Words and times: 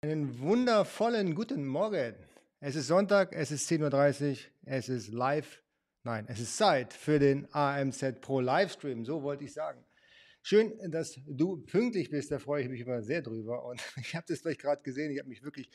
Einen 0.00 0.38
wundervollen 0.38 1.34
guten 1.34 1.66
Morgen. 1.66 2.14
Es 2.60 2.76
ist 2.76 2.86
Sonntag, 2.86 3.32
es 3.32 3.50
ist 3.50 3.68
10.30 3.68 4.30
Uhr, 4.30 4.36
es 4.66 4.88
ist 4.88 5.08
live. 5.08 5.60
Nein, 6.04 6.24
es 6.28 6.38
ist 6.38 6.56
Zeit 6.56 6.92
für 6.92 7.18
den 7.18 7.52
AMZ 7.52 8.20
Pro 8.20 8.38
Livestream, 8.38 9.04
so 9.04 9.24
wollte 9.24 9.42
ich 9.42 9.52
sagen. 9.52 9.84
Schön, 10.40 10.72
dass 10.92 11.18
du 11.26 11.56
pünktlich 11.64 12.10
bist, 12.10 12.30
da 12.30 12.38
freue 12.38 12.62
ich 12.62 12.68
mich 12.68 12.82
immer 12.82 13.02
sehr 13.02 13.22
drüber. 13.22 13.64
Und 13.64 13.82
ich 14.00 14.14
habe 14.14 14.24
das 14.28 14.38
vielleicht 14.38 14.60
gerade 14.60 14.82
gesehen, 14.82 15.10
ich 15.10 15.18
habe 15.18 15.28
mich 15.28 15.42
wirklich 15.42 15.68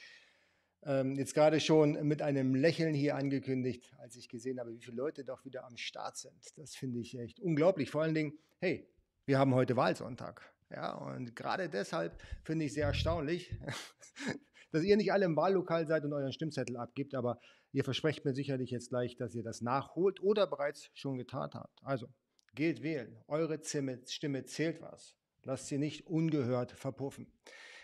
ähm, 0.84 1.16
jetzt 1.16 1.34
gerade 1.34 1.60
schon 1.60 2.02
mit 2.08 2.22
einem 2.22 2.56
Lächeln 2.56 2.94
hier 2.94 3.18
angekündigt, 3.18 3.92
als 3.98 4.16
ich 4.16 4.30
gesehen 4.30 4.58
habe, 4.58 4.72
wie 4.74 4.80
viele 4.80 4.96
Leute 4.96 5.26
doch 5.26 5.44
wieder 5.44 5.66
am 5.66 5.76
Start 5.76 6.16
sind. 6.16 6.40
Das 6.56 6.76
finde 6.76 7.02
ich 7.02 7.20
echt 7.20 7.42
unglaublich. 7.42 7.92
Vor 7.92 8.04
allen 8.04 8.16
Dingen, 8.16 8.40
hey, 8.62 8.88
wir 9.26 9.38
haben 9.38 9.54
heute 9.54 9.76
Wahlsonntag. 9.76 10.53
Ja, 10.74 10.96
und 10.96 11.36
gerade 11.36 11.70
deshalb 11.70 12.20
finde 12.44 12.66
ich 12.66 12.74
sehr 12.74 12.88
erstaunlich, 12.88 13.56
dass 14.72 14.84
ihr 14.84 14.98
nicht 14.98 15.14
alle 15.14 15.26
im 15.26 15.36
Wahllokal 15.36 15.86
seid 15.86 16.04
und 16.04 16.14
euren 16.14 16.34
Stimmzettel 16.34 16.78
abgibt, 16.78 17.14
aber 17.14 17.40
ihr 17.72 17.84
versprecht 17.84 18.26
mir 18.26 18.34
sicherlich 18.34 18.72
jetzt 18.72 18.90
gleich, 18.90 19.16
dass 19.16 19.36
ihr 19.36 19.44
das 19.44 19.62
nachholt 19.62 20.22
oder 20.22 20.48
bereits 20.48 20.90
schon 20.94 21.18
getan 21.18 21.52
habt. 21.54 21.80
Also, 21.84 22.08
geht 22.56 22.82
wählen. 22.82 23.18
Eure 23.28 23.60
Stimme 23.64 24.46
zählt 24.46 24.82
was. 24.82 25.16
Lasst 25.44 25.68
sie 25.68 25.78
nicht 25.78 26.08
ungehört 26.08 26.72
verpuffen. 26.72 27.32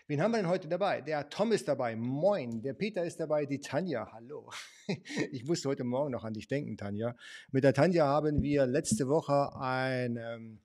Wen 0.07 0.23
haben 0.23 0.31
wir 0.31 0.37
denn 0.37 0.47
heute 0.47 0.67
dabei? 0.67 1.01
Der 1.01 1.29
Tom 1.29 1.51
ist 1.51 1.67
dabei. 1.67 1.95
Moin. 1.95 2.63
Der 2.63 2.73
Peter 2.73 3.03
ist 3.03 3.19
dabei. 3.19 3.45
Die 3.45 3.59
Tanja. 3.59 4.11
Hallo. 4.11 4.49
Ich 5.31 5.45
musste 5.45 5.69
heute 5.69 5.83
Morgen 5.83 6.09
noch 6.11 6.23
an 6.23 6.33
dich 6.33 6.47
denken, 6.47 6.75
Tanja. 6.75 7.15
Mit 7.51 7.63
der 7.63 7.75
Tanja 7.75 8.07
haben 8.07 8.41
wir 8.41 8.65
letzte 8.65 9.07
Woche 9.07 9.55
ein. 9.55 10.59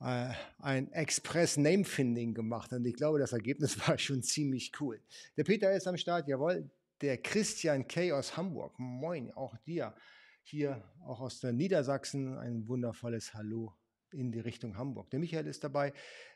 Äh, 0.00 0.30
ein 0.58 0.92
Express 0.92 1.56
Name 1.56 1.84
Finding 1.84 2.34
gemacht 2.34 2.72
und 2.72 2.84
ich 2.84 2.94
glaube, 2.94 3.18
das 3.18 3.32
Ergebnis 3.32 3.78
war 3.88 3.98
schon 3.98 4.22
ziemlich 4.22 4.72
cool. 4.80 5.00
Der 5.36 5.44
Peter 5.44 5.72
ist 5.72 5.86
am 5.86 5.96
Start, 5.96 6.28
jawohl. 6.28 6.70
Der 7.00 7.18
Christian 7.18 7.86
K. 7.86 8.12
aus 8.12 8.36
Hamburg, 8.36 8.78
moin, 8.78 9.30
auch 9.32 9.56
dir. 9.58 9.94
Hier 10.42 10.82
auch 11.04 11.20
aus 11.20 11.40
der 11.40 11.52
Niedersachsen 11.52 12.36
ein 12.38 12.68
wundervolles 12.68 13.34
Hallo 13.34 13.74
in 14.12 14.30
die 14.30 14.40
Richtung 14.40 14.76
Hamburg. 14.76 15.10
Der 15.10 15.18
Michael 15.18 15.46
ist 15.46 15.64
dabei, 15.64 15.92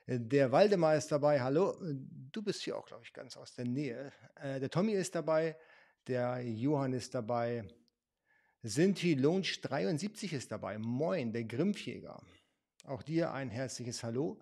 der 0.06 0.50
Waldemar 0.50 0.96
ist 0.96 1.12
dabei, 1.12 1.40
hallo. 1.40 1.76
Du 2.32 2.42
bist 2.42 2.62
hier 2.62 2.76
auch, 2.76 2.86
glaube 2.86 3.04
ich, 3.04 3.12
ganz 3.12 3.36
aus 3.36 3.54
der 3.54 3.66
Nähe. 3.66 4.12
Äh, 4.36 4.60
der 4.60 4.70
Tommy 4.70 4.92
ist 4.92 5.14
dabei, 5.14 5.56
der 6.06 6.42
Johann 6.42 6.92
ist 6.92 7.14
dabei. 7.14 7.64
Sinti 8.62 9.14
Lounge 9.14 9.58
73 9.62 10.32
ist 10.32 10.50
dabei. 10.50 10.78
Moin, 10.78 11.32
der 11.32 11.44
Grimpfjäger. 11.44 12.20
Auch 12.88 13.02
dir 13.02 13.32
ein 13.34 13.50
herzliches 13.50 14.02
Hallo. 14.02 14.40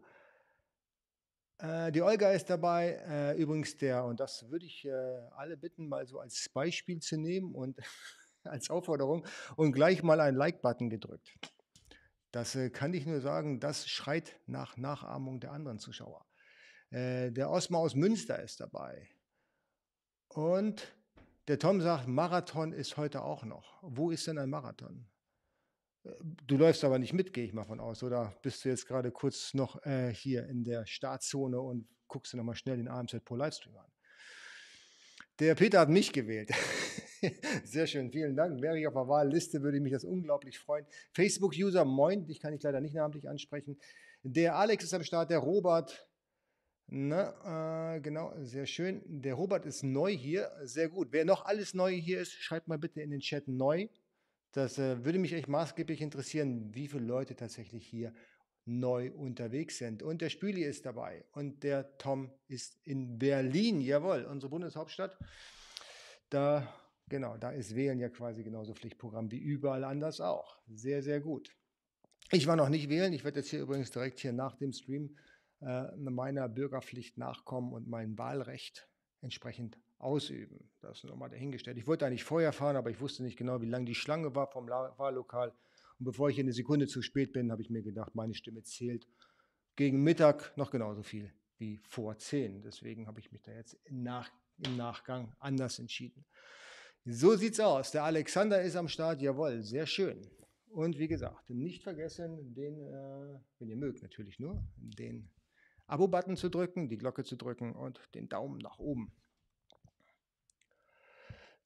Äh, 1.58 1.90
die 1.90 2.00
Olga 2.00 2.30
ist 2.30 2.48
dabei, 2.48 2.92
äh, 3.04 3.36
übrigens 3.36 3.76
der, 3.76 4.04
und 4.04 4.20
das 4.20 4.48
würde 4.48 4.66
ich 4.66 4.84
äh, 4.84 4.90
alle 5.34 5.56
bitten, 5.56 5.88
mal 5.88 6.06
so 6.06 6.20
als 6.20 6.48
Beispiel 6.50 7.00
zu 7.00 7.16
nehmen 7.16 7.56
und 7.56 7.76
als 8.44 8.70
Aufforderung 8.70 9.26
und 9.56 9.72
gleich 9.72 10.04
mal 10.04 10.20
einen 10.20 10.36
Like-Button 10.36 10.90
gedrückt. 10.90 11.36
Das 12.30 12.54
äh, 12.54 12.70
kann 12.70 12.94
ich 12.94 13.04
nur 13.04 13.20
sagen, 13.20 13.58
das 13.58 13.88
schreit 13.88 14.38
nach 14.46 14.76
Nachahmung 14.76 15.40
der 15.40 15.50
anderen 15.50 15.80
Zuschauer. 15.80 16.24
Äh, 16.90 17.32
der 17.32 17.50
Osmar 17.50 17.80
aus 17.80 17.96
Münster 17.96 18.40
ist 18.40 18.60
dabei. 18.60 19.08
Und 20.28 20.96
der 21.48 21.58
Tom 21.58 21.80
sagt, 21.80 22.06
Marathon 22.06 22.72
ist 22.72 22.96
heute 22.96 23.22
auch 23.22 23.42
noch. 23.42 23.80
Wo 23.82 24.12
ist 24.12 24.28
denn 24.28 24.38
ein 24.38 24.50
Marathon? 24.50 25.08
Du 26.46 26.56
läufst 26.56 26.84
aber 26.84 26.98
nicht 26.98 27.12
mit, 27.12 27.32
gehe 27.32 27.44
ich 27.44 27.52
mal 27.52 27.64
von 27.64 27.80
aus, 27.80 28.02
oder 28.02 28.34
bist 28.42 28.64
du 28.64 28.68
jetzt 28.68 28.86
gerade 28.86 29.10
kurz 29.10 29.54
noch 29.54 29.84
äh, 29.84 30.12
hier 30.12 30.46
in 30.46 30.64
der 30.64 30.86
Startzone 30.86 31.60
und 31.60 31.88
guckst 32.06 32.32
du 32.32 32.36
nochmal 32.36 32.56
schnell 32.56 32.76
den 32.76 32.88
AMZ 32.88 33.24
Pro 33.24 33.36
Livestream 33.36 33.76
an? 33.76 33.86
Der 35.38 35.54
Peter 35.54 35.80
hat 35.80 35.90
mich 35.90 36.12
gewählt. 36.12 36.50
Sehr 37.64 37.86
schön, 37.86 38.10
vielen 38.10 38.36
Dank. 38.36 38.62
Wäre 38.62 38.78
ich 38.78 38.86
auf 38.86 38.94
der 38.94 39.08
Wahlliste, 39.08 39.62
würde 39.62 39.80
mich 39.80 39.92
das 39.92 40.04
unglaublich 40.04 40.58
freuen. 40.58 40.86
Facebook-User, 41.12 41.84
moin, 41.84 42.26
dich 42.26 42.40
kann 42.40 42.54
ich 42.54 42.62
leider 42.62 42.80
nicht 42.80 42.94
namentlich 42.94 43.28
ansprechen. 43.28 43.78
Der 44.22 44.56
Alex 44.56 44.84
ist 44.84 44.94
am 44.94 45.04
Start, 45.04 45.30
der 45.30 45.38
Robert. 45.38 46.08
Na, 46.88 47.96
äh, 47.96 48.00
genau, 48.00 48.32
sehr 48.38 48.66
schön. 48.66 49.02
Der 49.04 49.34
Robert 49.34 49.66
ist 49.66 49.82
neu 49.82 50.16
hier, 50.16 50.50
sehr 50.62 50.88
gut. 50.88 51.08
Wer 51.10 51.24
noch 51.24 51.44
alles 51.44 51.74
neu 51.74 51.92
hier 51.92 52.20
ist, 52.20 52.32
schreibt 52.32 52.68
mal 52.68 52.78
bitte 52.78 53.02
in 53.02 53.10
den 53.10 53.20
Chat 53.20 53.48
neu. 53.48 53.88
Das 54.52 54.78
äh, 54.78 55.04
würde 55.04 55.18
mich 55.18 55.32
echt 55.32 55.48
maßgeblich 55.48 56.00
interessieren, 56.00 56.74
wie 56.74 56.88
viele 56.88 57.04
Leute 57.04 57.36
tatsächlich 57.36 57.86
hier 57.86 58.12
neu 58.66 59.12
unterwegs 59.12 59.78
sind. 59.78 60.02
Und 60.02 60.20
der 60.22 60.28
Spüli 60.28 60.64
ist 60.64 60.86
dabei 60.86 61.24
und 61.32 61.62
der 61.62 61.96
Tom 61.98 62.30
ist 62.48 62.78
in 62.84 63.18
Berlin, 63.18 63.80
jawohl, 63.80 64.24
unsere 64.24 64.50
Bundeshauptstadt. 64.50 65.16
Da, 66.30 66.74
genau, 67.08 67.36
da 67.36 67.50
ist 67.52 67.76
Wählen 67.76 68.00
ja 68.00 68.08
quasi 68.08 68.42
genauso 68.42 68.74
Pflichtprogramm 68.74 69.30
wie 69.30 69.38
überall 69.38 69.84
anders 69.84 70.20
auch. 70.20 70.58
Sehr, 70.66 71.02
sehr 71.02 71.20
gut. 71.20 71.54
Ich 72.32 72.48
war 72.48 72.56
noch 72.56 72.68
nicht 72.68 72.88
wählen. 72.88 73.12
Ich 73.12 73.24
werde 73.24 73.38
jetzt 73.38 73.50
hier 73.50 73.60
übrigens 73.60 73.92
direkt 73.92 74.18
hier 74.18 74.32
nach 74.32 74.56
dem 74.56 74.72
Stream 74.72 75.16
äh, 75.60 75.94
meiner 75.96 76.48
Bürgerpflicht 76.48 77.18
nachkommen 77.18 77.72
und 77.72 77.86
mein 77.86 78.18
Wahlrecht 78.18 78.88
entsprechend 79.20 79.78
ausüben. 79.98 80.70
Das 80.80 80.98
ist 80.98 81.04
nochmal 81.04 81.30
dahingestellt. 81.30 81.78
Ich 81.78 81.86
wollte 81.86 82.06
eigentlich 82.06 82.24
vorher 82.24 82.52
fahren, 82.52 82.76
aber 82.76 82.90
ich 82.90 83.00
wusste 83.00 83.22
nicht 83.22 83.36
genau, 83.36 83.60
wie 83.60 83.66
lang 83.66 83.86
die 83.86 83.94
Schlange 83.94 84.34
war 84.34 84.50
vom 84.50 84.68
Wahllokal. 84.68 85.50
Und 85.98 86.04
bevor 86.04 86.28
ich 86.28 86.38
eine 86.38 86.52
Sekunde 86.52 86.86
zu 86.86 87.02
spät 87.02 87.32
bin, 87.32 87.50
habe 87.50 87.62
ich 87.62 87.70
mir 87.70 87.82
gedacht, 87.82 88.14
meine 88.14 88.34
Stimme 88.34 88.62
zählt 88.62 89.08
gegen 89.76 90.02
Mittag 90.02 90.56
noch 90.56 90.70
genauso 90.70 91.02
viel 91.02 91.32
wie 91.58 91.80
vor 91.84 92.18
zehn. 92.18 92.62
Deswegen 92.62 93.06
habe 93.06 93.20
ich 93.20 93.32
mich 93.32 93.42
da 93.42 93.52
jetzt 93.52 93.74
im, 93.84 94.02
Nach 94.02 94.30
im 94.58 94.76
Nachgang 94.76 95.34
anders 95.38 95.78
entschieden. 95.78 96.24
So 97.04 97.36
sieht's 97.36 97.60
aus. 97.60 97.92
Der 97.92 98.04
Alexander 98.04 98.60
ist 98.62 98.76
am 98.76 98.88
Start. 98.88 99.22
Jawohl, 99.22 99.62
sehr 99.62 99.86
schön. 99.86 100.28
Und 100.68 100.98
wie 100.98 101.08
gesagt, 101.08 101.48
nicht 101.48 101.82
vergessen, 101.82 102.54
den, 102.54 102.86
äh, 102.86 103.38
wenn 103.58 103.68
ihr 103.68 103.76
mögt, 103.76 104.02
natürlich 104.02 104.38
nur, 104.38 104.62
den 104.76 105.30
Abo-Button 105.86 106.36
zu 106.36 106.48
drücken, 106.48 106.88
die 106.88 106.98
Glocke 106.98 107.24
zu 107.24 107.36
drücken 107.36 107.74
und 107.74 108.00
den 108.14 108.28
Daumen 108.28 108.58
nach 108.58 108.78
oben. 108.78 109.12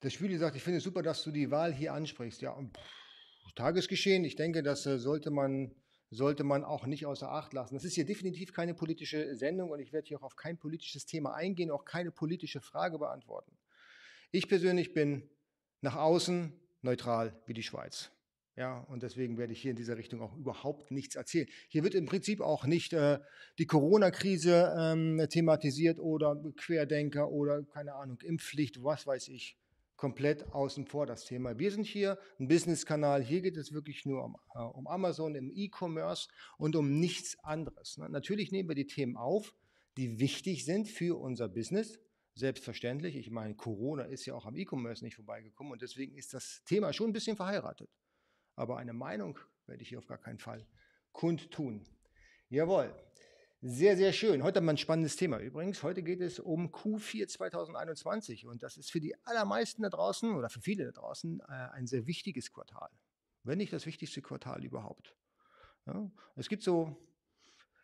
Der 0.03 0.09
Schwüli 0.09 0.37
sagt, 0.37 0.55
ich 0.55 0.63
finde 0.63 0.77
es 0.77 0.83
super, 0.83 1.03
dass 1.03 1.23
du 1.23 1.31
die 1.31 1.51
Wahl 1.51 1.73
hier 1.73 1.93
ansprichst. 1.93 2.41
Ja, 2.41 2.55
pff, 2.55 3.01
Tagesgeschehen, 3.55 4.23
ich 4.23 4.35
denke, 4.35 4.63
das 4.63 4.85
äh, 4.85 4.97
sollte 4.97 5.29
man, 5.29 5.75
sollte 6.09 6.43
man 6.43 6.63
auch 6.63 6.85
nicht 6.85 7.05
außer 7.05 7.31
Acht 7.31 7.53
lassen. 7.53 7.75
Das 7.75 7.83
ist 7.83 7.93
hier 7.93 8.05
definitiv 8.05 8.53
keine 8.53 8.73
politische 8.73 9.35
Sendung 9.35 9.69
und 9.69 9.79
ich 9.79 9.93
werde 9.93 10.07
hier 10.07 10.17
auch 10.19 10.23
auf 10.23 10.35
kein 10.35 10.57
politisches 10.57 11.05
Thema 11.05 11.35
eingehen, 11.35 11.69
auch 11.69 11.85
keine 11.85 12.11
politische 12.11 12.61
Frage 12.61 12.97
beantworten. 12.97 13.57
Ich 14.31 14.47
persönlich 14.47 14.93
bin 14.93 15.29
nach 15.81 15.95
außen 15.95 16.53
neutral 16.81 17.39
wie 17.45 17.53
die 17.53 17.63
Schweiz. 17.63 18.11
Ja, 18.55 18.79
und 18.79 19.03
deswegen 19.03 19.37
werde 19.37 19.53
ich 19.53 19.61
hier 19.61 19.71
in 19.71 19.77
dieser 19.77 19.97
Richtung 19.97 20.21
auch 20.21 20.35
überhaupt 20.35 20.91
nichts 20.91 21.15
erzählen. 21.15 21.47
Hier 21.69 21.83
wird 21.83 21.95
im 21.95 22.05
Prinzip 22.05 22.41
auch 22.41 22.65
nicht 22.65 22.93
äh, 22.93 23.19
die 23.57 23.65
Corona-Krise 23.65 24.75
ähm, 24.77 25.25
thematisiert 25.29 25.99
oder 25.99 26.41
Querdenker 26.57 27.29
oder 27.29 27.63
keine 27.63 27.95
Ahnung, 27.95 28.19
Impfpflicht, 28.21 28.83
was 28.83 29.07
weiß 29.07 29.29
ich 29.29 29.60
komplett 30.01 30.51
außen 30.51 30.87
vor 30.87 31.05
das 31.05 31.25
Thema. 31.25 31.59
Wir 31.59 31.69
sind 31.69 31.85
hier 31.85 32.17
ein 32.39 32.47
Business-Kanal. 32.47 33.21
Hier 33.21 33.41
geht 33.41 33.55
es 33.55 33.71
wirklich 33.71 34.03
nur 34.03 34.23
um, 34.23 34.35
äh, 34.55 34.59
um 34.59 34.87
Amazon 34.87 35.35
im 35.35 35.51
E-Commerce 35.53 36.27
und 36.57 36.75
um 36.75 36.99
nichts 36.99 37.37
anderes. 37.43 37.99
Ne? 37.99 38.09
Natürlich 38.09 38.51
nehmen 38.51 38.67
wir 38.67 38.73
die 38.73 38.87
Themen 38.87 39.15
auf, 39.15 39.53
die 39.97 40.19
wichtig 40.19 40.65
sind 40.65 40.87
für 40.87 41.19
unser 41.19 41.47
Business. 41.47 41.99
Selbstverständlich. 42.33 43.15
Ich 43.15 43.29
meine, 43.29 43.53
Corona 43.53 44.05
ist 44.05 44.25
ja 44.25 44.33
auch 44.33 44.47
am 44.47 44.55
E-Commerce 44.55 45.05
nicht 45.05 45.17
vorbeigekommen 45.17 45.71
und 45.71 45.83
deswegen 45.83 46.17
ist 46.17 46.33
das 46.33 46.63
Thema 46.65 46.93
schon 46.93 47.11
ein 47.11 47.13
bisschen 47.13 47.37
verheiratet. 47.37 47.91
Aber 48.55 48.77
eine 48.77 48.93
Meinung 48.93 49.37
werde 49.67 49.83
ich 49.83 49.89
hier 49.89 49.99
auf 49.99 50.07
gar 50.07 50.17
keinen 50.17 50.39
Fall 50.39 50.65
kundtun. 51.11 51.87
Jawohl. 52.49 52.91
Sehr, 53.63 53.95
sehr 53.95 54.11
schön. 54.11 54.41
Heute 54.41 54.57
haben 54.57 54.65
wir 54.65 54.71
ein 54.71 54.77
spannendes 54.77 55.17
Thema 55.17 55.37
übrigens. 55.37 55.83
Heute 55.83 56.01
geht 56.01 56.19
es 56.19 56.39
um 56.39 56.69
Q4 56.71 57.27
2021 57.27 58.47
und 58.47 58.63
das 58.63 58.75
ist 58.75 58.91
für 58.91 58.99
die 58.99 59.13
allermeisten 59.23 59.83
da 59.83 59.89
draußen 59.89 60.33
oder 60.33 60.49
für 60.49 60.61
viele 60.61 60.85
da 60.85 60.91
draußen 60.91 61.41
äh, 61.41 61.51
ein 61.73 61.85
sehr 61.85 62.07
wichtiges 62.07 62.51
Quartal. 62.51 62.89
Wenn 63.43 63.59
nicht 63.59 63.71
das 63.71 63.85
wichtigste 63.85 64.23
Quartal 64.23 64.65
überhaupt. 64.65 65.15
Ja, 65.85 66.09
es 66.35 66.49
gibt 66.49 66.63
so, 66.63 66.97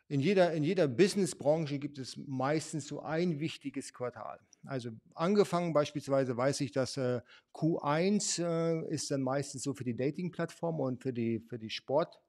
in 0.07 0.19
jeder, 0.19 0.51
in 0.53 0.63
jeder 0.63 0.87
Businessbranche 0.87 1.77
gibt 1.77 1.99
es 1.99 2.17
meistens 2.25 2.87
so 2.87 3.01
ein 3.01 3.39
wichtiges 3.39 3.93
Quartal. 3.93 4.39
Also 4.65 4.89
angefangen 5.13 5.73
beispielsweise 5.73 6.35
weiß 6.35 6.61
ich, 6.61 6.71
dass 6.71 6.97
äh, 6.97 7.21
Q1 7.53 8.41
äh, 8.41 8.91
ist 8.91 9.11
dann 9.11 9.21
meistens 9.21 9.61
so 9.61 9.75
für 9.75 9.83
die 9.83 9.95
Dating-Plattform 9.95 10.79
und 10.79 11.03
für 11.03 11.13
die, 11.13 11.39
für 11.39 11.59
die 11.59 11.69
Sport- 11.69 12.19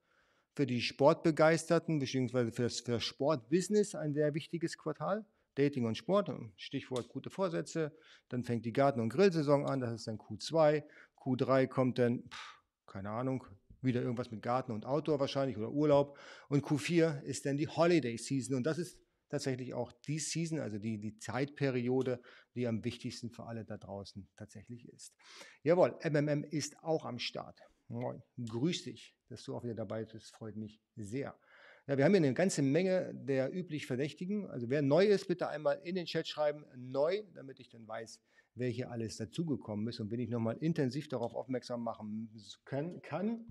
für 0.59 0.67
die 0.67 0.81
Sportbegeisterten 0.81 2.01
bzw. 2.01 2.51
für 2.51 2.69
für 2.69 2.91
das 2.91 3.05
Sportbusiness 3.05 3.95
ein 3.95 4.13
sehr 4.13 4.35
wichtiges 4.35 4.77
Quartal. 4.77 5.25
Dating 5.55 5.85
und 5.85 5.97
Sport, 5.97 6.33
Stichwort 6.57 7.09
gute 7.09 7.31
Vorsätze. 7.31 7.97
Dann 8.29 8.43
fängt 8.43 8.65
die 8.65 8.73
Garten- 8.73 8.99
und 8.99 9.09
Grillsaison 9.09 9.67
an, 9.67 9.79
das 9.79 9.93
ist 9.93 10.09
dann 10.09 10.19
Q2. 10.19 10.83
Q3 11.17 11.69
kommt 11.69 12.01
dann, 12.01 12.25
pff, 12.25 12.61
keine 12.87 13.11
Ahnung, 13.11 13.45
wieder 13.83 14.03
irgendwas 14.03 14.33
mit 14.33 14.43
Garten 14.43 14.73
und 14.73 14.85
Outdoor 14.85 15.21
wahrscheinlich 15.21 15.57
oder 15.57 15.71
Urlaub. 15.71 16.19
Und 16.49 16.65
Q4 16.65 17.23
ist 17.23 17.47
dann 17.47 17.57
die 17.57 17.69
Holiday 17.69 18.19
Season 18.19 18.57
und 18.57 18.65
das 18.65 18.79
ist 18.79 18.99
tatsächlich 19.29 19.75
auch 19.75 19.93
die 20.09 20.19
Season, 20.19 20.59
also 20.59 20.81
die, 20.81 20.99
die 20.99 21.19
Zeitperiode, 21.19 22.21
die 22.57 22.67
am 22.67 22.83
wichtigsten 22.83 23.31
für 23.31 23.45
alle 23.45 23.65
da 23.65 23.77
draußen 23.77 24.29
tatsächlich 24.37 24.89
ist. 24.89 25.15
Jawohl, 25.63 25.97
MMM 26.03 26.43
ist 26.43 26.83
auch 26.83 27.05
am 27.05 27.21
Start. 27.21 27.61
Moin, 27.87 28.21
grüß 28.45 28.83
dich, 28.83 29.15
dass 29.29 29.45
du 29.45 29.55
auch 29.55 29.65
wieder 29.65 29.75
dabei 29.75 30.05
bist, 30.05 30.35
freut 30.35 30.57
mich 30.57 30.81
sehr. 30.97 31.39
Ja, 31.87 31.97
wir 31.97 32.05
haben 32.05 32.13
hier 32.13 32.23
eine 32.23 32.35
ganze 32.35 32.61
Menge 32.63 33.15
der 33.15 33.55
üblich 33.55 33.87
Verdächtigen. 33.87 34.51
Also 34.51 34.69
wer 34.69 34.83
neu 34.83 35.07
ist, 35.07 35.27
bitte 35.27 35.49
einmal 35.49 35.81
in 35.85 35.95
den 35.95 36.07
Chat 36.07 36.29
schreiben, 36.29 36.67
neu, 36.77 37.23
damit 37.35 37.61
ich 37.61 37.71
dann 37.71 37.89
weiß, 37.89 38.21
wer 38.55 38.69
hier 38.69 38.91
alles 38.91 39.17
dazugekommen 39.17 39.87
ist 39.89 40.01
und 40.01 40.11
wenn 40.11 40.21
ich 40.21 40.29
nochmal 40.29 40.59
intensiv 40.59 41.09
darauf 41.09 41.35
aufmerksam 41.35 41.83
machen 41.83 42.31
können, 42.65 43.01
kann, 43.03 43.47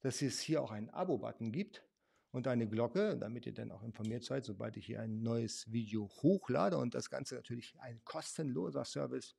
dass 0.00 0.22
es 0.22 0.40
hier 0.40 0.62
auch 0.62 0.70
einen 0.70 0.88
Abo-Button 0.90 1.52
gibt 1.52 1.84
und 2.30 2.48
eine 2.48 2.66
Glocke, 2.68 3.18
damit 3.18 3.46
ihr 3.46 3.52
dann 3.52 3.70
auch 3.70 3.82
informiert 3.82 4.24
seid, 4.24 4.44
sobald 4.44 4.76
ich 4.76 4.86
hier 4.86 5.00
ein 5.00 5.22
neues 5.22 5.70
Video 5.70 6.08
hochlade 6.22 6.78
und 6.78 6.94
das 6.94 7.10
Ganze 7.10 7.34
natürlich 7.34 7.74
ein 7.78 8.00
kostenloser 8.04 8.84
Service 8.84 9.36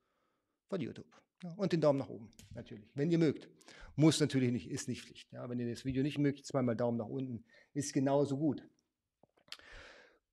von 0.70 0.80
YouTube. 0.80 1.22
Ja, 1.44 1.54
und 1.58 1.74
den 1.74 1.82
Daumen 1.82 2.00
nach 2.00 2.10
oben, 2.10 2.32
natürlich, 2.56 2.90
wenn 2.96 3.12
ihr 3.12 3.18
mögt. 3.18 3.50
Muss 3.96 4.20
natürlich 4.20 4.52
nicht, 4.52 4.72
ist 4.72 4.88
nicht 4.88 5.04
Pflicht. 5.04 5.32
Ja, 5.34 5.48
wenn 5.50 5.60
ihr 5.60 5.70
das 5.70 5.84
Video 5.84 6.02
nicht 6.02 6.18
mögt, 6.18 6.46
zweimal 6.46 6.76
Daumen 6.76 6.98
nach 6.98 7.08
unten, 7.08 7.44
ist 7.74 7.94
genauso 7.94 8.38
gut. 8.38 8.64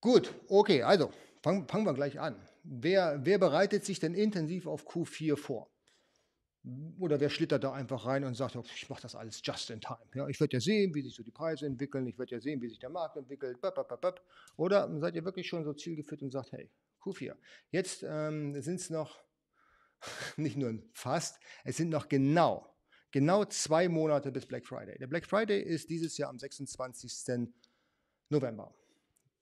Gut, 0.01 0.33
okay, 0.49 0.83
also 0.83 1.11
fangen, 1.43 1.67
fangen 1.69 1.85
wir 1.85 1.95
gleich 1.95 2.21
an. 2.21 2.41
Wer, 2.63 3.21
wer 3.25 3.39
bereitet 3.39 3.85
sich 3.85 3.99
denn 3.99 4.15
intensiv 4.15 4.67
auf 4.67 4.87
Q4 4.87 5.37
vor? 5.37 5.69
Oder 6.99 7.21
wer 7.21 7.31
schlittert 7.31 7.65
da 7.65 7.73
einfach 7.73 8.07
rein 8.07 8.23
und 8.25 8.35
sagt, 8.35 8.55
ich 8.55 8.89
mache 8.89 9.03
das 9.03 9.15
alles 9.15 9.41
just 9.43 9.71
in 9.71 9.81
time. 9.81 9.99
Ja, 10.15 10.29
ich 10.29 10.39
werde 10.41 10.57
ja 10.57 10.61
sehen, 10.61 10.95
wie 10.95 11.03
sich 11.03 11.15
so 11.15 11.23
die 11.23 11.31
Preise 11.31 11.67
entwickeln, 11.67 12.07
ich 12.07 12.19
werde 12.19 12.37
ja 12.37 12.41
sehen, 12.41 12.63
wie 12.63 12.69
sich 12.69 12.79
der 12.79 12.91
Markt 12.91 13.17
entwickelt. 13.17 13.59
Oder 14.57 15.01
seid 15.01 15.15
ihr 15.15 15.25
wirklich 15.25 15.49
schon 15.49 15.65
so 15.65 15.73
zielgeführt 15.73 16.23
und 16.23 16.31
sagt, 16.31 16.53
hey, 16.53 16.71
Q4. 17.03 17.35
Jetzt 17.71 18.05
ähm, 18.07 18.61
sind 18.61 18.77
es 18.77 18.91
noch 18.91 19.19
nicht 20.37 20.57
nur 20.57 20.79
fast, 20.93 21.41
es 21.65 21.77
sind 21.77 21.91
noch 21.91 22.09
genau, 22.09 22.75
genau 23.11 23.45
zwei 23.45 23.89
Monate 23.89 24.33
bis 24.33 24.47
Black 24.47 24.67
Friday. 24.67 24.99
Der 24.99 25.07
Black 25.07 25.27
Friday 25.27 25.63
ist 25.63 25.91
dieses 25.91 26.17
Jahr 26.17 26.31
am 26.31 26.39
26. 26.39 27.49
November. 28.29 28.75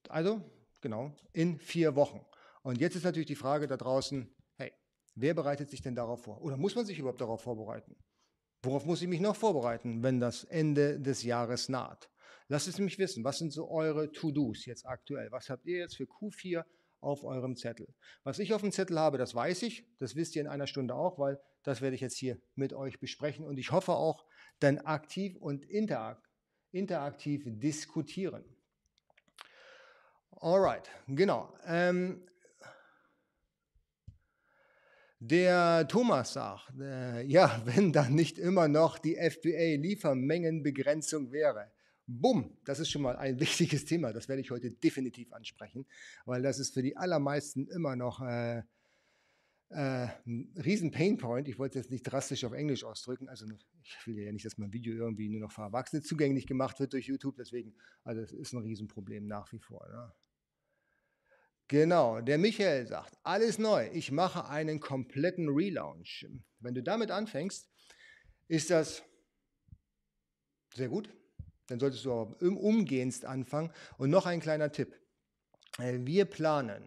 Also, 0.09 0.43
genau, 0.81 1.15
in 1.33 1.59
vier 1.59 1.95
Wochen. 1.95 2.25
Und 2.63 2.81
jetzt 2.81 2.97
ist 2.97 3.05
natürlich 3.05 3.27
die 3.27 3.35
Frage 3.35 3.67
da 3.67 3.77
draußen, 3.77 4.35
hey, 4.57 4.73
wer 5.15 5.35
bereitet 5.35 5.71
sich 5.71 5.83
denn 5.83 5.95
darauf 5.95 6.23
vor? 6.25 6.41
Oder 6.43 6.57
muss 6.57 6.75
man 6.75 6.87
sich 6.87 6.99
überhaupt 6.99 7.21
darauf 7.21 7.43
vorbereiten? 7.43 7.97
Worauf 8.63 8.85
muss 8.85 9.03
ich 9.03 9.09
mich 9.09 9.21
noch 9.21 9.37
vorbereiten, 9.37 10.03
wenn 10.03 10.19
das 10.19 10.45
Ende 10.45 10.99
des 10.99 11.23
Jahres 11.23 11.69
naht? 11.69 12.11
Lasst 12.49 12.67
es 12.67 12.79
mich 12.79 12.99
wissen, 12.99 13.23
was 13.25 13.39
sind 13.39 13.53
so 13.53 13.71
eure 13.71 14.11
To-Dos 14.11 14.65
jetzt 14.65 14.87
aktuell? 14.87 15.31
Was 15.31 15.51
habt 15.51 15.67
ihr 15.67 15.79
jetzt 15.79 15.97
für 15.97 16.05
Q4 16.05 16.65
auf 17.01 17.25
eurem 17.25 17.57
Zettel. 17.57 17.95
Was 18.25 18.39
ich 18.39 18.55
auf 18.55 18.61
dem 18.61 18.73
Zettel 18.73 18.99
habe, 18.99 19.19
das 19.19 19.35
weiß 19.35 19.63
ich, 19.63 19.87
das 19.99 20.17
wisst 20.17 20.37
ihr 20.37 20.43
in 20.43 20.49
einer 20.49 20.67
Stunde 20.67 20.95
auch, 20.95 21.19
weil 21.19 21.41
das 21.63 21.81
werde 21.81 21.95
ich 21.95 22.01
jetzt 22.01 22.17
hier 22.17 22.41
mit 22.55 22.73
euch 22.73 23.01
besprechen 23.01 23.45
und 23.45 23.59
ich 23.59 23.73
hoffe 23.73 23.93
auch 23.93 24.25
dann 24.61 24.79
aktiv 24.79 25.37
und 25.37 25.65
interaktiv 25.65 27.43
diskutieren. 27.47 28.45
Alright, 30.41 30.89
genau. 31.09 31.53
Ähm, 31.67 32.25
der 35.21 35.89
Thomas 35.89 36.35
sagt, 36.35 36.71
äh, 36.81 37.23
ja, 37.23 37.61
wenn 37.65 37.93
dann 37.93 38.15
nicht 38.15 38.39
immer 38.39 38.69
noch 38.69 38.99
die 38.99 39.17
FBA-Liefermengenbegrenzung 39.17 41.33
wäre. 41.33 41.73
Bumm, 42.11 42.57
das 42.65 42.81
ist 42.81 42.89
schon 42.91 43.03
mal 43.03 43.17
ein 43.17 43.39
wichtiges 43.41 43.85
Thema. 43.85 44.13
Das 44.15 44.29
werde 44.29 44.41
ich 44.41 44.51
heute 44.51 44.71
definitiv 44.71 45.31
ansprechen, 45.33 45.87
weil 46.25 46.43
das 46.43 46.59
ist 46.59 46.73
für 46.73 46.83
die 46.83 46.97
allermeisten 46.97 47.69
immer 47.69 47.97
noch 47.97 48.23
äh, 48.23 48.63
äh, 49.69 50.09
ein 50.27 50.55
riesen 50.57 50.91
Painpoint. 50.91 51.49
Ich 51.49 51.59
wollte 51.59 51.79
es 51.79 51.85
jetzt 51.85 51.91
nicht 51.91 52.05
drastisch 52.05 52.45
auf 52.45 52.53
Englisch 52.53 52.83
ausdrücken. 52.83 53.29
Also 53.29 53.45
ich 53.83 54.07
will 54.07 54.19
ja 54.19 54.33
nicht, 54.33 54.47
dass 54.47 54.57
mein 54.57 54.73
Video 54.73 54.95
irgendwie 54.95 55.29
nur 55.29 55.41
noch 55.41 55.53
für 55.53 55.61
Erwachsene 55.61 56.01
zugänglich 56.01 56.47
gemacht 56.47 56.81
wird 56.81 56.95
durch 56.95 57.07
YouTube. 57.07 57.37
Deswegen, 57.37 57.75
also 58.05 58.23
es 58.23 58.33
ist 58.33 58.55
ein 58.55 58.63
Riesenproblem 58.63 59.27
nach 59.27 59.53
wie 59.53 59.59
vor. 59.59 59.87
Ne? 59.87 60.13
Genau, 61.69 62.23
der 62.23 62.39
Michael 62.39 62.87
sagt, 62.87 63.19
alles 63.23 63.59
neu. 63.59 63.91
Ich 63.93 64.11
mache 64.11 64.49
einen 64.49 64.81
kompletten 64.81 65.51
Relaunch. 65.51 66.27
Wenn 66.61 66.73
du 66.73 66.83
damit 66.83 67.11
anfängst, 67.11 67.69
ist 68.49 68.71
das 68.71 69.03
sehr 70.75 70.89
gut 70.89 71.18
dann 71.69 71.79
solltest 71.79 72.05
du 72.05 72.13
aber 72.13 72.43
umgehend 72.43 73.25
anfangen. 73.25 73.71
Und 73.97 74.11
noch 74.11 74.27
ein 74.27 74.41
kleiner 74.41 74.73
Tipp. 74.73 74.99
Äh, 75.79 76.01
wir 76.03 76.25
planen, 76.25 76.83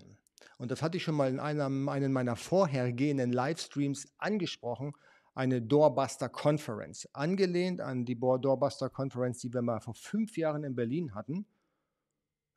und 0.57 0.69
das 0.69 0.81
hatte 0.81 0.97
ich 0.97 1.03
schon 1.03 1.15
mal 1.15 1.29
in 1.29 1.39
einem, 1.39 1.87
einem 1.89 2.11
meiner 2.11 2.35
vorhergehenden 2.35 3.31
Livestreams 3.31 4.13
angesprochen, 4.17 4.93
eine 5.33 5.61
Doorbuster 5.61 6.27
Conference, 6.29 7.07
angelehnt 7.13 7.79
an 7.79 8.05
die 8.05 8.19
Doorbuster 8.19 8.89
Conference, 8.89 9.39
die 9.39 9.53
wir 9.53 9.61
mal 9.61 9.79
vor 9.79 9.93
fünf 9.93 10.35
Jahren 10.35 10.63
in 10.63 10.75
Berlin 10.75 11.15
hatten. 11.15 11.45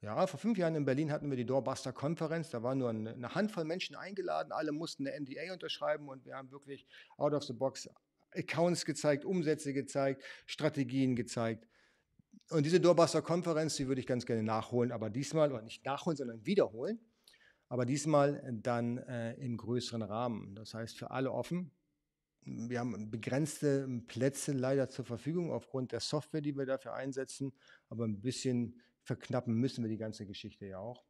Ja, 0.00 0.26
vor 0.26 0.38
fünf 0.38 0.58
Jahren 0.58 0.74
in 0.74 0.84
Berlin 0.84 1.10
hatten 1.10 1.30
wir 1.30 1.36
die 1.36 1.46
Doorbuster 1.46 1.92
Konferenz. 1.92 2.50
Da 2.50 2.62
war 2.62 2.74
nur 2.74 2.90
eine 2.90 3.34
Handvoll 3.34 3.64
Menschen 3.64 3.96
eingeladen. 3.96 4.52
Alle 4.52 4.72
mussten 4.72 5.06
eine 5.06 5.18
NDA 5.18 5.52
unterschreiben 5.52 6.08
und 6.08 6.26
wir 6.26 6.36
haben 6.36 6.50
wirklich 6.50 6.84
out 7.16 7.32
of 7.32 7.44
the 7.44 7.54
box 7.54 7.88
Accounts 8.34 8.84
gezeigt, 8.84 9.24
Umsätze 9.24 9.72
gezeigt, 9.72 10.22
Strategien 10.44 11.16
gezeigt. 11.16 11.66
Und 12.50 12.66
diese 12.66 12.80
Doorbuster-Konferenz, 12.80 13.76
die 13.76 13.88
würde 13.88 14.00
ich 14.00 14.06
ganz 14.06 14.26
gerne 14.26 14.42
nachholen, 14.42 14.92
aber 14.92 15.10
diesmal, 15.10 15.52
oder 15.52 15.62
nicht 15.62 15.84
nachholen, 15.84 16.16
sondern 16.16 16.44
wiederholen, 16.44 17.00
aber 17.68 17.86
diesmal 17.86 18.42
dann 18.62 18.98
äh, 18.98 19.34
im 19.34 19.56
größeren 19.56 20.02
Rahmen. 20.02 20.54
Das 20.54 20.74
heißt, 20.74 20.98
für 20.98 21.10
alle 21.10 21.32
offen. 21.32 21.72
Wir 22.46 22.80
haben 22.80 23.10
begrenzte 23.10 23.88
Plätze 24.06 24.52
leider 24.52 24.90
zur 24.90 25.06
Verfügung 25.06 25.50
aufgrund 25.50 25.92
der 25.92 26.00
Software, 26.00 26.42
die 26.42 26.54
wir 26.56 26.66
dafür 26.66 26.92
einsetzen, 26.92 27.52
aber 27.88 28.04
ein 28.04 28.20
bisschen 28.20 28.80
verknappen 29.02 29.54
müssen 29.54 29.82
wir 29.82 29.88
die 29.88 29.96
ganze 29.96 30.26
Geschichte 30.26 30.66
ja 30.66 30.78
auch. 30.78 31.04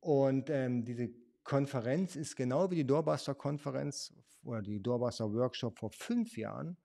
Und 0.00 0.48
ähm, 0.50 0.84
diese 0.84 1.10
Konferenz 1.44 2.16
ist 2.16 2.36
genau 2.36 2.70
wie 2.70 2.76
die 2.76 2.86
Doorbuster-Konferenz 2.86 4.14
oder 4.42 4.62
die 4.62 4.82
Doorbuster-Workshop 4.82 5.78
vor 5.78 5.90
fünf 5.90 6.36
Jahren 6.36 6.76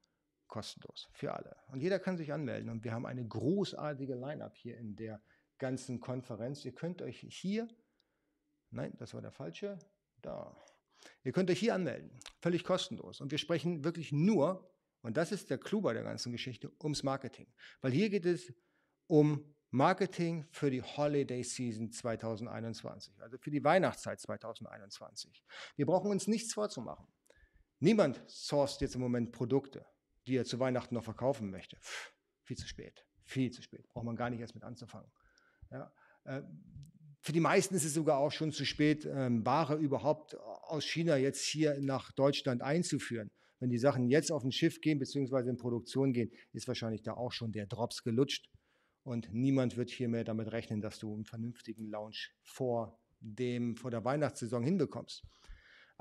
kostenlos 0.52 1.10
für 1.14 1.34
alle. 1.34 1.56
Und 1.70 1.82
jeder 1.82 1.98
kann 1.98 2.18
sich 2.18 2.32
anmelden. 2.32 2.70
Und 2.70 2.84
wir 2.84 2.92
haben 2.92 3.08
eine 3.08 3.26
großartige 3.26 4.14
Line-up 4.14 4.56
hier 4.56 4.78
in 4.78 4.96
der 4.96 5.20
ganzen 5.58 6.00
Konferenz. 6.00 6.64
Ihr 6.66 6.76
könnt 6.76 7.02
euch 7.02 7.26
hier, 7.28 7.68
nein, 8.70 8.94
das 9.00 9.16
war 9.16 9.22
der 9.22 9.32
falsche, 9.32 9.80
da. 10.22 10.56
Ihr 11.24 11.32
könnt 11.32 11.50
euch 11.50 11.60
hier 11.60 11.74
anmelden, 11.74 12.12
völlig 12.42 12.64
kostenlos. 12.64 13.22
Und 13.22 13.32
wir 13.32 13.40
sprechen 13.40 13.84
wirklich 13.84 14.12
nur, 14.12 14.70
und 15.02 15.18
das 15.18 15.32
ist 15.32 15.50
der 15.50 15.58
Clou 15.58 15.82
bei 15.82 15.94
der 15.94 16.04
ganzen 16.04 16.32
Geschichte, 16.32 16.72
ums 16.84 17.02
Marketing. 17.02 17.48
Weil 17.80 17.94
hier 17.94 18.10
geht 18.10 18.26
es 18.26 18.54
um 19.08 19.56
Marketing 19.72 20.46
für 20.52 20.70
die 20.70 20.84
Holiday 20.84 21.44
Season 21.44 21.92
2021, 21.92 23.22
also 23.22 23.38
für 23.38 23.52
die 23.52 23.64
Weihnachtszeit 23.64 24.20
2021. 24.20 25.44
Wir 25.78 25.86
brauchen 25.86 26.12
uns 26.12 26.28
nichts 26.28 26.54
vorzumachen. 26.54 27.08
Niemand 27.80 28.22
sourced 28.28 28.82
jetzt 28.82 28.96
im 28.96 29.02
Moment 29.02 29.32
Produkte 29.32 29.86
die 30.28 30.36
er 30.36 30.46
zu 30.46 30.60
Weihnachten 30.60 30.96
noch 30.96 31.04
verkaufen 31.04 31.50
möchte. 31.50 31.78
Pff, 31.78 32.14
viel 32.44 32.58
zu 32.58 32.68
spät. 32.68 33.06
Viel 33.24 33.52
zu 33.52 33.62
spät. 33.62 33.88
Braucht 33.90 34.06
man 34.06 34.16
gar 34.16 34.30
nicht 34.30 34.40
erst 34.40 34.56
mit 34.56 34.64
anzufangen. 34.64 35.12
Ja, 35.70 35.94
äh, 36.26 36.42
für 37.22 37.34
die 37.34 37.40
meisten 37.40 37.76
ist 37.76 37.86
es 37.86 37.94
sogar 37.94 38.18
auch 38.18 38.32
schon 38.32 38.52
zu 38.52 38.66
spät, 38.66 39.06
ähm, 39.06 39.46
Ware 39.46 39.76
überhaupt 39.76 40.36
aus 40.36 40.84
China 40.84 41.18
jetzt 41.18 41.46
hier 41.46 41.80
nach 41.80 42.12
Deutschland 42.12 42.64
einzuführen. 42.64 43.30
Wenn 43.60 43.70
die 43.70 43.78
Sachen 43.78 44.10
jetzt 44.10 44.32
auf 44.32 44.44
ein 44.44 44.52
Schiff 44.52 44.82
gehen 44.82 44.98
bzw. 44.98 45.48
in 45.48 45.58
Produktion 45.58 46.14
gehen, 46.14 46.32
ist 46.52 46.68
wahrscheinlich 46.68 47.04
da 47.04 47.14
auch 47.14 47.32
schon 47.32 47.52
der 47.52 47.68
Drops 47.68 48.04
gelutscht. 48.04 48.50
Und 49.04 49.32
niemand 49.32 49.78
wird 49.78 49.92
hier 49.92 50.08
mehr 50.08 50.24
damit 50.24 50.52
rechnen, 50.52 50.82
dass 50.82 50.98
du 50.98 51.14
einen 51.14 51.26
vernünftigen 51.26 51.88
Launch 51.88 52.34
vor, 52.42 53.00
dem, 53.20 53.76
vor 53.76 53.92
der 53.92 54.04
Weihnachtssaison 54.04 54.64
hinbekommst. 54.64 55.24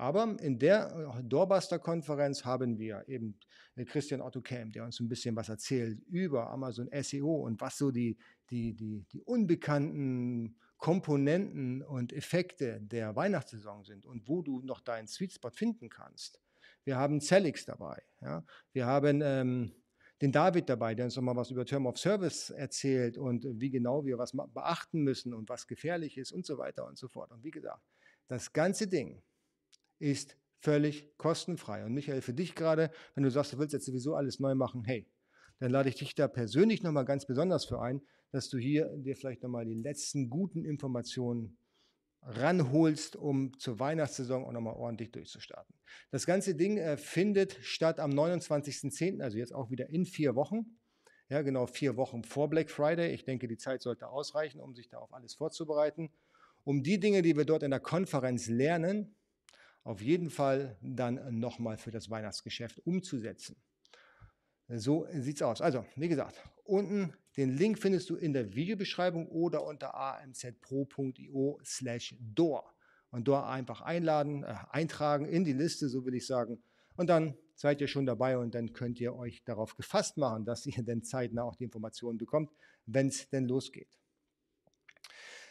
Aber 0.01 0.35
in 0.41 0.59
der 0.59 1.15
äh, 1.19 1.23
Doorbuster-Konferenz 1.23 2.47
haben 2.47 2.79
wir 2.79 3.07
eben 3.07 3.39
äh, 3.77 3.85
Christian 3.85 4.23
Otto 4.23 4.41
Kemp, 4.41 4.73
der 4.73 4.85
uns 4.85 4.99
ein 4.99 5.11
bisschen 5.11 5.37
was 5.37 5.51
erzählt 5.51 6.01
über 6.09 6.49
Amazon 6.49 6.89
SEO 7.03 7.45
und 7.45 7.61
was 7.61 7.77
so 7.77 7.91
die, 7.91 8.17
die, 8.49 8.73
die, 8.73 9.05
die 9.13 9.21
unbekannten 9.21 10.57
Komponenten 10.79 11.83
und 11.83 12.15
Effekte 12.15 12.81
der 12.81 13.15
Weihnachtssaison 13.15 13.85
sind 13.85 14.07
und 14.07 14.27
wo 14.27 14.41
du 14.41 14.63
noch 14.63 14.81
deinen 14.81 15.07
Sweet 15.07 15.35
Spot 15.35 15.51
finden 15.51 15.91
kannst. 15.91 16.41
Wir 16.85 16.97
haben 16.97 17.21
Celix 17.21 17.67
dabei. 17.67 18.03
Ja? 18.23 18.43
Wir 18.73 18.87
haben 18.87 19.21
ähm, 19.23 19.75
den 20.23 20.33
David 20.33 20.71
dabei, 20.71 20.95
der 20.95 21.05
uns 21.05 21.17
nochmal 21.17 21.37
was 21.37 21.51
über 21.51 21.67
Term 21.67 21.87
of 21.87 21.99
Service 21.99 22.49
erzählt 22.49 23.19
und 23.19 23.45
wie 23.61 23.69
genau 23.69 24.07
wir 24.07 24.17
was 24.17 24.33
beachten 24.33 25.03
müssen 25.03 25.35
und 25.35 25.51
was 25.51 25.67
gefährlich 25.67 26.17
ist 26.17 26.33
und 26.33 26.47
so 26.47 26.57
weiter 26.57 26.87
und 26.87 26.97
so 26.97 27.07
fort. 27.07 27.31
Und 27.33 27.45
wie 27.45 27.51
gesagt, 27.51 27.83
das 28.29 28.51
ganze 28.55 28.89
Ding 28.89 29.23
ist 30.01 30.37
völlig 30.59 31.17
kostenfrei. 31.17 31.85
Und 31.85 31.95
Michael, 31.95 32.21
für 32.21 32.35
dich 32.35 32.55
gerade, 32.55 32.91
wenn 33.15 33.23
du 33.23 33.31
sagst, 33.31 33.53
du 33.53 33.59
willst 33.59 33.73
jetzt 33.73 33.87
sowieso 33.87 34.15
alles 34.15 34.41
neu 34.41 34.55
machen, 34.55 34.85
hey, 34.85 35.07
dann 35.59 35.71
lade 35.71 35.89
ich 35.89 35.95
dich 35.95 36.15
da 36.15 36.27
persönlich 36.27 36.83
nochmal 36.83 37.05
ganz 37.05 37.27
besonders 37.27 37.65
für 37.65 37.81
ein, 37.81 38.03
dass 38.33 38.49
du 38.49 38.59
hier 38.59 38.91
dir 38.97 39.17
vielleicht 39.17 39.43
nochmal 39.43 39.65
die 39.65 39.75
letzten 39.75 40.31
guten 40.31 40.65
Informationen 40.65 41.57
ranholst, 42.23 43.17
um 43.17 43.59
zur 43.59 43.79
Weihnachtssaison 43.79 44.45
auch 44.45 44.53
nochmal 44.53 44.75
ordentlich 44.75 45.11
durchzustarten. 45.11 45.75
Das 46.11 46.27
ganze 46.27 46.55
Ding 46.55 46.77
äh, 46.77 46.97
findet 46.97 47.59
statt 47.63 47.99
am 47.99 48.11
29.10., 48.11 49.23
also 49.23 49.39
jetzt 49.39 49.55
auch 49.55 49.71
wieder 49.71 49.89
in 49.89 50.05
vier 50.05 50.35
Wochen. 50.35 50.79
Ja, 51.29 51.43
genau 51.43 51.67
vier 51.67 51.97
Wochen 51.97 52.25
vor 52.25 52.51
Black 52.51 52.71
Friday. 52.71 53.15
Ich 53.15 53.25
denke, 53.25 53.49
die 53.49 53.57
Zeit 53.57 53.83
sollte 53.83 54.09
ausreichen, 54.09 54.61
um 54.61 54.75
sich 54.75 54.89
da 54.89 54.99
auf 54.99 55.15
alles 55.15 55.35
vorzubereiten. 55.35 56.11
Um 56.65 56.83
die 56.83 57.01
Dinge, 57.01 57.23
die 57.23 57.37
wir 57.37 57.45
dort 57.45 57.63
in 57.63 57.71
der 57.71 57.81
Konferenz 57.81 58.49
lernen, 58.49 59.15
auf 59.91 60.01
jeden 60.01 60.31
Fall 60.31 60.77
dann 60.81 61.41
nochmal 61.41 61.77
für 61.77 61.91
das 61.91 62.09
Weihnachtsgeschäft 62.11 62.79
umzusetzen. 62.87 63.57
So 64.69 65.09
sieht 65.13 65.37
es 65.37 65.43
aus. 65.43 65.61
Also, 65.61 65.85
wie 65.97 66.09
gesagt, 66.09 66.41
unten 66.63 67.13
den 67.37 67.57
Link 67.57 67.77
findest 67.77 68.09
du 68.09 68.15
in 68.15 68.33
der 68.33 68.55
Videobeschreibung 68.55 69.27
oder 69.27 69.65
unter 69.65 69.97
amzpro.io 69.97 71.59
slash 71.65 72.15
door. 72.21 72.73
Und 73.11 73.27
dort 73.27 73.49
einfach 73.49 73.81
einladen, 73.81 74.45
äh, 74.45 74.55
eintragen 74.71 75.27
in 75.27 75.45
die 75.45 75.53
Liste, 75.53 75.89
so 75.89 76.05
will 76.05 76.15
ich 76.15 76.27
sagen. 76.29 76.63
Und 76.95 77.11
dann 77.11 77.37
seid 77.57 77.81
ihr 77.81 77.89
schon 77.89 78.07
dabei 78.07 78.39
und 78.39 78.55
dann 78.55 78.73
könnt 78.73 79.01
ihr 79.01 79.17
euch 79.17 79.43
darauf 79.43 79.75
gefasst 79.75 80.17
machen, 80.17 80.45
dass 80.45 80.67
ihr 80.67 80.83
dann 80.85 81.03
zeitnah 81.03 81.43
auch 81.43 81.57
die 81.57 81.65
Informationen 81.65 82.17
bekommt, 82.17 82.53
wenn 82.87 83.09
es 83.09 83.29
denn 83.29 83.49
losgeht. 83.49 84.00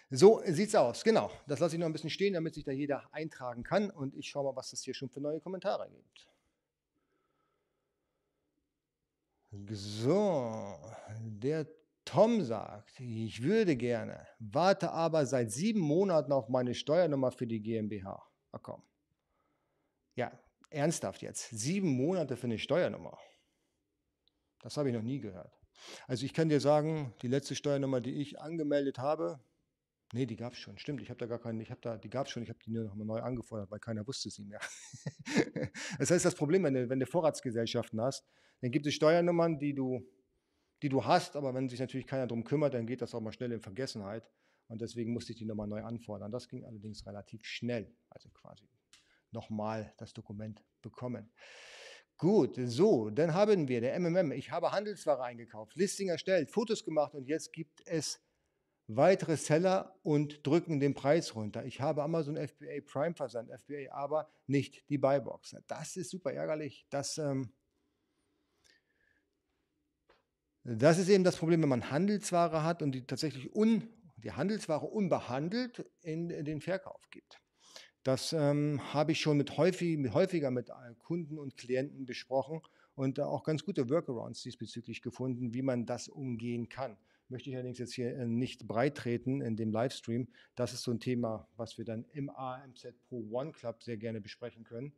So 0.09 0.41
sieht 0.45 0.69
es 0.69 0.75
aus. 0.75 1.03
Genau. 1.03 1.29
Das 1.47 1.59
lasse 1.59 1.75
ich 1.75 1.79
noch 1.79 1.85
ein 1.85 1.93
bisschen 1.93 2.09
stehen, 2.09 2.33
damit 2.33 2.55
sich 2.55 2.63
da 2.63 2.71
jeder 2.71 3.13
eintragen 3.13 3.63
kann. 3.63 3.91
Und 3.91 4.15
ich 4.15 4.27
schaue 4.29 4.45
mal, 4.45 4.55
was 4.55 4.73
es 4.73 4.81
hier 4.81 4.93
schon 4.93 5.09
für 5.09 5.21
neue 5.21 5.39
Kommentare 5.39 5.89
gibt. 5.89 6.27
So, 9.71 10.75
der 11.21 11.67
Tom 12.05 12.43
sagt, 12.43 12.99
ich 12.99 13.43
würde 13.43 13.75
gerne, 13.75 14.27
warte 14.39 14.91
aber 14.91 15.25
seit 15.25 15.51
sieben 15.51 15.79
Monaten 15.79 16.31
auf 16.31 16.49
meine 16.49 16.73
Steuernummer 16.73 17.31
für 17.31 17.45
die 17.45 17.61
GmbH. 17.61 18.27
Ach 18.51 18.63
komm. 18.63 18.81
Ja, 20.15 20.31
ernsthaft 20.69 21.21
jetzt. 21.21 21.49
Sieben 21.49 21.89
Monate 21.89 22.35
für 22.35 22.47
eine 22.47 22.59
Steuernummer. 22.59 23.17
Das 24.59 24.75
habe 24.77 24.89
ich 24.89 24.95
noch 24.95 25.03
nie 25.03 25.19
gehört. 25.19 25.53
Also 26.07 26.25
ich 26.25 26.33
kann 26.33 26.49
dir 26.49 26.59
sagen, 26.59 27.13
die 27.21 27.27
letzte 27.27 27.55
Steuernummer, 27.55 28.01
die 28.01 28.21
ich 28.21 28.41
angemeldet 28.41 28.97
habe, 28.97 29.39
nee, 30.13 30.25
die 30.25 30.35
gab 30.35 30.53
es 30.53 30.59
schon. 30.59 30.77
Stimmt, 30.77 31.01
ich 31.01 31.09
habe 31.09 31.17
da 31.17 31.25
gar 31.25 31.39
keine, 31.39 31.61
ich 31.61 31.71
habe 31.71 31.81
da, 31.81 31.97
die 31.97 32.09
gab 32.09 32.27
es 32.27 32.31
schon, 32.31 32.43
ich 32.43 32.49
habe 32.49 32.59
die 32.59 32.71
nur 32.71 32.85
noch 32.85 32.95
mal 32.95 33.05
neu 33.05 33.21
angefordert, 33.21 33.69
weil 33.71 33.79
keiner 33.79 34.05
wusste 34.07 34.29
sie 34.29 34.43
mehr. 34.43 34.59
das 35.99 36.11
heißt, 36.11 36.25
das 36.25 36.35
Problem, 36.35 36.63
wenn 36.63 36.73
du, 36.73 36.89
wenn 36.89 36.99
du 36.99 37.05
Vorratsgesellschaften 37.05 38.01
hast, 38.01 38.25
dann 38.61 38.71
gibt 38.71 38.87
es 38.87 38.93
Steuernummern, 38.93 39.59
die 39.59 39.73
du, 39.73 40.05
die 40.81 40.89
du 40.89 41.05
hast, 41.05 41.35
aber 41.35 41.53
wenn 41.53 41.69
sich 41.69 41.79
natürlich 41.79 42.07
keiner 42.07 42.27
darum 42.27 42.43
kümmert, 42.43 42.73
dann 42.73 42.85
geht 42.85 43.01
das 43.01 43.13
auch 43.13 43.21
mal 43.21 43.31
schnell 43.31 43.51
in 43.51 43.61
Vergessenheit. 43.61 44.29
Und 44.67 44.81
deswegen 44.81 45.13
musste 45.13 45.31
ich 45.33 45.39
die 45.39 45.45
nochmal 45.45 45.67
neu 45.67 45.83
anfordern. 45.83 46.31
Das 46.31 46.47
ging 46.47 46.63
allerdings 46.63 47.05
relativ 47.05 47.43
schnell, 47.43 47.91
also 48.09 48.29
quasi 48.29 48.69
nochmal 49.31 49.93
das 49.97 50.13
Dokument 50.13 50.63
bekommen. 50.81 51.31
Gut, 52.17 52.57
so, 52.65 53.09
dann 53.09 53.33
haben 53.33 53.67
wir 53.67 53.81
der 53.81 53.97
MMM. 53.99 54.31
Ich 54.33 54.51
habe 54.51 54.71
Handelsware 54.71 55.23
eingekauft, 55.23 55.75
Listing 55.75 56.09
erstellt, 56.09 56.51
Fotos 56.51 56.83
gemacht 56.83 57.13
und 57.13 57.27
jetzt 57.27 57.53
gibt 57.53 57.81
es 57.85 58.21
weitere 58.89 59.37
Seller 59.37 59.95
und 60.03 60.45
drücken 60.45 60.79
den 60.79 60.93
Preis 60.93 61.35
runter. 61.35 61.65
Ich 61.65 61.79
habe 61.79 62.03
Amazon 62.03 62.35
FBA 62.35 62.81
Prime 62.85 63.15
Versand, 63.15 63.49
FBA, 63.51 63.91
aber 63.91 64.29
nicht 64.47 64.89
die 64.89 64.97
Buybox. 64.97 65.55
Das 65.67 65.95
ist 65.95 66.09
super 66.09 66.33
ärgerlich. 66.33 66.85
Das 66.89 67.17
ähm, 67.17 67.51
Das 70.63 70.99
ist 70.99 71.09
eben 71.09 71.23
das 71.23 71.37
Problem, 71.37 71.61
wenn 71.61 71.69
man 71.69 71.89
Handelsware 71.89 72.63
hat 72.63 72.83
und 72.83 72.91
die 72.91 73.05
tatsächlich 73.05 73.55
un, 73.55 73.87
die 74.17 74.33
Handelsware 74.33 74.85
unbehandelt 74.85 75.89
in, 76.01 76.29
in 76.29 76.45
den 76.45 76.61
Verkauf 76.61 77.09
gibt. 77.09 77.41
Das 78.03 78.33
ähm, 78.33 78.79
habe 78.93 79.13
ich 79.13 79.19
schon 79.19 79.37
mit, 79.37 79.57
häufig, 79.57 79.97
mit 79.97 80.13
häufiger 80.13 80.51
mit 80.51 80.69
Kunden 80.99 81.37
und 81.37 81.57
Klienten 81.57 82.05
besprochen 82.05 82.61
und 82.93 83.19
auch 83.19 83.43
ganz 83.43 83.63
gute 83.63 83.89
Workarounds 83.89 84.43
diesbezüglich 84.43 85.01
gefunden, 85.01 85.53
wie 85.53 85.61
man 85.61 85.85
das 85.85 86.07
umgehen 86.07 86.69
kann. 86.69 86.97
Möchte 87.29 87.49
ich 87.49 87.55
allerdings 87.55 87.77
jetzt 87.77 87.93
hier 87.93 88.15
äh, 88.15 88.25
nicht 88.25 88.67
breit 88.67 88.95
treten 88.95 89.41
in 89.41 89.55
dem 89.55 89.71
Livestream. 89.71 90.27
Das 90.55 90.73
ist 90.73 90.81
so 90.81 90.91
ein 90.91 90.99
Thema, 90.99 91.47
was 91.55 91.77
wir 91.77 91.85
dann 91.85 92.05
im 92.11 92.29
AMZ 92.29 92.87
Pro 93.07 93.23
One 93.31 93.51
Club 93.51 93.83
sehr 93.83 93.97
gerne 93.97 94.19
besprechen 94.19 94.63
können. 94.63 94.93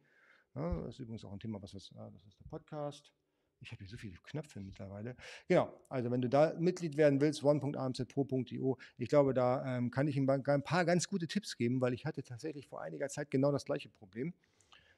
Ja, 0.56 0.82
das 0.82 0.96
ist 0.96 1.00
übrigens 1.00 1.24
auch 1.26 1.32
ein 1.34 1.40
Thema, 1.40 1.62
was 1.62 1.74
ist, 1.74 1.94
das 1.96 2.26
ist 2.26 2.40
der 2.40 2.50
Podcast. 2.50 3.14
Ich 3.62 3.72
habe 3.72 3.84
hier 3.84 3.90
so 3.90 3.98
viele 3.98 4.18
Knöpfe 4.24 4.60
mittlerweile. 4.60 5.16
Genau, 5.48 5.72
also 5.88 6.10
wenn 6.10 6.22
du 6.22 6.30
da 6.30 6.54
Mitglied 6.58 6.98
werden 6.98 7.22
willst, 7.22 7.44
one.amzpro.io, 7.44 8.78
ich 8.98 9.08
glaube, 9.08 9.34
da 9.34 9.78
ähm, 9.78 9.92
kann 9.92 10.08
ich 10.08 10.18
ein 10.18 10.64
paar 10.64 10.86
ganz 10.86 11.08
gute 11.08 11.28
Tipps 11.28 11.56
geben, 11.58 11.80
weil 11.80 11.94
ich 11.94 12.06
hatte 12.06 12.24
tatsächlich 12.24 12.68
vor 12.68 12.82
einiger 12.82 13.08
Zeit 13.08 13.30
genau 13.30 13.52
das 13.52 13.66
gleiche 13.66 13.90
Problem. 13.90 14.34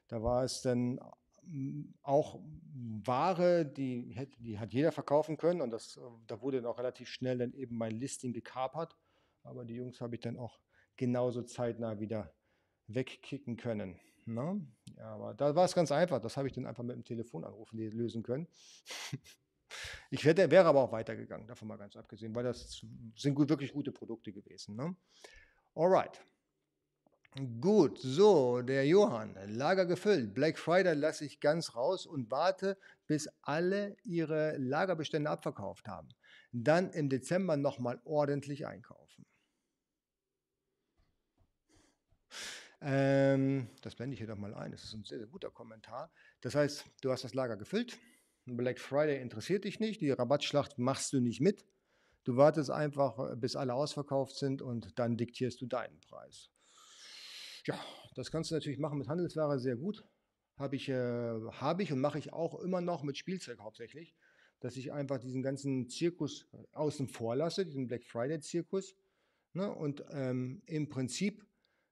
Da 0.08 0.24
war 0.24 0.44
es 0.44 0.62
dann 0.62 1.00
auch 2.02 2.40
Ware, 3.06 3.66
die, 3.66 4.16
die 4.40 4.60
hat 4.60 4.74
jeder 4.74 4.92
verkaufen 4.92 5.38
können 5.38 5.62
und 5.62 5.72
das, 5.72 6.00
da 6.28 6.42
wurde 6.42 6.62
dann 6.62 6.72
auch 6.72 6.78
relativ 6.78 7.10
schnell 7.10 7.38
dann 7.38 7.54
eben 7.54 7.78
mein 7.78 7.92
Listing 7.92 8.34
gekapert. 8.34 8.98
Aber 9.44 9.66
die 9.66 9.76
Jungs 9.76 10.00
habe 10.02 10.16
ich 10.16 10.22
dann 10.22 10.38
auch 10.38 10.60
genauso 10.96 11.44
zeitnah 11.44 12.00
wieder 12.00 12.34
wegkicken 12.88 13.58
können. 13.58 14.00
Ne? 14.26 14.66
Ja, 14.98 15.14
aber 15.14 15.34
da 15.34 15.56
war 15.56 15.66
es 15.66 15.74
ganz 15.74 15.92
einfach. 15.92 16.20
Das 16.20 16.38
habe 16.38 16.48
ich 16.48 16.54
dann 16.54 16.66
einfach 16.66 16.84
mit 16.84 16.96
dem 16.96 17.04
Telefonanruf 17.04 17.72
lösen 17.74 18.24
können. 18.24 18.48
ich 20.12 20.24
hätte, 20.24 20.50
wäre 20.50 20.66
aber 20.66 20.82
auch 20.82 20.92
weitergegangen, 20.92 21.48
davon 21.48 21.68
mal 21.68 21.78
ganz 21.78 21.96
abgesehen, 21.96 22.34
weil 22.34 22.44
das 22.44 22.86
sind 23.18 23.36
gut, 23.36 23.50
wirklich 23.50 23.74
gute 23.74 23.92
Produkte 23.92 24.32
gewesen. 24.32 24.76
Ne? 24.76 24.96
Alright. 25.76 26.24
Gut, 27.60 27.98
so, 27.98 28.62
der 28.62 28.86
Johann, 28.86 29.36
Lager 29.48 29.88
gefüllt. 29.88 30.36
Black 30.36 30.60
Friday 30.60 30.94
lasse 30.94 31.26
ich 31.26 31.40
ganz 31.40 31.76
raus 31.76 32.06
und 32.06 32.30
warte, 32.30 32.78
bis 33.08 33.28
alle 33.42 33.98
ihre 34.04 34.56
Lagerbestände 34.58 35.32
abverkauft 35.32 35.88
haben. 35.88 36.10
Dann 36.52 36.92
im 36.92 37.10
Dezember 37.10 37.58
nochmal 37.58 38.00
ordentlich 38.06 38.68
einkaufen. 38.68 39.26
Ähm, 42.82 43.68
das 43.82 43.96
blende 43.96 44.14
ich 44.14 44.20
hier 44.20 44.28
doch 44.28 44.38
mal 44.38 44.54
ein. 44.54 44.72
Das 44.72 44.84
ist 44.84 44.94
ein 44.94 45.04
sehr, 45.04 45.18
sehr 45.18 45.28
guter 45.28 45.50
Kommentar. 45.50 46.12
Das 46.42 46.54
heißt, 46.54 46.86
du 47.02 47.12
hast 47.12 47.24
das 47.24 47.34
Lager 47.34 47.58
gefüllt. 47.58 47.98
Black 48.46 48.80
Friday 48.80 49.20
interessiert 49.20 49.64
dich 49.64 49.80
nicht. 49.80 50.02
Die 50.02 50.12
Rabattschlacht 50.12 50.78
machst 50.78 51.14
du 51.14 51.20
nicht 51.20 51.42
mit. 51.42 51.66
Du 52.26 52.38
wartest 52.38 52.70
einfach, 52.70 53.36
bis 53.38 53.56
alle 53.56 53.74
ausverkauft 53.74 54.36
sind 54.36 54.62
und 54.62 55.00
dann 55.00 55.18
diktierst 55.18 55.60
du 55.62 55.66
deinen 55.66 56.00
Preis. 56.02 56.53
Ja, 57.66 57.80
das 58.16 58.30
kannst 58.32 58.52
du 58.52 58.56
natürlich 58.56 58.80
machen 58.80 58.98
mit 58.98 59.08
Handelsware 59.08 59.58
sehr 59.60 59.76
gut. 59.76 60.04
Habe 60.58 60.76
ich, 60.76 60.90
äh, 60.90 61.40
hab 61.60 61.80
ich 61.80 61.92
und 61.92 62.00
mache 62.00 62.20
ich 62.20 62.34
auch 62.34 62.60
immer 62.60 62.82
noch 62.82 63.04
mit 63.04 63.18
Spielzeug 63.18 63.60
hauptsächlich, 63.60 64.16
dass 64.60 64.76
ich 64.76 64.92
einfach 64.92 65.18
diesen 65.18 65.42
ganzen 65.42 65.88
Zirkus 65.88 66.48
außen 66.74 67.08
vor 67.08 67.36
lasse, 67.36 67.66
diesen 67.66 67.88
Black 67.88 68.06
Friday-Zirkus. 68.06 68.96
Ne? 69.54 69.72
Und 69.72 70.04
ähm, 70.12 70.62
im 70.66 70.90
Prinzip 70.90 71.46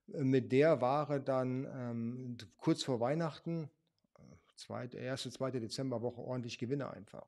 mit 0.06 0.52
der 0.52 0.80
Ware 0.80 1.20
dann 1.20 1.64
ähm, 1.64 2.36
kurz 2.56 2.82
vor 2.82 3.00
Weihnachten, 3.00 3.70
äh, 4.16 4.22
zweite, 4.56 4.98
erste, 4.98 5.30
zweite 5.30 5.60
Dezemberwoche, 5.60 6.20
ordentlich 6.20 6.58
Gewinne 6.58 6.90
einfahre. 6.90 7.26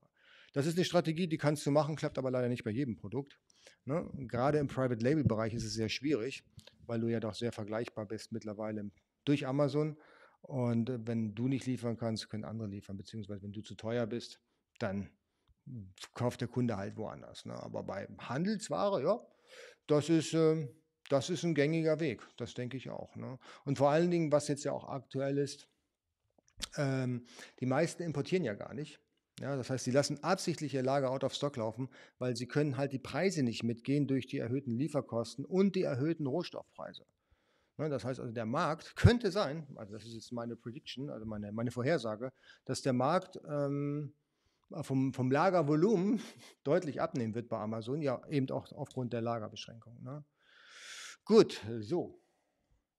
Das 0.53 0.67
ist 0.67 0.77
eine 0.77 0.85
Strategie, 0.85 1.27
die 1.27 1.39
kannst 1.39 1.67
du 1.67 1.71
machen, 1.71 1.97
klappt 1.97 2.19
aber 2.19 2.31
leider 2.31 2.49
nicht 2.49 2.63
bei 2.63 2.71
jedem 2.71 2.95
Produkt. 2.95 3.41
Ne? 3.85 4.09
Gerade 4.29 4.59
im 4.59 4.69
Private 4.69 5.03
Label 5.03 5.25
Bereich 5.25 5.55
ist 5.55 5.65
es 5.65 5.75
sehr 5.75 5.89
schwierig, 5.89 6.45
weil 6.87 7.01
du 7.01 7.09
ja 7.09 7.21
doch 7.21 7.35
sehr 7.35 7.53
vergleichbar 7.53 8.07
bist 8.07 8.33
mittlerweile 8.33 8.91
durch 9.25 9.47
Amazon. 9.47 9.97
Und 10.43 10.91
äh, 10.91 11.07
wenn 11.07 11.35
du 11.35 11.49
nicht 11.49 11.67
liefern 11.67 11.97
kannst, 11.97 12.29
können 12.29 12.45
andere 12.45 12.69
liefern, 12.69 12.97
beziehungsweise 12.97 13.43
wenn 13.43 13.53
du 13.53 13.63
zu 13.63 13.75
teuer 13.75 14.07
bist, 14.07 14.41
dann 14.79 15.11
kauft 16.13 16.41
der 16.41 16.49
Kunde 16.49 16.77
halt 16.77 16.97
woanders. 16.97 17.47
Ne? 17.47 17.55
Aber 17.55 17.83
bei 17.83 18.07
Handelsware, 18.19 19.03
ja, 19.03 19.21
das 19.87 20.09
ist, 20.09 20.35
äh, 20.35 20.69
das 21.09 21.31
ist 21.31 21.45
ein 21.45 21.55
gängiger 21.55 22.01
Weg, 22.01 22.23
das 22.37 22.55
denke 22.55 22.77
ich 22.77 22.91
auch. 22.91 23.15
Ne? 23.17 23.39
Und 23.65 23.79
vor 23.79 23.91
allen 23.91 24.11
Dingen, 24.11 24.33
was 24.33 24.49
jetzt 24.49 24.65
ja 24.65 24.73
auch 24.73 24.89
aktuell 24.89 25.39
ist, 25.39 25.69
ähm, 26.77 27.27
die 27.61 27.67
meisten 27.67 28.03
importieren 28.03 28.45
ja 28.45 28.55
gar 28.55 28.75
nicht. 28.75 29.01
Ja, 29.41 29.57
das 29.57 29.69
heißt, 29.69 29.85
sie 29.85 29.91
lassen 29.91 30.23
absichtlich 30.23 30.75
ihr 30.75 30.83
Lager 30.83 31.11
out 31.11 31.25
of 31.25 31.35
stock 31.35 31.57
laufen, 31.57 31.89
weil 32.19 32.37
sie 32.37 32.47
können 32.47 32.77
halt 32.77 32.93
die 32.93 33.01
Preise 33.01 33.43
nicht 33.43 33.65
mitgehen 33.65 34.07
durch 34.07 34.27
die 34.27 34.39
erhöhten 34.39 34.71
Lieferkosten 34.71 35.45
und 35.45 35.75
die 35.75 35.83
erhöhten 35.83 36.27
Rohstoffpreise. 36.27 37.05
Ja, 37.79 37.89
das 37.89 38.05
heißt 38.05 38.21
also, 38.21 38.33
der 38.33 38.47
Markt 38.47 38.95
könnte 38.97 39.33
sein, 39.33 39.67
also 39.77 39.95
das 39.95 40.05
ist 40.05 40.15
jetzt 40.15 40.33
meine 40.33 40.55
Prediction, 40.57 41.11
also 41.11 41.27
meine, 41.27 41.51
meine 41.51 41.73
Vorhersage, 41.73 42.33
dass 42.65 42.83
der 42.83 42.93
Markt 42.93 43.41
ähm, 43.49 44.15
vom, 44.83 45.13
vom 45.13 45.31
Lagervolumen 45.31 46.21
deutlich 46.65 47.01
abnehmen 47.01 47.35
wird 47.35 47.49
bei 47.49 47.59
Amazon, 47.59 48.03
ja 48.03 48.25
eben 48.29 48.49
auch 48.51 48.71
aufgrund 48.73 49.13
der 49.13 49.21
Lagerbeschränkung. 49.21 50.01
Ne? 50.03 50.25
Gut, 51.25 51.61
so. 51.81 52.21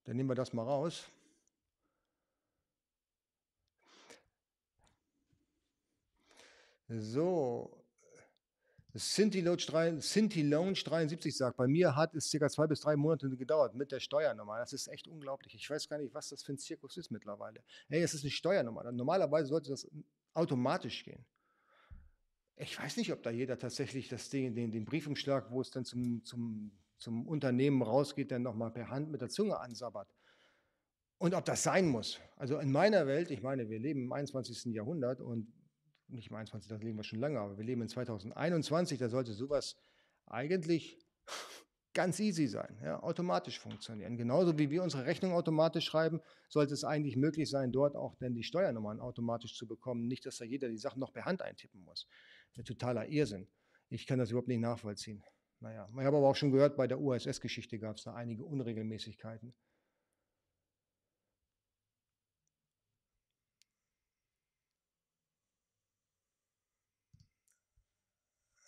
Dann 0.03 0.17
nehmen 0.17 0.29
wir 0.29 0.35
das 0.35 0.53
mal 0.53 0.63
raus. 0.63 1.05
So. 6.87 7.81
Sinti 8.97 9.41
Lounge 9.41 10.83
73 10.85 11.35
sagt, 11.35 11.57
bei 11.57 11.67
mir 11.67 11.97
hat 11.97 12.15
es 12.15 12.29
circa 12.29 12.47
zwei 12.47 12.65
bis 12.65 12.79
drei 12.79 12.95
Monate 12.95 13.29
gedauert 13.29 13.75
mit 13.75 13.91
der 13.91 13.99
Steuernummer. 13.99 14.57
Das 14.57 14.71
ist 14.71 14.87
echt 14.87 15.09
unglaublich. 15.09 15.53
Ich 15.53 15.69
weiß 15.69 15.89
gar 15.89 15.97
nicht, 15.97 16.13
was 16.13 16.29
das 16.29 16.43
für 16.43 16.53
ein 16.53 16.57
Zirkus 16.57 16.95
ist 16.95 17.11
mittlerweile. 17.11 17.61
Hey, 17.89 18.01
es 18.01 18.13
ist 18.13 18.23
eine 18.23 18.31
Steuernummer. 18.31 18.89
Normalerweise 18.93 19.49
sollte 19.49 19.71
das 19.71 19.85
automatisch 20.33 21.03
gehen. 21.03 21.25
Ich 22.55 22.79
weiß 22.79 22.95
nicht, 22.95 23.11
ob 23.11 23.21
da 23.21 23.31
jeder 23.31 23.59
tatsächlich 23.59 24.07
das 24.07 24.29
Ding, 24.29 24.55
den, 24.55 24.71
den 24.71 24.85
Briefumschlag, 24.85 25.51
wo 25.51 25.59
es 25.59 25.71
dann 25.71 25.83
zum, 25.83 26.23
zum, 26.23 26.71
zum 26.97 27.27
Unternehmen 27.27 27.81
rausgeht, 27.81 28.31
dann 28.31 28.43
nochmal 28.43 28.71
per 28.71 28.89
Hand 28.89 29.11
mit 29.11 29.19
der 29.19 29.27
Zunge 29.27 29.59
ansabbert. 29.59 30.07
Und 31.17 31.33
ob 31.33 31.43
das 31.43 31.63
sein 31.63 31.87
muss. 31.87 32.21
Also 32.37 32.59
in 32.59 32.71
meiner 32.71 33.07
Welt, 33.07 33.29
ich 33.29 33.41
meine, 33.41 33.69
wir 33.69 33.79
leben 33.79 34.03
im 34.03 34.13
21. 34.13 34.73
Jahrhundert 34.73 35.19
und 35.19 35.51
nicht 36.07 36.29
im 36.29 36.35
21. 36.35 36.69
das 36.69 36.81
leben 36.81 36.97
wir 36.97 37.03
schon 37.03 37.19
lange, 37.19 37.39
aber 37.39 37.57
wir 37.57 37.63
leben 37.63 37.81
in 37.81 37.89
2021, 37.89 38.99
da 38.99 39.09
sollte 39.09 39.33
sowas 39.33 39.75
eigentlich 40.25 40.99
ganz 41.93 42.19
easy 42.19 42.47
sein, 42.47 42.77
ja, 42.83 43.01
automatisch 43.01 43.59
funktionieren. 43.59 44.17
Genauso 44.17 44.57
wie 44.57 44.69
wir 44.69 44.83
unsere 44.83 45.05
Rechnung 45.05 45.33
automatisch 45.33 45.85
schreiben, 45.85 46.19
sollte 46.49 46.73
es 46.73 46.83
eigentlich 46.83 47.15
möglich 47.15 47.49
sein, 47.49 47.71
dort 47.71 47.95
auch 47.95 48.15
dann 48.19 48.33
die 48.33 48.43
Steuernummern 48.43 48.99
automatisch 48.99 49.55
zu 49.55 49.67
bekommen. 49.67 50.07
Nicht, 50.07 50.25
dass 50.25 50.37
da 50.37 50.45
jeder 50.45 50.69
die 50.69 50.77
Sachen 50.77 50.99
noch 50.99 51.13
per 51.13 51.25
Hand 51.25 51.41
eintippen 51.41 51.83
muss. 51.83 52.07
Ein 52.57 52.65
totaler 52.65 53.07
Irrsinn. 53.07 53.47
Ich 53.89 54.05
kann 54.07 54.19
das 54.19 54.31
überhaupt 54.31 54.47
nicht 54.47 54.59
nachvollziehen. 54.59 55.23
Naja, 55.61 55.87
ich 55.89 56.05
habe 56.05 56.17
aber 56.17 56.27
auch 56.27 56.35
schon 56.35 56.51
gehört, 56.51 56.75
bei 56.75 56.85
der 56.85 56.99
USS-Geschichte 56.99 57.79
gab 57.79 57.95
es 57.95 58.03
da 58.03 58.13
einige 58.13 58.43
Unregelmäßigkeiten. 58.43 59.55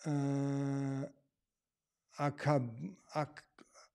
Äh, 0.07 1.07
Akab, 2.15 2.63
Ak, 3.11 3.43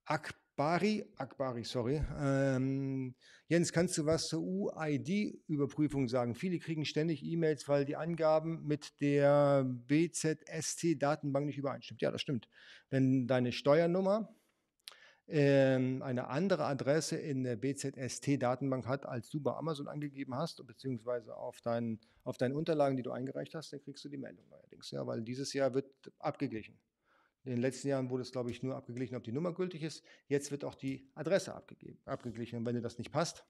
Akbari, 0.04 1.04
Akbari, 1.16 1.64
sorry. 1.64 2.02
Ähm, 2.21 3.14
Jens, 3.49 3.73
kannst 3.73 3.97
du 3.99 4.07
was 4.07 4.28
zur 4.28 4.42
UID-Überprüfung 4.42 6.09
sagen? 6.09 6.35
Viele 6.35 6.59
kriegen 6.59 6.85
ständig 6.85 7.25
E-Mails, 7.25 7.69
weil 7.69 7.85
die 7.85 7.97
Angaben 7.97 8.62
mit 8.66 9.00
der 9.00 9.64
BZST-Datenbank 9.64 11.47
nicht 11.47 11.59
übereinstimmen. 11.59 11.99
Ja, 12.00 12.11
das 12.11 12.21
stimmt. 12.21 12.49
Wenn 12.90 13.26
deine 13.26 13.52
Steuernummer 13.52 14.35
eine 15.39 16.29
andere 16.29 16.67
Adresse 16.67 17.17
in 17.17 17.43
der 17.45 17.57
BZST-Datenbank 17.57 18.87
hat, 18.87 19.07
als 19.07 19.31
du 19.31 19.41
bei 19.41 19.55
Amazon 19.55 19.89
angegeben 19.89 20.35
hast, 20.35 20.67
beziehungsweise 20.67 21.35
auf, 21.37 21.61
dein, 21.62 21.99
auf 22.25 22.37
deinen 22.37 22.55
Unterlagen, 22.55 22.97
die 22.97 23.03
du 23.03 23.12
eingereicht 23.12 23.55
hast, 23.55 23.73
dann 23.73 23.81
kriegst 23.81 24.05
du 24.05 24.11
die 24.11 24.19
Meldung 24.19 24.47
neuerdings. 24.51 24.91
Ja, 24.91 25.07
weil 25.07 25.23
dieses 25.23 25.53
Jahr 25.55 25.73
wird 25.73 25.87
abgeglichen. 26.19 26.79
In 27.45 27.53
den 27.53 27.61
letzten 27.61 27.89
Jahren 27.89 28.11
wurde 28.11 28.23
es, 28.23 28.31
glaube 28.31 28.51
ich, 28.51 28.62
nur 28.62 28.77
abgeglichen, 28.77 29.17
ob 29.17 29.25
die 29.25 29.33
Nummer 29.33 29.53
gültig 29.53 29.83
ist. 29.83 30.05
Jetzt 30.29 30.51
wird 30.51 30.65
auch 30.65 30.75
die 30.75 31.11
Adresse 31.15 31.55
abgegeben, 31.55 31.99
abgeglichen. 32.05 32.59
Und 32.59 32.67
wenn 32.67 32.75
dir 32.75 32.83
das 32.83 32.99
nicht 32.99 33.11
passt, 33.11 33.45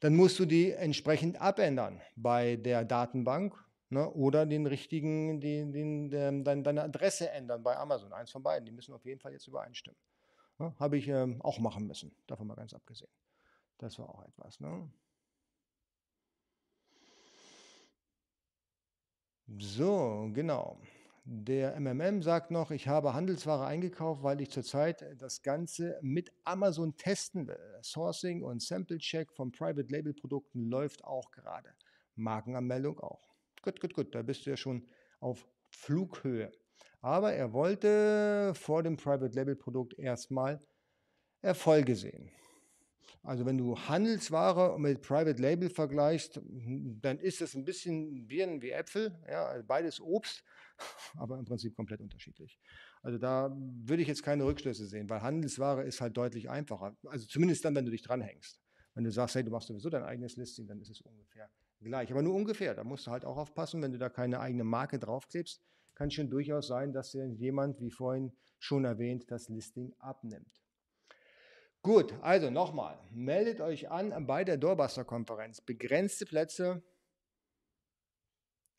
dann 0.00 0.14
musst 0.14 0.38
du 0.38 0.46
die 0.46 0.72
entsprechend 0.72 1.40
abändern 1.40 2.02
bei 2.16 2.56
der 2.56 2.84
Datenbank 2.84 3.54
ne, 3.88 4.10
oder 4.12 4.46
den 4.46 4.66
richtigen, 4.66 5.40
den, 5.40 5.72
den, 5.72 6.10
den, 6.10 6.44
deine 6.44 6.82
Adresse 6.82 7.30
ändern 7.30 7.62
bei 7.62 7.76
Amazon. 7.76 8.12
Eins 8.12 8.30
von 8.30 8.42
beiden. 8.42 8.66
Die 8.66 8.72
müssen 8.72 8.92
auf 8.92 9.04
jeden 9.04 9.20
Fall 9.20 9.32
jetzt 9.32 9.46
übereinstimmen. 9.46 9.98
Ne, 10.58 10.74
Habe 10.78 10.98
ich 10.98 11.08
ähm, 11.08 11.40
auch 11.42 11.58
machen 11.58 11.86
müssen, 11.86 12.14
davon 12.26 12.46
mal 12.46 12.56
ganz 12.56 12.74
abgesehen. 12.74 13.10
Das 13.78 13.98
war 13.98 14.08
auch 14.08 14.24
etwas. 14.24 14.58
Ne? 14.60 14.90
So, 19.56 20.30
genau. 20.34 20.78
Der 21.24 21.78
MMM 21.78 22.22
sagt 22.22 22.50
noch, 22.50 22.70
ich 22.70 22.88
habe 22.88 23.12
Handelsware 23.12 23.66
eingekauft, 23.66 24.22
weil 24.22 24.40
ich 24.40 24.50
zurzeit 24.50 25.04
das 25.20 25.42
Ganze 25.42 25.98
mit 26.02 26.32
Amazon 26.44 26.96
testen 26.96 27.46
will. 27.46 27.78
Sourcing 27.82 28.42
und 28.42 28.62
Sample 28.62 28.98
Check 28.98 29.32
von 29.32 29.52
Private 29.52 29.88
Label 29.92 30.14
Produkten 30.14 30.70
läuft 30.70 31.04
auch 31.04 31.30
gerade. 31.30 31.74
Markenanmeldung 32.14 32.98
auch. 33.00 33.22
Gut, 33.62 33.80
gut, 33.80 33.94
gut, 33.94 34.14
da 34.14 34.22
bist 34.22 34.46
du 34.46 34.50
ja 34.50 34.56
schon 34.56 34.88
auf 35.20 35.46
Flughöhe. 35.70 36.50
Aber 37.00 37.32
er 37.32 37.52
wollte 37.52 38.52
vor 38.54 38.82
dem 38.82 38.96
Private 38.96 39.34
Label 39.34 39.56
Produkt 39.56 39.98
erstmal 39.98 40.60
Erfolge 41.42 41.94
sehen. 41.94 42.30
Also 43.22 43.44
wenn 43.44 43.58
du 43.58 43.76
Handelsware 43.76 44.78
mit 44.78 45.02
Private 45.02 45.40
Label 45.40 45.68
vergleichst, 45.68 46.40
dann 46.44 47.18
ist 47.18 47.42
es 47.42 47.54
ein 47.54 47.64
bisschen 47.64 48.26
Birnen 48.26 48.62
wie 48.62 48.70
Äpfel, 48.70 49.16
ja, 49.28 49.60
beides 49.66 50.00
Obst, 50.00 50.44
aber 51.16 51.38
im 51.38 51.44
Prinzip 51.44 51.74
komplett 51.76 52.00
unterschiedlich. 52.00 52.58
Also 53.02 53.18
da 53.18 53.54
würde 53.54 54.02
ich 54.02 54.08
jetzt 54.08 54.22
keine 54.22 54.44
Rückschlüsse 54.44 54.86
sehen, 54.86 55.08
weil 55.10 55.22
Handelsware 55.22 55.82
ist 55.84 56.00
halt 56.00 56.16
deutlich 56.16 56.48
einfacher. 56.48 56.96
Also 57.06 57.26
zumindest 57.26 57.64
dann, 57.64 57.74
wenn 57.74 57.84
du 57.84 57.90
dich 57.90 58.02
dranhängst. 58.02 58.60
Wenn 58.94 59.04
du 59.04 59.12
sagst, 59.12 59.36
hey, 59.36 59.44
du 59.44 59.50
machst 59.50 59.68
sowieso 59.68 59.90
dein 59.90 60.02
eigenes 60.02 60.36
Listing, 60.36 60.66
dann 60.66 60.80
ist 60.80 60.90
es 60.90 61.00
ungefähr 61.00 61.48
gleich. 61.80 62.10
Aber 62.10 62.22
nur 62.22 62.34
ungefähr. 62.34 62.74
Da 62.74 62.82
musst 62.82 63.06
du 63.06 63.10
halt 63.10 63.24
auch 63.24 63.36
aufpassen, 63.36 63.80
wenn 63.82 63.92
du 63.92 63.98
da 63.98 64.08
keine 64.08 64.40
eigene 64.40 64.64
Marke 64.64 64.98
draufklebst, 64.98 65.62
kann 65.98 66.12
schon 66.12 66.30
durchaus 66.30 66.68
sein, 66.68 66.92
dass 66.92 67.12
jemand, 67.12 67.80
wie 67.80 67.90
vorhin 67.90 68.32
schon 68.60 68.84
erwähnt, 68.84 69.30
das 69.32 69.48
Listing 69.48 69.92
abnimmt. 69.98 70.62
Gut, 71.82 72.14
also 72.22 72.50
nochmal, 72.50 73.00
meldet 73.10 73.60
euch 73.60 73.90
an 73.90 74.26
bei 74.26 74.44
der 74.44 74.58
Doorbuster-Konferenz. 74.58 75.60
Begrenzte 75.60 76.24
Plätze 76.24 76.84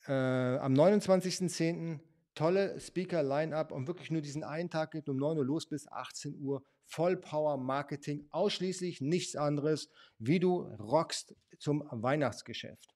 äh, 0.08 0.14
am 0.14 0.74
29.10. 0.74 2.00
Tolle 2.36 2.80
Speaker-Line-Up 2.80 3.74
und 3.74 3.88
wirklich 3.88 4.12
nur 4.12 4.22
diesen 4.22 4.46
einen 4.46 4.70
Tag 4.70 4.92
geht 4.92 5.10
um 5.10 5.18
9 5.18 5.40
Uhr 5.40 5.46
los 5.46 5.68
bis 5.68 5.92
18 5.92 6.40
Uhr. 6.40 6.64
Vollpower-Marketing, 6.86 8.30
ausschließlich 8.32 9.02
nichts 9.02 9.36
anderes, 9.36 9.90
wie 10.20 10.40
du 10.40 10.62
rockst 10.62 11.36
zum 11.60 11.84
Weihnachtsgeschäft. 11.92 12.96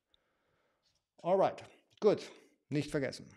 Alright, 1.18 1.66
gut, 2.00 2.32
nicht 2.70 2.90
vergessen. 2.90 3.28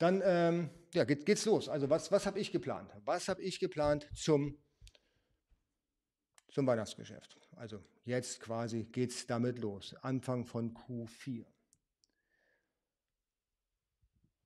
Dann 0.00 0.22
ähm, 0.24 0.70
ja, 0.94 1.04
geht, 1.04 1.26
geht's 1.26 1.44
los. 1.44 1.68
Also 1.68 1.90
was, 1.90 2.10
was 2.10 2.24
habe 2.24 2.40
ich 2.40 2.50
geplant? 2.50 2.90
Was 3.04 3.28
habe 3.28 3.42
ich 3.42 3.60
geplant 3.60 4.08
zum, 4.14 4.56
zum 6.48 6.66
Weihnachtsgeschäft? 6.66 7.38
Also 7.54 7.84
jetzt 8.06 8.40
quasi 8.40 8.84
geht 8.84 9.10
es 9.10 9.26
damit 9.26 9.58
los. 9.58 9.94
Anfang 10.00 10.46
von 10.46 10.72
Q4. 10.72 11.44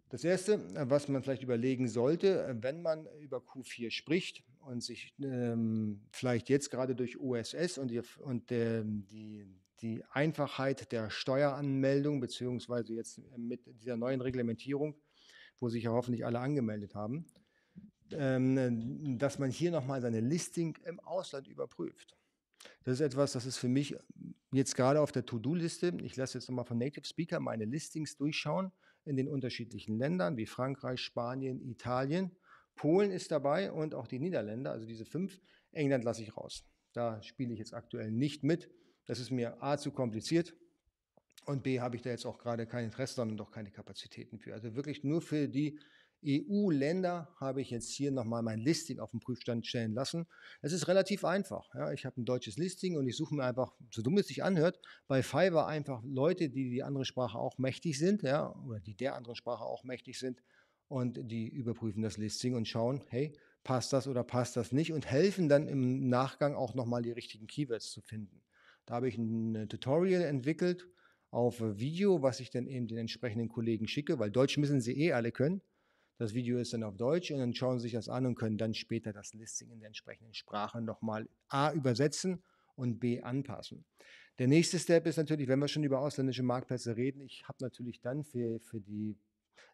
Das 0.09 0.25
Erste, 0.25 0.61
was 0.91 1.07
man 1.07 1.23
vielleicht 1.23 1.45
überlegen 1.45 1.87
sollte, 1.87 2.57
wenn 2.61 2.83
man 2.83 3.07
über 3.21 3.39
Q4 3.39 3.93
spricht 3.93 4.43
und 4.59 4.83
sich 4.83 5.15
ähm, 5.21 6.05
vielleicht 6.11 6.49
jetzt 6.49 6.71
gerade 6.71 6.97
durch 6.97 7.21
OSS 7.21 7.79
und, 7.79 7.93
die, 7.93 8.03
und 8.19 8.51
der, 8.51 8.83
die, 8.83 9.47
die 9.81 10.03
Einfachheit 10.11 10.91
der 10.91 11.11
Steueranmeldung, 11.11 12.19
beziehungsweise 12.19 12.93
jetzt 12.93 13.21
mit 13.37 13.61
dieser 13.81 13.97
neuen 13.97 14.21
Reglementierung, 14.21 14.97
wo 15.65 15.71
sich 15.71 15.85
ja 15.85 15.93
hoffentlich 15.93 16.27
alle 16.27 16.41
angemeldet 16.41 16.95
haben, 16.95 17.25
ähm, 18.13 19.17
dass 19.19 19.39
man 19.39 19.51
hier 19.51 19.71
nochmal 19.71 20.03
seine 20.03 20.21
Listing 20.21 20.77
im 20.85 21.01
Ausland 21.01 21.49
überprüft. 21.49 22.19
Das 22.83 22.95
ist 22.95 23.01
etwas, 23.01 23.33
das 23.33 23.47
ist 23.47 23.57
für 23.57 23.69
mich 23.69 23.97
jetzt 24.53 24.77
gerade 24.77 25.01
auf 25.01 25.11
der 25.11 25.25
To-Do-Liste. 25.25 25.97
Ich 26.03 26.17
lasse 26.17 26.37
jetzt 26.37 26.51
nochmal 26.51 26.67
von 26.67 26.77
Native 26.77 27.07
Speaker 27.07 27.41
meine 27.41 27.65
Listings 27.65 28.19
durchschauen 28.19 28.73
in 29.07 29.17
den 29.17 29.27
unterschiedlichen 29.27 29.97
Ländern 29.97 30.37
wie 30.37 30.45
Frankreich, 30.45 31.01
Spanien, 31.01 31.63
Italien. 31.63 32.37
Polen 32.77 33.11
ist 33.11 33.31
dabei 33.31 33.73
und 33.73 33.95
auch 33.95 34.07
die 34.07 34.19
Niederländer, 34.19 34.71
also 34.71 34.87
diese 34.87 35.07
fünf. 35.07 35.41
England 35.73 36.05
lasse 36.05 36.23
ich 36.23 36.37
raus. 36.37 36.67
Da 36.93 37.23
spiele 37.23 37.55
ich 37.55 37.59
jetzt 37.59 37.73
aktuell 37.73 38.11
nicht 38.11 38.45
mit. 38.45 38.69
Das 39.07 39.19
ist 39.19 39.31
mir 39.31 39.63
A 39.63 39.79
zu 39.79 39.93
kompliziert 39.93 40.55
und 41.47 41.63
B, 41.63 41.81
habe 41.81 41.97
ich 41.97 42.03
da 42.03 42.11
jetzt 42.11 42.27
auch 42.27 42.39
gerade 42.39 42.67
kein 42.67 42.85
Interesse, 42.87 43.15
sondern 43.15 43.37
doch 43.37 43.51
keine 43.51 43.71
Kapazitäten 43.71 44.39
für. 44.39 44.55
Also 44.55 44.75
wirklich 44.75 45.05
nur 45.05 45.21
für 45.21 45.49
die 45.49 45.79
EU-Länder 46.27 47.29
habe 47.39 47.61
ich 47.61 47.71
jetzt 47.71 47.91
hier 47.91 48.11
nochmal 48.11 48.43
mein 48.43 48.59
Listing 48.59 48.99
auf 48.99 49.11
den 49.11 49.21
Prüfstand 49.21 49.67
stellen 49.67 49.93
lassen. 49.93 50.27
Es 50.63 50.73
ist 50.73 50.89
relativ 50.89 51.25
einfach. 51.25 51.69
Ja. 51.75 51.93
Ich 51.93 52.07
habe 52.07 52.21
ein 52.21 52.25
deutsches 52.25 52.57
Listing 52.57 52.97
und 52.97 53.07
ich 53.07 53.17
suche 53.17 53.35
mir 53.35 53.45
einfach, 53.45 53.75
so 53.91 54.03
dumm 54.03 54.17
es 54.19 54.29
sich 54.29 54.43
anhört, 54.43 54.81
bei 55.07 55.23
Fiverr 55.23 55.67
einfach 55.67 56.03
Leute, 56.05 56.49
die 56.49 56.71
die 56.71 56.83
andere 56.83 57.05
Sprache 57.05 57.39
auch 57.39 57.59
mächtig 57.59 57.99
sind, 57.99 58.23
ja, 58.23 58.55
oder 58.65 58.81
die 58.81 58.97
der 58.97 59.15
anderen 59.15 59.37
Sprache 59.37 59.65
auch 59.65 59.85
mächtig 59.85 60.19
sind 60.19 60.43
und 60.89 61.19
die 61.31 61.49
überprüfen 61.49 62.03
das 62.03 62.17
Listing 62.17 62.55
und 62.55 62.69
schauen, 62.69 63.03
hey, 63.09 63.37
passt 63.63 63.93
das 63.93 64.07
oder 64.07 64.25
passt 64.25 64.57
das 64.57 64.73
nicht 64.73 64.93
und 64.93 65.07
helfen 65.07 65.49
dann 65.49 65.69
im 65.69 66.09
Nachgang 66.09 66.55
auch 66.55 66.75
nochmal 66.75 67.03
die 67.03 67.13
richtigen 67.13 67.47
Keywords 67.47 67.91
zu 67.91 68.01
finden. 68.01 68.43
Da 68.87 68.95
habe 68.95 69.09
ich 69.09 69.17
ein 69.17 69.69
Tutorial 69.69 70.23
entwickelt, 70.23 70.87
auf 71.35 71.61
Video, 71.61 72.23
was 72.23 72.39
ich 72.39 72.51
dann 72.51 72.67
eben 72.69 72.87
den 72.87 72.99
entsprechenden 72.99 73.49
Kollegen 73.49 73.89
schicke, 73.89 74.19
weil 74.19 74.31
Deutsch 74.31 74.57
müssen 74.57 74.81
sie 74.81 74.97
eh 74.99 75.13
alle 75.13 75.33
können. 75.33 75.61
Das 76.17 76.33
Video 76.33 76.59
ist 76.59 76.73
dann 76.73 76.85
auf 76.85 76.97
Deutsch 76.97 77.33
und 77.33 77.41
dann 77.41 77.55
schauen 77.55 77.81
sie 77.81 77.85
sich 77.85 77.93
das 77.93 78.09
an 78.09 78.25
und 78.25 78.37
können 78.37 78.57
dann 78.57 78.73
später 78.73 79.13
das 79.13 79.35
Listing 79.35 79.71
in 79.73 79.81
der 79.81 79.89
entsprechenden 79.89 80.33
Sprache 80.33 80.81
nochmal 80.81 81.29
A 81.49 81.73
übersetzen 81.73 82.45
und 82.77 83.01
B 83.01 83.21
anpassen. 83.21 83.85
Der 84.39 84.47
nächste 84.47 84.79
Step 84.79 85.07
ist 85.07 85.17
natürlich, 85.17 85.49
wenn 85.49 85.59
wir 85.59 85.67
schon 85.67 85.83
über 85.83 86.01
ausländische 86.01 86.45
Marktplätze 86.45 86.97
reden, 86.97 87.21
ich 87.21 87.43
habe 87.49 87.59
natürlich 87.61 88.01
dann 88.01 88.23
für, 88.23 88.61
für 88.61 88.81
die 88.81 89.19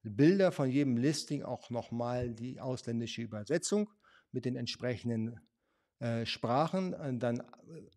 Bilder 0.03 0.53
von 0.53 0.71
jedem 0.71 0.97
Listing 0.97 1.43
auch 1.43 1.69
nochmal 1.69 2.31
die 2.31 2.59
ausländische 2.59 3.21
Übersetzung 3.21 3.91
mit 4.33 4.47
den 4.47 4.57
entsprechenden 4.57 5.39
äh, 6.01 6.25
Sprachen 6.25 6.95
äh, 6.95 7.15
dann 7.19 7.43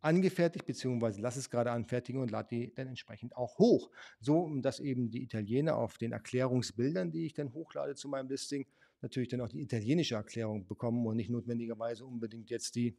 angefertigt, 0.01 0.65
beziehungsweise 0.65 1.21
lass 1.21 1.37
es 1.37 1.49
gerade 1.49 1.71
anfertigen 1.71 2.21
und 2.21 2.31
lade 2.31 2.49
die 2.51 2.73
dann 2.75 2.87
entsprechend 2.87 3.35
auch 3.37 3.57
hoch. 3.57 3.89
So, 4.19 4.53
dass 4.59 4.81
eben 4.81 5.09
die 5.09 5.23
Italiener 5.23 5.77
auf 5.77 5.97
den 5.97 6.11
Erklärungsbildern, 6.11 7.11
die 7.11 7.25
ich 7.25 7.33
dann 7.33 7.53
hochlade 7.53 7.95
zu 7.95 8.09
meinem 8.09 8.29
Listing, 8.29 8.65
natürlich 9.01 9.29
dann 9.29 9.39
auch 9.39 9.47
die 9.47 9.61
italienische 9.61 10.15
Erklärung 10.15 10.67
bekommen 10.67 11.05
und 11.05 11.15
nicht 11.15 11.29
notwendigerweise 11.29 12.05
unbedingt 12.05 12.49
jetzt 12.49 12.75
die 12.75 12.97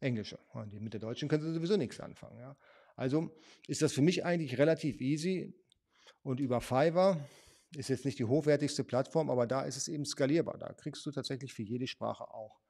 englische. 0.00 0.38
Und 0.52 0.78
mit 0.78 0.92
der 0.92 1.00
deutschen 1.00 1.30
können 1.30 1.42
sie 1.42 1.54
sowieso 1.54 1.78
nichts 1.78 1.98
anfangen. 1.98 2.38
Ja. 2.38 2.56
Also 2.96 3.30
ist 3.66 3.80
das 3.80 3.94
für 3.94 4.02
mich 4.02 4.26
eigentlich 4.26 4.58
relativ 4.58 5.00
easy 5.00 5.54
und 6.22 6.38
über 6.38 6.60
Fiverr 6.60 7.26
ist 7.76 7.88
jetzt 7.88 8.04
nicht 8.04 8.18
die 8.18 8.24
hochwertigste 8.24 8.84
Plattform, 8.84 9.30
aber 9.30 9.46
da 9.46 9.62
ist 9.62 9.78
es 9.78 9.88
eben 9.88 10.04
skalierbar. 10.04 10.58
Da 10.58 10.74
kriegst 10.74 11.06
du 11.06 11.10
tatsächlich 11.10 11.54
für 11.54 11.62
jede 11.62 11.86
Sprache 11.86 12.24
auch 12.28 12.61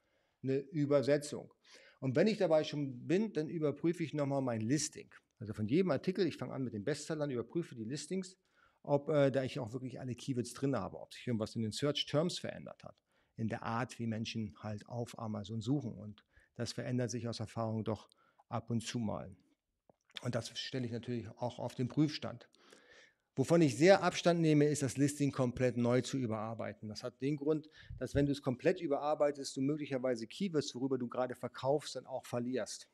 eine 0.42 0.58
Übersetzung. 0.58 1.52
Und 2.00 2.16
wenn 2.16 2.26
ich 2.26 2.38
dabei 2.38 2.64
schon 2.64 3.06
bin, 3.06 3.32
dann 3.32 3.48
überprüfe 3.48 4.02
ich 4.02 4.12
nochmal 4.12 4.42
mein 4.42 4.60
Listing. 4.60 5.12
Also 5.38 5.54
von 5.54 5.66
jedem 5.66 5.90
Artikel, 5.90 6.26
ich 6.26 6.36
fange 6.36 6.52
an 6.52 6.64
mit 6.64 6.74
den 6.74 6.84
Bestsellern, 6.84 7.30
überprüfe 7.30 7.74
die 7.74 7.84
Listings, 7.84 8.36
ob 8.82 9.08
äh, 9.08 9.30
da 9.30 9.44
ich 9.44 9.58
auch 9.58 9.72
wirklich 9.72 10.00
alle 10.00 10.14
Keywords 10.14 10.52
drin 10.54 10.76
habe, 10.76 11.00
ob 11.00 11.12
sich 11.12 11.26
irgendwas 11.26 11.54
in 11.54 11.62
den 11.62 11.72
Search 11.72 12.06
Terms 12.06 12.38
verändert 12.38 12.82
hat, 12.84 12.96
in 13.36 13.48
der 13.48 13.62
Art, 13.62 13.98
wie 13.98 14.06
Menschen 14.06 14.54
halt 14.58 14.88
auf 14.88 15.18
Amazon 15.18 15.60
suchen. 15.60 15.94
Und 15.94 16.24
das 16.56 16.72
verändert 16.72 17.10
sich 17.10 17.28
aus 17.28 17.40
Erfahrung 17.40 17.84
doch 17.84 18.08
ab 18.48 18.70
und 18.70 18.80
zu 18.82 18.98
mal. 18.98 19.34
Und 20.22 20.34
das 20.34 20.56
stelle 20.58 20.86
ich 20.86 20.92
natürlich 20.92 21.28
auch 21.28 21.58
auf 21.58 21.74
den 21.74 21.88
Prüfstand. 21.88 22.48
Wovon 23.34 23.62
ich 23.62 23.78
sehr 23.78 24.02
Abstand 24.02 24.40
nehme, 24.40 24.66
ist 24.66 24.82
das 24.82 24.98
Listing 24.98 25.32
komplett 25.32 25.78
neu 25.78 26.02
zu 26.02 26.18
überarbeiten. 26.18 26.88
Das 26.88 27.02
hat 27.02 27.20
den 27.22 27.36
Grund, 27.36 27.70
dass 27.98 28.14
wenn 28.14 28.26
du 28.26 28.32
es 28.32 28.42
komplett 28.42 28.80
überarbeitest, 28.80 29.56
du 29.56 29.62
möglicherweise 29.62 30.26
Keywords, 30.26 30.74
worüber 30.74 30.98
du 30.98 31.08
gerade 31.08 31.34
verkaufst, 31.34 31.96
dann 31.96 32.04
auch 32.04 32.26
verlierst. 32.26 32.88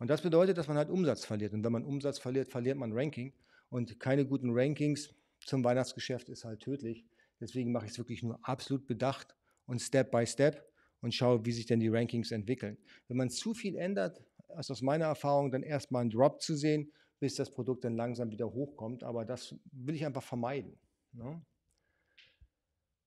Und 0.00 0.08
das 0.08 0.22
bedeutet, 0.22 0.58
dass 0.58 0.66
man 0.66 0.76
halt 0.76 0.90
Umsatz 0.90 1.24
verliert. 1.24 1.52
Und 1.52 1.62
wenn 1.62 1.72
man 1.72 1.84
Umsatz 1.84 2.18
verliert, 2.18 2.48
verliert 2.48 2.78
man 2.78 2.92
Ranking. 2.92 3.32
Und 3.70 4.00
keine 4.00 4.26
guten 4.26 4.50
Rankings 4.50 5.14
zum 5.44 5.62
Weihnachtsgeschäft 5.62 6.28
ist 6.28 6.44
halt 6.44 6.60
tödlich. 6.60 7.04
Deswegen 7.40 7.70
mache 7.70 7.86
ich 7.86 7.92
es 7.92 7.98
wirklich 7.98 8.24
nur 8.24 8.40
absolut 8.42 8.86
bedacht 8.86 9.36
und 9.66 9.80
Step 9.80 10.10
by 10.10 10.26
Step 10.26 10.68
und 11.00 11.14
schaue, 11.14 11.44
wie 11.44 11.52
sich 11.52 11.66
denn 11.66 11.78
die 11.78 11.88
Rankings 11.88 12.32
entwickeln. 12.32 12.76
Wenn 13.06 13.16
man 13.16 13.30
zu 13.30 13.54
viel 13.54 13.76
ändert, 13.76 14.20
ist 14.58 14.70
aus 14.70 14.82
meiner 14.82 15.04
Erfahrung 15.04 15.52
dann 15.52 15.62
erstmal 15.62 16.04
ein 16.04 16.10
Drop 16.10 16.42
zu 16.42 16.56
sehen 16.56 16.90
bis 17.20 17.34
das 17.34 17.50
Produkt 17.50 17.84
dann 17.84 17.96
langsam 17.96 18.30
wieder 18.30 18.52
hochkommt. 18.52 19.02
Aber 19.02 19.24
das 19.24 19.54
will 19.72 19.94
ich 19.94 20.04
einfach 20.04 20.22
vermeiden. 20.22 20.78
Ne? 21.12 21.40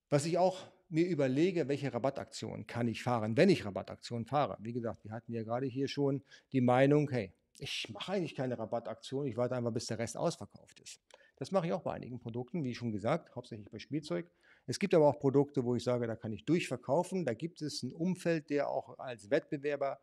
Was 0.09 0.25
ich 0.25 0.37
auch 0.37 0.67
mir 0.89 1.07
überlege, 1.07 1.67
welche 1.67 1.93
Rabattaktionen 1.93 2.67
kann 2.67 2.87
ich 2.87 3.01
fahren, 3.01 3.37
wenn 3.37 3.49
ich 3.49 3.65
Rabattaktionen 3.65 4.25
fahre. 4.25 4.57
Wie 4.59 4.73
gesagt, 4.73 5.05
wir 5.05 5.11
hatten 5.11 5.31
ja 5.31 5.43
gerade 5.43 5.65
hier 5.65 5.87
schon 5.87 6.21
die 6.51 6.59
Meinung, 6.59 7.09
hey, 7.09 7.33
ich 7.59 7.89
mache 7.89 8.13
eigentlich 8.13 8.35
keine 8.35 8.57
Rabattaktion, 8.57 9.25
ich 9.25 9.37
warte 9.37 9.55
einfach, 9.55 9.71
bis 9.71 9.85
der 9.85 9.99
Rest 9.99 10.17
ausverkauft 10.17 10.79
ist. 10.81 10.99
Das 11.37 11.51
mache 11.51 11.67
ich 11.67 11.73
auch 11.73 11.81
bei 11.81 11.93
einigen 11.93 12.19
Produkten, 12.19 12.63
wie 12.63 12.75
schon 12.75 12.91
gesagt, 12.91 13.35
hauptsächlich 13.35 13.69
bei 13.71 13.79
Spielzeug. 13.79 14.29
Es 14.67 14.79
gibt 14.79 14.93
aber 14.93 15.07
auch 15.07 15.17
Produkte, 15.19 15.63
wo 15.63 15.75
ich 15.75 15.83
sage, 15.83 16.05
da 16.07 16.15
kann 16.15 16.33
ich 16.33 16.45
durchverkaufen. 16.45 17.25
Da 17.25 17.33
gibt 17.33 17.61
es 17.61 17.81
ein 17.81 17.93
Umfeld, 17.93 18.49
der 18.49 18.69
auch 18.69 18.99
als 18.99 19.29
Wettbewerber 19.29 19.99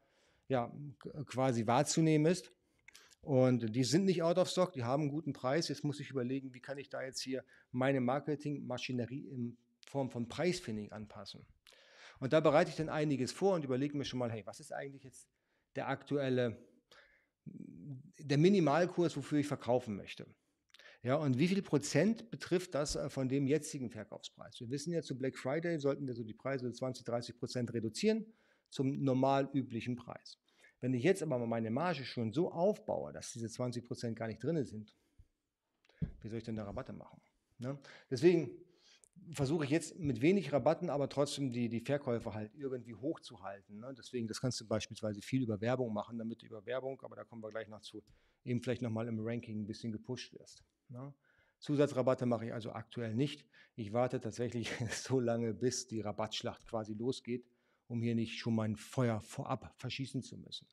ja, 0.49 0.73
quasi 1.27 1.66
wahrzunehmen 1.66 2.31
ist. 2.33 2.51
Und 3.21 3.75
die 3.75 3.85
sind 3.85 4.05
nicht 4.05 4.23
out 4.23 4.39
of 4.39 4.49
stock, 4.49 4.73
die 4.73 4.85
haben 4.85 5.03
einen 5.03 5.11
guten 5.11 5.33
Preis. 5.33 5.69
Jetzt 5.69 5.85
muss 5.85 6.01
ich 6.01 6.11
überlegen, 6.11 6.55
wie 6.55 6.61
kann 6.61 6.79
ich 6.79 6.89
da 6.89 7.03
jetzt 7.03 7.21
hier 7.21 7.45
meine 7.73 8.01
Marketingmaschinerie 8.01 9.27
in 9.29 9.59
Form 9.87 10.11
von 10.11 10.29
Preisfinding 10.29 10.93
anpassen. 10.93 11.47
Und 12.21 12.33
da 12.33 12.41
bereite 12.41 12.71
ich 12.71 12.77
dann 12.77 12.89
einiges 12.89 13.33
vor 13.33 13.55
und 13.55 13.65
überlege 13.65 13.97
mir 13.97 14.05
schon 14.05 14.19
mal, 14.19 14.31
hey, 14.31 14.45
was 14.45 14.61
ist 14.61 14.73
eigentlich 14.73 15.05
jetzt 15.05 15.29
der 15.77 15.89
aktuelle, 15.89 16.59
der 17.45 18.39
Minimalkurs, 18.39 19.17
wofür 19.17 19.39
ich 19.39 19.47
verkaufen 19.47 19.97
möchte? 19.97 20.27
Ja, 21.03 21.15
und 21.15 21.39
wie 21.39 21.47
viel 21.47 21.63
Prozent 21.63 22.29
betrifft 22.31 22.75
das 22.75 22.97
äh, 22.97 23.09
von 23.09 23.29
dem 23.29 23.47
jetzigen 23.47 23.89
Verkaufspreis? 23.89 24.59
Wir 24.59 24.69
wissen 24.71 24.93
ja, 24.93 25.01
zu 25.01 25.17
Black 25.17 25.39
Friday 25.39 25.79
sollten 25.79 26.07
wir 26.07 26.15
so 26.15 26.25
die 26.25 26.35
Preise 26.35 26.73
20, 26.73 27.05
30 27.05 27.39
Prozent 27.39 27.73
reduzieren 27.73 28.27
zum 28.69 29.03
normal 29.03 29.49
üblichen 29.55 29.95
Preis. 29.95 30.39
Wenn 30.81 30.95
ich 30.95 31.03
jetzt 31.03 31.23
aber 31.23 31.38
meine 31.47 31.71
Marge 31.71 32.05
schon 32.05 32.33
so 32.33 32.53
aufbaue, 32.53 33.12
dass 33.12 33.33
diese 33.33 33.47
20% 33.47 34.14
gar 34.14 34.29
nicht 34.29 34.43
drin 34.43 34.64
sind, 34.64 34.97
wie 36.21 36.29
soll 36.29 36.38
ich 36.38 36.45
denn 36.45 36.57
da 36.57 36.64
Rabatte 36.64 36.93
machen? 36.93 37.21
Ne? 37.59 37.79
Deswegen 38.11 38.51
versuche 39.33 39.64
ich 39.64 39.71
jetzt 39.71 39.99
mit 39.99 40.21
wenig 40.21 40.53
Rabatten, 40.53 40.91
aber 40.91 41.09
trotzdem 41.09 41.51
die, 41.51 41.69
die 41.69 41.81
Verkäufe 41.81 42.33
halt 42.33 42.55
irgendwie 42.55 42.95
hochzuhalten. 42.95 43.81
Ne? 43.81 43.93
Deswegen, 43.97 44.29
das 44.29 44.41
kannst 44.41 44.61
du 44.61 44.67
beispielsweise 44.67 45.21
viel 45.21 45.43
über 45.43 45.61
Werbung 45.61 45.93
machen, 45.93 46.19
damit 46.19 46.43
du 46.43 46.47
über 46.47 46.64
Werbung, 46.64 47.01
aber 47.03 47.17
da 47.17 47.25
kommen 47.25 47.43
wir 47.43 47.51
gleich 47.51 47.69
noch 47.69 47.81
zu, 47.81 48.03
eben 48.45 48.62
vielleicht 48.62 48.83
nochmal 48.83 49.09
im 49.09 49.19
Ranking 49.21 49.61
ein 49.61 49.67
bisschen 49.67 49.91
gepusht 49.91 50.33
wirst. 50.35 50.62
Ne? 50.88 51.12
Zusatzrabatte 51.59 52.25
mache 52.27 52.47
ich 52.47 52.53
also 52.53 52.71
aktuell 52.71 53.14
nicht. 53.14 53.45
Ich 53.75 53.93
warte 53.93 54.21
tatsächlich 54.21 54.71
so 54.93 55.19
lange, 55.19 55.53
bis 55.55 55.88
die 55.88 56.01
Rabattschlacht 56.01 56.64
quasi 56.67 56.95
losgeht 56.95 57.45
um 57.88 58.03
hier 58.03 58.14
nicht 58.14 58.38
schon 58.38 58.55
mal 58.55 58.68
ein 58.68 58.77
Feuer 58.77 59.20
vorab 59.20 59.74
verschießen 59.77 60.22
zu 60.22 60.37
müssen. 60.37 60.68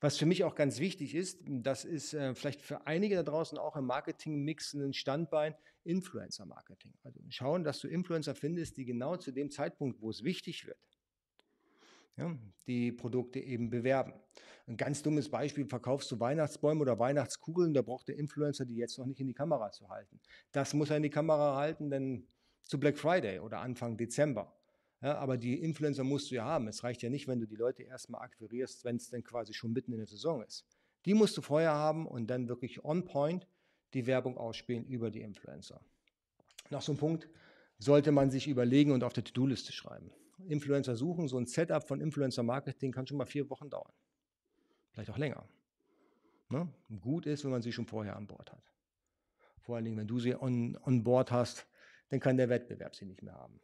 Was 0.00 0.16
für 0.16 0.26
mich 0.26 0.44
auch 0.44 0.54
ganz 0.54 0.78
wichtig 0.78 1.14
ist, 1.14 1.42
das 1.46 1.84
ist 1.84 2.14
äh, 2.14 2.34
vielleicht 2.34 2.62
für 2.62 2.86
einige 2.86 3.16
da 3.16 3.22
draußen 3.22 3.58
auch 3.58 3.76
im 3.76 3.84
Marketing-Mix 3.84 4.72
ein 4.74 4.94
Standbein, 4.94 5.54
Influencer-Marketing. 5.84 6.94
Also 7.02 7.20
schauen, 7.28 7.64
dass 7.64 7.80
du 7.80 7.88
Influencer 7.88 8.34
findest, 8.34 8.78
die 8.78 8.86
genau 8.86 9.16
zu 9.16 9.30
dem 9.30 9.50
Zeitpunkt, 9.50 10.00
wo 10.00 10.08
es 10.08 10.24
wichtig 10.24 10.66
wird, 10.66 10.78
ja, 12.16 12.34
die 12.66 12.92
Produkte 12.92 13.40
eben 13.40 13.68
bewerben. 13.68 14.14
Ein 14.66 14.78
ganz 14.78 15.02
dummes 15.02 15.28
Beispiel, 15.28 15.66
verkaufst 15.66 16.10
du 16.10 16.20
Weihnachtsbäume 16.20 16.80
oder 16.80 16.98
Weihnachtskugeln, 16.98 17.74
da 17.74 17.82
braucht 17.82 18.08
der 18.08 18.16
Influencer 18.16 18.64
die 18.64 18.76
jetzt 18.76 18.98
noch 18.98 19.06
nicht 19.06 19.20
in 19.20 19.26
die 19.26 19.34
Kamera 19.34 19.70
zu 19.70 19.88
halten. 19.90 20.20
Das 20.52 20.72
muss 20.72 20.90
er 20.90 20.96
in 20.96 21.02
die 21.02 21.10
Kamera 21.10 21.56
halten, 21.56 21.90
denn 21.90 22.26
zu 22.64 22.80
Black 22.80 22.96
Friday 22.96 23.40
oder 23.40 23.60
Anfang 23.60 23.96
Dezember. 23.96 24.59
Ja, 25.02 25.16
aber 25.18 25.38
die 25.38 25.58
Influencer 25.58 26.04
musst 26.04 26.30
du 26.30 26.34
ja 26.34 26.44
haben. 26.44 26.68
Es 26.68 26.84
reicht 26.84 27.02
ja 27.02 27.08
nicht, 27.08 27.26
wenn 27.26 27.40
du 27.40 27.46
die 27.46 27.56
Leute 27.56 27.82
erstmal 27.82 28.22
akquirierst, 28.22 28.84
wenn 28.84 28.96
es 28.96 29.08
dann 29.08 29.24
quasi 29.24 29.54
schon 29.54 29.72
mitten 29.72 29.92
in 29.92 29.98
der 29.98 30.06
Saison 30.06 30.42
ist. 30.42 30.66
Die 31.06 31.14
musst 31.14 31.36
du 31.36 31.42
vorher 31.42 31.72
haben 31.72 32.06
und 32.06 32.26
dann 32.28 32.48
wirklich 32.48 32.84
on 32.84 33.04
point 33.04 33.46
die 33.94 34.06
Werbung 34.06 34.36
ausspielen 34.36 34.84
über 34.84 35.10
die 35.10 35.22
Influencer. 35.22 35.80
Noch 36.68 36.82
so 36.82 36.92
ein 36.92 36.98
Punkt 36.98 37.28
sollte 37.78 38.12
man 38.12 38.30
sich 38.30 38.46
überlegen 38.46 38.92
und 38.92 39.02
auf 39.02 39.14
der 39.14 39.24
To-Do-Liste 39.24 39.72
schreiben. 39.72 40.10
Influencer 40.46 40.96
suchen, 40.96 41.28
so 41.28 41.38
ein 41.38 41.46
Setup 41.46 41.86
von 41.86 42.00
Influencer-Marketing 42.00 42.92
kann 42.92 43.06
schon 43.06 43.16
mal 43.16 43.26
vier 43.26 43.48
Wochen 43.48 43.70
dauern. 43.70 43.92
Vielleicht 44.92 45.10
auch 45.10 45.18
länger. 45.18 45.48
Ne? 46.50 46.68
Gut 47.00 47.26
ist, 47.26 47.44
wenn 47.44 47.50
man 47.50 47.62
sie 47.62 47.72
schon 47.72 47.86
vorher 47.86 48.16
an 48.16 48.26
Bord 48.26 48.52
hat. 48.52 48.62
Vor 49.60 49.76
allen 49.76 49.84
Dingen, 49.84 49.96
wenn 49.96 50.06
du 50.06 50.18
sie 50.18 50.34
on, 50.34 50.76
on 50.84 51.02
Board 51.02 51.30
hast, 51.30 51.66
dann 52.08 52.20
kann 52.20 52.36
der 52.36 52.48
Wettbewerb 52.48 52.94
sie 52.94 53.06
nicht 53.06 53.22
mehr 53.22 53.34
haben. 53.34 53.60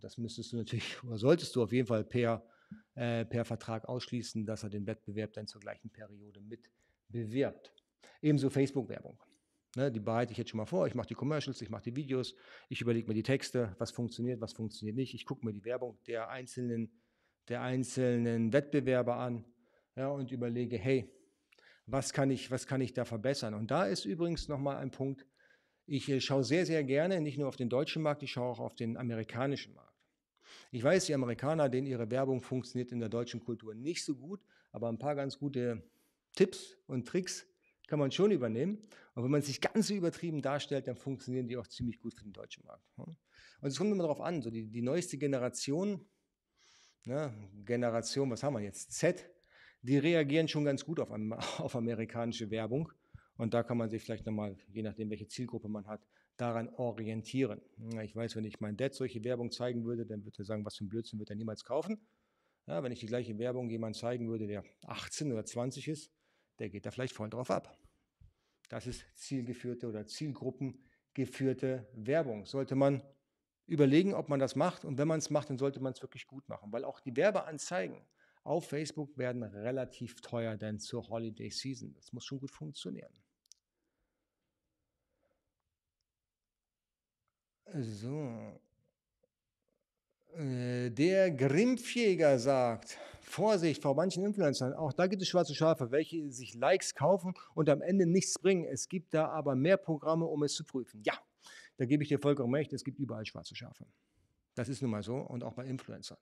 Das 0.00 0.18
müsstest 0.18 0.52
du 0.52 0.56
natürlich, 0.56 1.02
oder 1.04 1.16
solltest 1.16 1.54
du 1.54 1.62
auf 1.62 1.72
jeden 1.72 1.86
Fall 1.86 2.04
per, 2.04 2.44
äh, 2.94 3.24
per 3.24 3.44
Vertrag 3.44 3.88
ausschließen, 3.88 4.44
dass 4.44 4.62
er 4.62 4.70
den 4.70 4.86
Wettbewerb 4.86 5.32
dann 5.32 5.46
zur 5.46 5.60
gleichen 5.60 5.90
Periode 5.90 6.40
mit 6.40 6.70
bewirbt. 7.08 7.72
Ebenso 8.22 8.50
Facebook-Werbung. 8.50 9.22
Ne, 9.76 9.92
die 9.92 10.00
bereite 10.00 10.32
ich 10.32 10.38
jetzt 10.38 10.50
schon 10.50 10.58
mal 10.58 10.66
vor. 10.66 10.88
Ich 10.88 10.96
mache 10.96 11.06
die 11.06 11.14
Commercials, 11.14 11.62
ich 11.62 11.70
mache 11.70 11.84
die 11.84 11.94
Videos, 11.94 12.34
ich 12.68 12.80
überlege 12.80 13.06
mir 13.06 13.14
die 13.14 13.22
Texte, 13.22 13.76
was 13.78 13.92
funktioniert, 13.92 14.40
was 14.40 14.52
funktioniert 14.52 14.96
nicht. 14.96 15.14
Ich 15.14 15.24
gucke 15.24 15.46
mir 15.46 15.52
die 15.52 15.64
Werbung 15.64 15.96
der 16.08 16.28
einzelnen, 16.28 16.90
der 17.46 17.62
einzelnen 17.62 18.52
Wettbewerber 18.52 19.16
an 19.16 19.44
ja, 19.94 20.08
und 20.08 20.32
überlege, 20.32 20.76
hey, 20.76 21.08
was 21.86 22.12
kann, 22.12 22.30
ich, 22.30 22.50
was 22.50 22.66
kann 22.66 22.80
ich 22.80 22.94
da 22.94 23.04
verbessern? 23.04 23.54
Und 23.54 23.70
da 23.70 23.84
ist 23.84 24.04
übrigens 24.04 24.48
nochmal 24.48 24.78
ein 24.78 24.90
Punkt, 24.90 25.24
ich 25.90 26.08
äh, 26.08 26.20
schaue 26.20 26.44
sehr, 26.44 26.64
sehr 26.64 26.84
gerne 26.84 27.20
nicht 27.20 27.36
nur 27.36 27.48
auf 27.48 27.56
den 27.56 27.68
deutschen 27.68 28.02
Markt, 28.02 28.22
ich 28.22 28.30
schaue 28.30 28.48
auch 28.52 28.60
auf 28.60 28.74
den 28.76 28.96
amerikanischen 28.96 29.74
Markt. 29.74 29.90
Ich 30.70 30.84
weiß, 30.84 31.06
die 31.06 31.14
Amerikaner, 31.14 31.68
denen 31.68 31.88
ihre 31.88 32.08
Werbung 32.10 32.40
funktioniert 32.40 32.92
in 32.92 33.00
der 33.00 33.08
deutschen 33.08 33.40
Kultur 33.40 33.74
nicht 33.74 34.04
so 34.04 34.14
gut, 34.14 34.40
aber 34.70 34.88
ein 34.88 34.98
paar 34.98 35.16
ganz 35.16 35.38
gute 35.38 35.82
Tipps 36.36 36.78
und 36.86 37.08
Tricks 37.08 37.44
kann 37.88 37.98
man 37.98 38.12
schon 38.12 38.30
übernehmen. 38.30 38.78
Und 39.14 39.24
wenn 39.24 39.32
man 39.32 39.42
sich 39.42 39.60
ganz 39.60 39.88
so 39.88 39.94
übertrieben 39.94 40.42
darstellt, 40.42 40.86
dann 40.86 40.94
funktionieren 40.94 41.48
die 41.48 41.56
auch 41.56 41.66
ziemlich 41.66 41.98
gut 41.98 42.14
für 42.14 42.22
den 42.22 42.32
deutschen 42.32 42.64
Markt. 42.64 42.84
Und 42.96 43.16
es 43.62 43.76
kommt 43.76 43.90
immer 43.90 44.04
darauf 44.04 44.20
an, 44.20 44.42
so 44.42 44.50
die, 44.50 44.70
die 44.70 44.82
neueste 44.82 45.18
Generation, 45.18 46.06
ne, 47.04 47.34
Generation, 47.64 48.30
was 48.30 48.44
haben 48.44 48.54
wir 48.54 48.60
jetzt, 48.60 48.92
Z, 48.92 49.28
die 49.82 49.98
reagieren 49.98 50.46
schon 50.46 50.64
ganz 50.64 50.84
gut 50.84 51.00
auf, 51.00 51.10
auf 51.58 51.74
amerikanische 51.74 52.48
Werbung. 52.48 52.92
Und 53.40 53.54
da 53.54 53.62
kann 53.62 53.78
man 53.78 53.88
sich 53.88 54.02
vielleicht 54.02 54.26
nochmal, 54.26 54.54
je 54.68 54.82
nachdem, 54.82 55.08
welche 55.08 55.26
Zielgruppe 55.26 55.66
man 55.66 55.86
hat, 55.86 56.06
daran 56.36 56.68
orientieren. 56.74 57.62
Ich 58.02 58.14
weiß, 58.14 58.36
wenn 58.36 58.44
ich 58.44 58.60
meinem 58.60 58.76
Dad 58.76 58.92
solche 58.92 59.24
Werbung 59.24 59.50
zeigen 59.50 59.86
würde, 59.86 60.04
dann 60.04 60.26
würde 60.26 60.42
er 60.42 60.44
sagen, 60.44 60.62
was 60.66 60.76
für 60.76 60.84
ein 60.84 60.90
Blödsinn 60.90 61.18
wird 61.18 61.30
er 61.30 61.36
niemals 61.36 61.64
kaufen. 61.64 62.06
Ja, 62.66 62.82
wenn 62.82 62.92
ich 62.92 63.00
die 63.00 63.06
gleiche 63.06 63.38
Werbung 63.38 63.70
jemand 63.70 63.96
zeigen 63.96 64.28
würde, 64.28 64.46
der 64.46 64.62
18 64.84 65.32
oder 65.32 65.42
20 65.42 65.88
ist, 65.88 66.12
der 66.58 66.68
geht 66.68 66.84
da 66.84 66.90
vielleicht 66.90 67.14
voll 67.14 67.30
drauf 67.30 67.50
ab. 67.50 67.74
Das 68.68 68.86
ist 68.86 69.06
zielgeführte 69.14 69.88
oder 69.88 70.06
zielgruppengeführte 70.06 71.88
Werbung. 71.94 72.44
Sollte 72.44 72.74
man 72.74 73.02
überlegen, 73.64 74.12
ob 74.12 74.28
man 74.28 74.38
das 74.38 74.54
macht. 74.54 74.84
Und 74.84 74.98
wenn 74.98 75.08
man 75.08 75.18
es 75.18 75.30
macht, 75.30 75.48
dann 75.48 75.56
sollte 75.56 75.80
man 75.80 75.94
es 75.94 76.02
wirklich 76.02 76.26
gut 76.26 76.46
machen, 76.50 76.70
weil 76.72 76.84
auch 76.84 77.00
die 77.00 77.16
Werbeanzeigen 77.16 78.06
auf 78.44 78.68
Facebook 78.68 79.16
werden 79.16 79.42
relativ 79.42 80.20
teuer 80.20 80.58
denn 80.58 80.78
zur 80.78 81.08
Holiday 81.08 81.48
Season. 81.48 81.94
Das 81.94 82.12
muss 82.12 82.26
schon 82.26 82.38
gut 82.38 82.50
funktionieren. 82.50 83.14
So. 87.74 88.60
Äh, 90.36 90.90
der 90.90 91.30
Grimpfjäger 91.30 92.38
sagt, 92.38 92.98
Vorsicht 93.20 93.82
vor 93.82 93.94
manchen 93.94 94.24
Influencern, 94.24 94.74
auch 94.74 94.92
da 94.92 95.06
gibt 95.06 95.22
es 95.22 95.28
schwarze 95.28 95.54
Schafe, 95.54 95.90
welche 95.90 96.30
sich 96.30 96.54
Likes 96.54 96.94
kaufen 96.94 97.34
und 97.54 97.68
am 97.68 97.80
Ende 97.80 98.06
nichts 98.06 98.38
bringen. 98.38 98.64
Es 98.64 98.88
gibt 98.88 99.14
da 99.14 99.28
aber 99.28 99.54
mehr 99.54 99.76
Programme, 99.76 100.26
um 100.26 100.42
es 100.42 100.54
zu 100.54 100.64
prüfen. 100.64 101.02
Ja, 101.04 101.14
da 101.76 101.84
gebe 101.84 102.02
ich 102.02 102.08
dir 102.08 102.18
vollkommen 102.18 102.54
recht, 102.54 102.72
es 102.72 102.84
gibt 102.84 102.98
überall 102.98 103.24
schwarze 103.24 103.54
Schafe. 103.54 103.86
Das 104.54 104.68
ist 104.68 104.82
nun 104.82 104.90
mal 104.90 105.02
so 105.02 105.16
und 105.16 105.44
auch 105.44 105.54
bei 105.54 105.64
Influencern. 105.64 106.18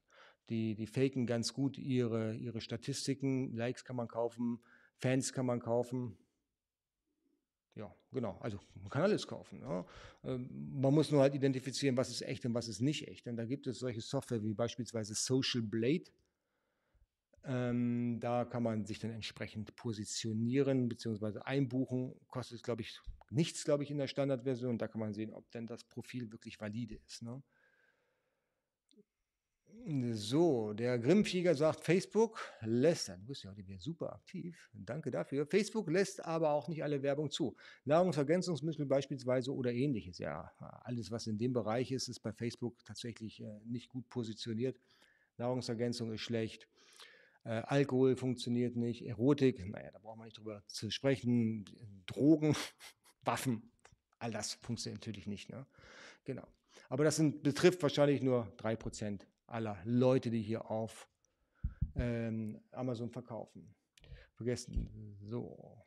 Die, 0.50 0.74
die 0.74 0.86
faken 0.86 1.26
ganz 1.26 1.52
gut 1.52 1.78
ihre, 1.78 2.34
ihre 2.34 2.60
Statistiken, 2.60 3.54
Likes 3.54 3.84
kann 3.84 3.96
man 3.96 4.08
kaufen, 4.08 4.60
Fans 4.96 5.32
kann 5.32 5.46
man 5.46 5.60
kaufen, 5.60 6.16
ja, 7.78 7.94
genau. 8.12 8.36
Also 8.40 8.58
man 8.74 8.90
kann 8.90 9.02
alles 9.02 9.26
kaufen. 9.26 9.60
Ja. 9.60 9.86
Ähm, 10.24 10.48
man 10.80 10.92
muss 10.92 11.10
nur 11.10 11.22
halt 11.22 11.34
identifizieren, 11.34 11.96
was 11.96 12.10
ist 12.10 12.22
echt 12.22 12.44
und 12.44 12.52
was 12.52 12.68
ist 12.68 12.80
nicht 12.80 13.06
echt. 13.08 13.26
Und 13.26 13.36
da 13.36 13.44
gibt 13.44 13.66
es 13.66 13.78
solche 13.78 14.00
Software 14.00 14.42
wie 14.42 14.52
beispielsweise 14.52 15.14
Social 15.14 15.62
Blade. 15.62 16.04
Ähm, 17.44 18.18
da 18.20 18.44
kann 18.44 18.64
man 18.64 18.84
sich 18.84 18.98
dann 18.98 19.12
entsprechend 19.12 19.74
positionieren 19.76 20.88
bzw. 20.88 21.38
einbuchen. 21.40 22.14
Kostet, 22.26 22.62
glaube 22.64 22.82
ich, 22.82 23.00
nichts, 23.30 23.64
glaube 23.64 23.84
ich, 23.84 23.90
in 23.92 23.98
der 23.98 24.08
Standardversion. 24.08 24.76
Da 24.76 24.88
kann 24.88 25.00
man 25.00 25.14
sehen, 25.14 25.32
ob 25.32 25.48
denn 25.52 25.66
das 25.66 25.84
Profil 25.84 26.32
wirklich 26.32 26.60
valide 26.60 26.96
ist. 27.06 27.22
Ne? 27.22 27.40
So, 30.12 30.74
der 30.74 30.98
Grimmflieger 30.98 31.54
sagt, 31.54 31.80
Facebook 31.80 32.38
lässt, 32.60 33.08
du 33.08 33.26
bist 33.26 33.44
ja 33.44 33.50
heute 33.50 33.66
wieder 33.66 33.80
super 33.80 34.12
aktiv, 34.12 34.68
danke 34.74 35.10
dafür. 35.10 35.46
Facebook 35.46 35.88
lässt 35.88 36.22
aber 36.24 36.50
auch 36.50 36.68
nicht 36.68 36.82
alle 36.82 37.02
Werbung 37.02 37.30
zu. 37.30 37.56
Nahrungsergänzungsmittel 37.84 38.84
beispielsweise 38.84 39.54
oder 39.54 39.72
ähnliches. 39.72 40.18
Ja, 40.18 40.52
alles, 40.82 41.10
was 41.10 41.26
in 41.26 41.38
dem 41.38 41.54
Bereich 41.54 41.90
ist, 41.90 42.08
ist 42.08 42.20
bei 42.20 42.32
Facebook 42.32 42.84
tatsächlich 42.84 43.40
äh, 43.40 43.60
nicht 43.64 43.88
gut 43.88 44.06
positioniert. 44.10 44.78
Nahrungsergänzung 45.38 46.12
ist 46.12 46.20
schlecht. 46.20 46.68
Äh, 47.44 47.62
Alkohol 47.64 48.16
funktioniert 48.16 48.76
nicht. 48.76 49.06
Erotik, 49.06 49.66
naja, 49.70 49.90
da 49.90 49.98
braucht 50.00 50.18
man 50.18 50.26
nicht 50.26 50.36
drüber 50.36 50.62
zu 50.66 50.90
sprechen. 50.90 51.64
Drogen, 52.04 52.54
Waffen, 53.22 53.70
all 54.18 54.32
das 54.32 54.54
funktioniert 54.54 55.00
natürlich 55.00 55.26
nicht. 55.26 55.48
Ne? 55.48 55.66
Genau. 56.24 56.46
Aber 56.90 57.04
das 57.04 57.16
sind, 57.16 57.42
betrifft 57.42 57.82
wahrscheinlich 57.82 58.22
nur 58.22 58.52
3% 58.58 59.22
aller 59.48 59.78
Leute, 59.84 60.30
die 60.30 60.42
hier 60.42 60.70
auf 60.70 61.08
ähm, 61.96 62.60
Amazon 62.72 63.10
verkaufen. 63.10 63.74
Vergessen. 64.34 65.16
So. 65.28 65.84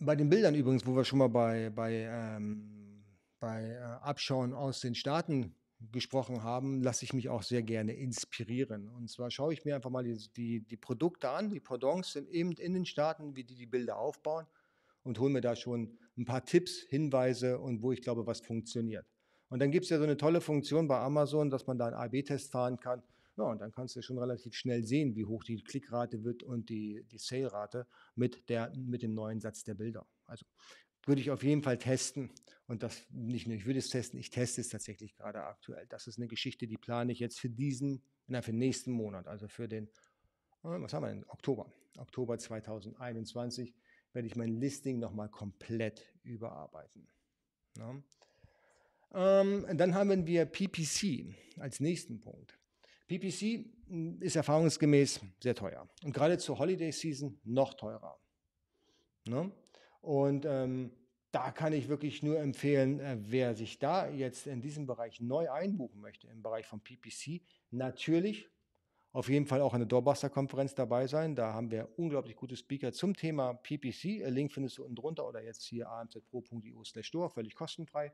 Bei 0.00 0.16
den 0.16 0.28
Bildern 0.28 0.54
übrigens, 0.54 0.86
wo 0.86 0.94
wir 0.94 1.04
schon 1.04 1.20
mal 1.20 1.28
bei, 1.28 1.70
bei, 1.70 1.92
ähm, 2.10 3.04
bei 3.38 3.70
äh, 3.70 3.78
Abschauen 3.78 4.52
aus 4.52 4.80
den 4.80 4.94
Staaten 4.94 5.54
gesprochen 5.90 6.42
haben, 6.42 6.82
lasse 6.82 7.04
ich 7.04 7.12
mich 7.12 7.28
auch 7.28 7.42
sehr 7.42 7.62
gerne 7.62 7.94
inspirieren. 7.94 8.88
Und 8.88 9.10
zwar 9.10 9.30
schaue 9.30 9.52
ich 9.52 9.64
mir 9.64 9.74
einfach 9.74 9.90
mal 9.90 10.04
die, 10.04 10.16
die, 10.36 10.60
die 10.60 10.76
Produkte 10.76 11.30
an, 11.30 11.50
die 11.50 11.60
Pendants 11.60 12.12
sind 12.12 12.28
eben 12.28 12.52
in 12.52 12.74
den 12.74 12.86
Staaten, 12.86 13.34
wie 13.34 13.44
die 13.44 13.56
die 13.56 13.66
Bilder 13.66 13.96
aufbauen 13.96 14.46
und 15.02 15.18
hole 15.18 15.32
mir 15.32 15.40
da 15.40 15.56
schon 15.56 15.98
ein 16.16 16.24
paar 16.24 16.44
Tipps, 16.44 16.82
Hinweise 16.88 17.58
und 17.58 17.82
wo 17.82 17.92
ich 17.92 18.02
glaube, 18.02 18.26
was 18.26 18.40
funktioniert. 18.40 19.06
Und 19.52 19.58
dann 19.58 19.70
gibt 19.70 19.84
es 19.84 19.90
ja 19.90 19.98
so 19.98 20.04
eine 20.04 20.16
tolle 20.16 20.40
Funktion 20.40 20.88
bei 20.88 20.98
Amazon, 20.98 21.50
dass 21.50 21.66
man 21.66 21.76
da 21.76 21.88
einen 21.88 21.94
AB-Test 21.94 22.50
fahren 22.50 22.80
kann. 22.80 23.02
Ja, 23.36 23.44
und 23.44 23.60
dann 23.60 23.70
kannst 23.70 23.94
du 23.94 24.00
schon 24.00 24.16
relativ 24.16 24.54
schnell 24.54 24.82
sehen, 24.82 25.14
wie 25.14 25.26
hoch 25.26 25.44
die 25.44 25.62
Klickrate 25.62 26.24
wird 26.24 26.42
und 26.42 26.70
die, 26.70 27.04
die 27.10 27.18
Sale-Rate 27.18 27.86
mit, 28.14 28.42
mit 28.74 29.02
dem 29.02 29.12
neuen 29.12 29.40
Satz 29.40 29.62
der 29.62 29.74
Bilder. 29.74 30.06
Also 30.24 30.46
würde 31.04 31.20
ich 31.20 31.30
auf 31.30 31.42
jeden 31.42 31.62
Fall 31.62 31.76
testen. 31.76 32.30
Und 32.66 32.82
das 32.82 33.04
nicht 33.10 33.46
nur, 33.46 33.54
ich 33.54 33.66
würde 33.66 33.80
es 33.80 33.90
testen, 33.90 34.18
ich 34.18 34.30
teste 34.30 34.62
es 34.62 34.70
tatsächlich 34.70 35.16
gerade 35.16 35.42
aktuell. 35.42 35.86
Das 35.86 36.06
ist 36.06 36.16
eine 36.16 36.28
Geschichte, 36.28 36.66
die 36.66 36.78
plane 36.78 37.12
ich 37.12 37.18
jetzt 37.18 37.38
für 37.38 37.50
diesen, 37.50 38.02
na, 38.28 38.40
für 38.40 38.52
den 38.52 38.58
nächsten 38.58 38.92
Monat, 38.92 39.28
also 39.28 39.48
für 39.48 39.68
den, 39.68 39.84
äh, 39.84 40.80
was 40.80 40.94
haben 40.94 41.02
wir 41.02 41.08
denn, 41.08 41.26
Oktober. 41.28 41.70
Oktober 41.98 42.38
2021 42.38 43.74
werde 44.14 44.26
ich 44.26 44.34
mein 44.34 44.58
Listing 44.58 44.98
nochmal 44.98 45.28
komplett 45.28 46.10
überarbeiten. 46.22 47.06
Ja. 47.76 48.02
Ähm, 49.14 49.66
dann 49.74 49.94
haben 49.94 50.26
wir 50.26 50.46
PPC 50.46 51.34
als 51.58 51.80
nächsten 51.80 52.20
Punkt. 52.20 52.58
PPC 53.08 53.66
hm, 53.88 54.20
ist 54.20 54.36
erfahrungsgemäß 54.36 55.20
sehr 55.42 55.54
teuer 55.54 55.88
und 56.02 56.12
gerade 56.12 56.38
zur 56.38 56.58
Holiday 56.58 56.92
Season 56.92 57.38
noch 57.44 57.74
teurer. 57.74 58.18
Ne? 59.26 59.52
Und 60.00 60.46
ähm, 60.46 60.92
da 61.30 61.50
kann 61.50 61.72
ich 61.72 61.88
wirklich 61.88 62.22
nur 62.22 62.38
empfehlen, 62.40 63.00
äh, 63.00 63.16
wer 63.20 63.54
sich 63.54 63.78
da 63.78 64.08
jetzt 64.08 64.46
in 64.46 64.60
diesem 64.60 64.86
Bereich 64.86 65.20
neu 65.20 65.50
einbuchen 65.50 66.00
möchte, 66.00 66.28
im 66.28 66.42
Bereich 66.42 66.66
von 66.66 66.80
PPC, 66.80 67.42
natürlich 67.70 68.48
auf 69.12 69.28
jeden 69.28 69.46
Fall 69.46 69.60
auch 69.60 69.74
an 69.74 69.80
der 69.80 69.88
Doorbuster-Konferenz 69.88 70.74
dabei 70.74 71.06
sein. 71.06 71.34
Da 71.34 71.52
haben 71.52 71.70
wir 71.70 71.88
unglaublich 71.96 72.34
gute 72.34 72.56
Speaker 72.56 72.92
zum 72.92 73.14
Thema 73.14 73.52
PPC. 73.52 74.26
Link 74.28 74.52
findest 74.52 74.78
du 74.78 74.84
unten 74.84 74.96
drunter 74.96 75.28
oder 75.28 75.42
jetzt 75.42 75.64
hier 75.64 75.90
amzpro.io 75.90 76.82
slash 76.84 77.08
store, 77.08 77.28
völlig 77.28 77.54
kostenfrei. 77.54 78.12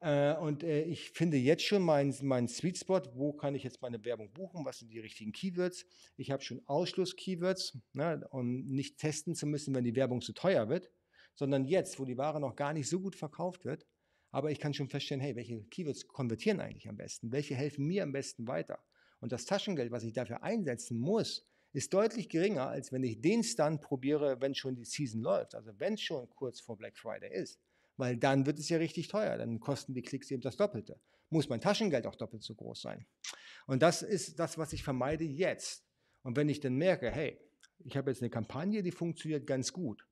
Äh, 0.00 0.34
und 0.36 0.62
äh, 0.62 0.82
ich 0.82 1.10
finde 1.10 1.36
jetzt 1.36 1.64
schon 1.64 1.82
meinen 1.82 2.14
mein 2.22 2.48
Sweet 2.48 2.78
Spot, 2.78 3.02
wo 3.14 3.32
kann 3.32 3.54
ich 3.54 3.62
jetzt 3.62 3.80
meine 3.82 4.04
Werbung 4.04 4.32
buchen, 4.32 4.64
was 4.64 4.78
sind 4.78 4.90
die 4.90 5.00
richtigen 5.00 5.32
Keywords. 5.32 5.86
Ich 6.16 6.30
habe 6.30 6.42
schon 6.42 6.62
Ausschluss-Keywords, 6.66 7.78
ne, 7.92 8.26
um 8.30 8.64
nicht 8.66 8.98
testen 8.98 9.34
zu 9.34 9.46
müssen, 9.46 9.74
wenn 9.74 9.84
die 9.84 9.96
Werbung 9.96 10.20
zu 10.20 10.32
teuer 10.32 10.68
wird, 10.68 10.90
sondern 11.34 11.64
jetzt, 11.64 11.98
wo 11.98 12.04
die 12.04 12.18
Ware 12.18 12.40
noch 12.40 12.56
gar 12.56 12.72
nicht 12.72 12.88
so 12.88 13.00
gut 13.00 13.16
verkauft 13.16 13.64
wird, 13.64 13.86
aber 14.30 14.50
ich 14.50 14.58
kann 14.58 14.74
schon 14.74 14.88
feststellen, 14.88 15.22
hey, 15.22 15.36
welche 15.36 15.62
Keywords 15.64 16.06
konvertieren 16.08 16.60
eigentlich 16.60 16.88
am 16.88 16.96
besten, 16.96 17.32
welche 17.32 17.54
helfen 17.54 17.86
mir 17.86 18.02
am 18.02 18.12
besten 18.12 18.46
weiter. 18.46 18.78
Und 19.20 19.32
das 19.32 19.46
Taschengeld, 19.46 19.90
was 19.90 20.04
ich 20.04 20.12
dafür 20.12 20.42
einsetzen 20.42 20.98
muss, 20.98 21.46
ist 21.72 21.94
deutlich 21.94 22.28
geringer, 22.28 22.68
als 22.68 22.92
wenn 22.92 23.02
ich 23.02 23.20
den 23.20 23.42
Stunt 23.42 23.80
probiere, 23.80 24.40
wenn 24.40 24.54
schon 24.54 24.76
die 24.76 24.84
Season 24.84 25.22
läuft, 25.22 25.54
also 25.54 25.72
wenn 25.78 25.94
es 25.94 26.02
schon 26.02 26.28
kurz 26.30 26.60
vor 26.60 26.76
Black 26.76 26.96
Friday 26.96 27.32
ist 27.32 27.58
weil 27.96 28.16
dann 28.16 28.46
wird 28.46 28.58
es 28.58 28.68
ja 28.68 28.78
richtig 28.78 29.08
teuer. 29.08 29.36
Dann 29.38 29.60
kosten 29.60 29.94
die 29.94 30.02
Klicks 30.02 30.30
eben 30.30 30.42
das 30.42 30.56
Doppelte. 30.56 31.00
Muss 31.30 31.48
mein 31.48 31.60
Taschengeld 31.60 32.06
auch 32.06 32.16
doppelt 32.16 32.42
so 32.42 32.54
groß 32.54 32.80
sein. 32.80 33.06
Und 33.66 33.82
das 33.82 34.02
ist 34.02 34.38
das, 34.38 34.58
was 34.58 34.72
ich 34.72 34.82
vermeide 34.82 35.24
jetzt. 35.24 35.84
Und 36.22 36.36
wenn 36.36 36.48
ich 36.48 36.60
dann 36.60 36.74
merke, 36.74 37.10
hey, 37.10 37.38
ich 37.78 37.96
habe 37.96 38.10
jetzt 38.10 38.22
eine 38.22 38.30
Kampagne, 38.30 38.82
die 38.82 38.92
funktioniert 38.92 39.46
ganz 39.46 39.72
gut, 39.72 40.06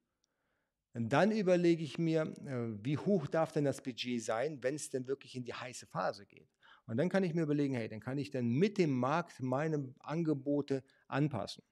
und 0.94 1.08
dann 1.10 1.32
überlege 1.32 1.82
ich 1.82 1.98
mir, 1.98 2.22
äh, 2.44 2.84
wie 2.84 2.98
hoch 2.98 3.26
darf 3.26 3.52
denn 3.52 3.64
das 3.64 3.82
Budget 3.82 4.22
sein, 4.22 4.62
wenn 4.62 4.74
es 4.74 4.90
denn 4.90 5.06
wirklich 5.06 5.34
in 5.34 5.44
die 5.44 5.54
heiße 5.54 5.86
Phase 5.86 6.26
geht. 6.26 6.50
Und 6.86 6.96
dann 6.96 7.08
kann 7.08 7.24
ich 7.24 7.34
mir 7.34 7.42
überlegen, 7.42 7.74
hey, 7.74 7.88
dann 7.88 8.00
kann 8.00 8.18
ich 8.18 8.30
dann 8.30 8.48
mit 8.48 8.76
dem 8.76 8.90
Markt 8.90 9.40
meine 9.40 9.94
Angebote 10.00 10.84
anpassen. 11.08 11.64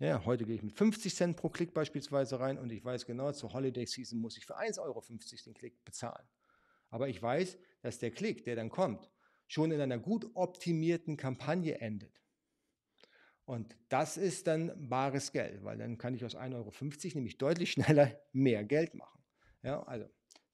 Ja, 0.00 0.24
heute 0.24 0.44
gehe 0.44 0.56
ich 0.56 0.62
mit 0.62 0.72
50 0.72 1.14
Cent 1.14 1.36
pro 1.36 1.48
Klick 1.48 1.72
beispielsweise 1.72 2.40
rein 2.40 2.58
und 2.58 2.72
ich 2.72 2.84
weiß 2.84 3.06
genau, 3.06 3.30
zur 3.30 3.52
Holiday 3.52 3.86
Season 3.86 4.18
muss 4.18 4.36
ich 4.36 4.44
für 4.44 4.58
1,50 4.58 4.80
Euro 4.80 5.02
den 5.46 5.54
Klick 5.54 5.84
bezahlen. 5.84 6.26
Aber 6.90 7.08
ich 7.08 7.22
weiß, 7.22 7.56
dass 7.80 7.98
der 8.00 8.10
Klick, 8.10 8.44
der 8.44 8.56
dann 8.56 8.70
kommt, 8.70 9.10
schon 9.46 9.70
in 9.70 9.80
einer 9.80 9.98
gut 9.98 10.28
optimierten 10.34 11.16
Kampagne 11.16 11.80
endet. 11.80 12.20
Und 13.44 13.76
das 13.88 14.16
ist 14.16 14.46
dann 14.46 14.88
bares 14.88 15.30
Geld, 15.30 15.62
weil 15.62 15.78
dann 15.78 15.96
kann 15.98 16.14
ich 16.14 16.24
aus 16.24 16.34
1,50 16.34 16.54
Euro 16.54 16.72
nämlich 17.14 17.38
deutlich 17.38 17.72
schneller 17.72 18.18
mehr 18.32 18.64
Geld 18.64 18.94
machen. 18.94 19.22
Ja, 19.62 19.82
also 19.84 20.06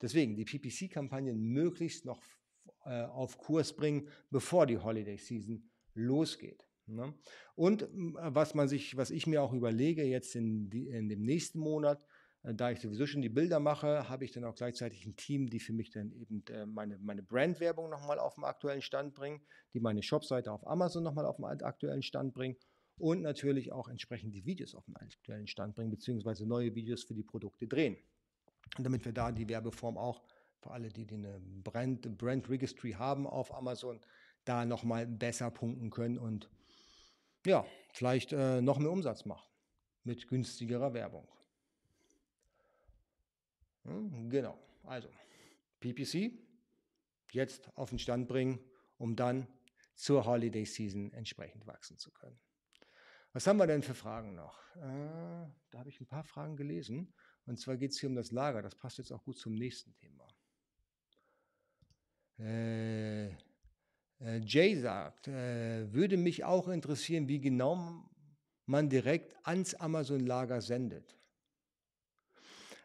deswegen 0.03 0.37
die 0.37 0.45
PPC-Kampagnen 0.45 1.41
möglichst 1.41 2.05
noch 2.05 2.23
äh, 2.85 3.05
auf 3.05 3.39
Kurs 3.39 3.75
bringen, 3.75 4.09
bevor 4.31 4.67
die 4.67 4.79
Holiday 4.79 5.17
Season 5.17 5.71
losgeht. 5.95 6.70
Ne? 6.95 7.15
Und 7.55 7.89
was 7.93 8.55
man 8.55 8.69
sich, 8.69 8.97
was 8.97 9.11
ich 9.11 9.27
mir 9.27 9.43
auch 9.43 9.53
überlege, 9.53 10.05
jetzt 10.05 10.35
in, 10.35 10.71
die, 10.71 10.89
in 10.89 11.09
dem 11.09 11.23
nächsten 11.23 11.59
Monat, 11.59 12.05
äh, 12.43 12.55
da 12.55 12.71
ich 12.71 12.81
sowieso 12.81 13.07
schon 13.07 13.23
die 13.23 13.29
Bilder 13.29 13.61
mache, 13.61 14.09
habe 14.09 14.25
ich 14.25 14.33
dann 14.33 14.45
auch 14.45 14.55
gleichzeitig 14.55 15.07
ein 15.07 15.17
Team, 15.17 15.49
die 15.49 15.61
für 15.61 15.73
mich 15.73 15.91
dann 15.91 16.13
eben 16.13 16.45
äh, 16.51 16.67
meine, 16.67 16.99
meine 16.99 17.23
Brandwerbung 17.23 17.91
nochmal 17.91 18.19
auf 18.19 18.35
den 18.35 18.45
aktuellen 18.45 18.83
Stand 18.83 19.15
bringen, 19.15 19.41
die 19.73 19.81
meine 19.81 20.03
Shopseite 20.03 20.53
auf 20.53 20.67
Amazon 20.67 21.03
nochmal 21.03 21.27
auf 21.27 21.37
den 21.37 21.45
aktuellen 21.45 22.03
Stand 22.03 22.35
bringen 22.35 22.57
und 22.99 23.23
natürlich 23.23 23.73
auch 23.73 23.89
entsprechend 23.89 24.35
die 24.35 24.45
Videos 24.45 24.75
auf 24.75 24.85
den 24.85 24.97
aktuellen 24.97 25.47
Stand 25.47 25.75
bringen, 25.75 25.91
beziehungsweise 25.91 26.47
neue 26.47 26.75
Videos 26.75 27.05
für 27.05 27.15
die 27.15 27.23
Produkte 27.23 27.67
drehen. 27.67 27.97
Damit 28.79 29.05
wir 29.05 29.13
da 29.13 29.33
die 29.33 29.49
Werbeform 29.49 29.97
auch 29.97 30.23
für 30.61 30.71
alle, 30.71 30.89
die, 30.91 31.07
die 31.07 31.15
eine 31.15 31.41
Brand, 31.65 32.19
Brand 32.19 32.49
Registry 32.49 32.93
haben 32.93 33.27
auf 33.27 33.55
Amazon, 33.55 34.01
da 34.45 34.65
nochmal 34.65 35.07
besser 35.07 35.51
punkten 35.51 35.91
können 35.91 36.19
und 36.19 36.51
ja, 37.47 37.67
vielleicht 37.93 38.33
äh, 38.33 38.61
noch 38.61 38.79
mehr 38.79 38.91
Umsatz 38.91 39.25
machen 39.25 39.49
mit 40.05 40.29
günstigerer 40.29 40.95
Werbung. 40.95 41.29
Hm, 43.85 44.31
genau, 44.31 44.59
also 44.85 45.09
PPC 45.81 46.33
jetzt 47.33 47.71
auf 47.77 47.91
den 47.91 47.99
Stand 47.99 48.29
bringen, 48.29 48.59
um 48.99 49.17
dann 49.17 49.47
zur 49.95 50.25
Holiday 50.25 50.65
Season 50.65 51.13
entsprechend 51.13 51.67
wachsen 51.67 51.99
zu 51.99 52.11
können. 52.11 52.39
Was 53.33 53.47
haben 53.47 53.59
wir 53.59 53.67
denn 53.67 53.83
für 53.83 53.95
Fragen 53.95 54.35
noch? 54.35 54.59
Äh, 54.77 55.47
da 55.71 55.79
habe 55.79 55.89
ich 55.89 56.01
ein 56.01 56.07
paar 56.07 56.25
Fragen 56.25 56.57
gelesen. 56.57 57.15
Und 57.47 57.59
zwar 57.59 57.77
geht 57.77 57.93
es 57.93 58.01
hier 58.01 58.09
um 58.09 58.17
das 58.17 58.33
Lager. 58.33 58.63
Das 58.63 58.75
passt 58.75 58.99
jetzt 58.99 59.13
auch 59.13 59.23
gut 59.23 59.39
zum 59.39 59.55
nächsten 59.55 59.95
Thema. 59.95 60.27
Äh, 62.39 63.37
Jay 64.21 64.77
sagt, 64.77 65.29
äh, 65.29 65.93
würde 65.95 66.19
mich 66.19 66.45
auch 66.45 66.69
interessieren, 66.69 67.27
wie 67.27 67.41
genau 67.41 68.05
man 68.67 68.91
direkt 68.91 69.35
ans 69.47 69.75
Amazon-Lager 69.75 70.61
sendet. 70.61 71.17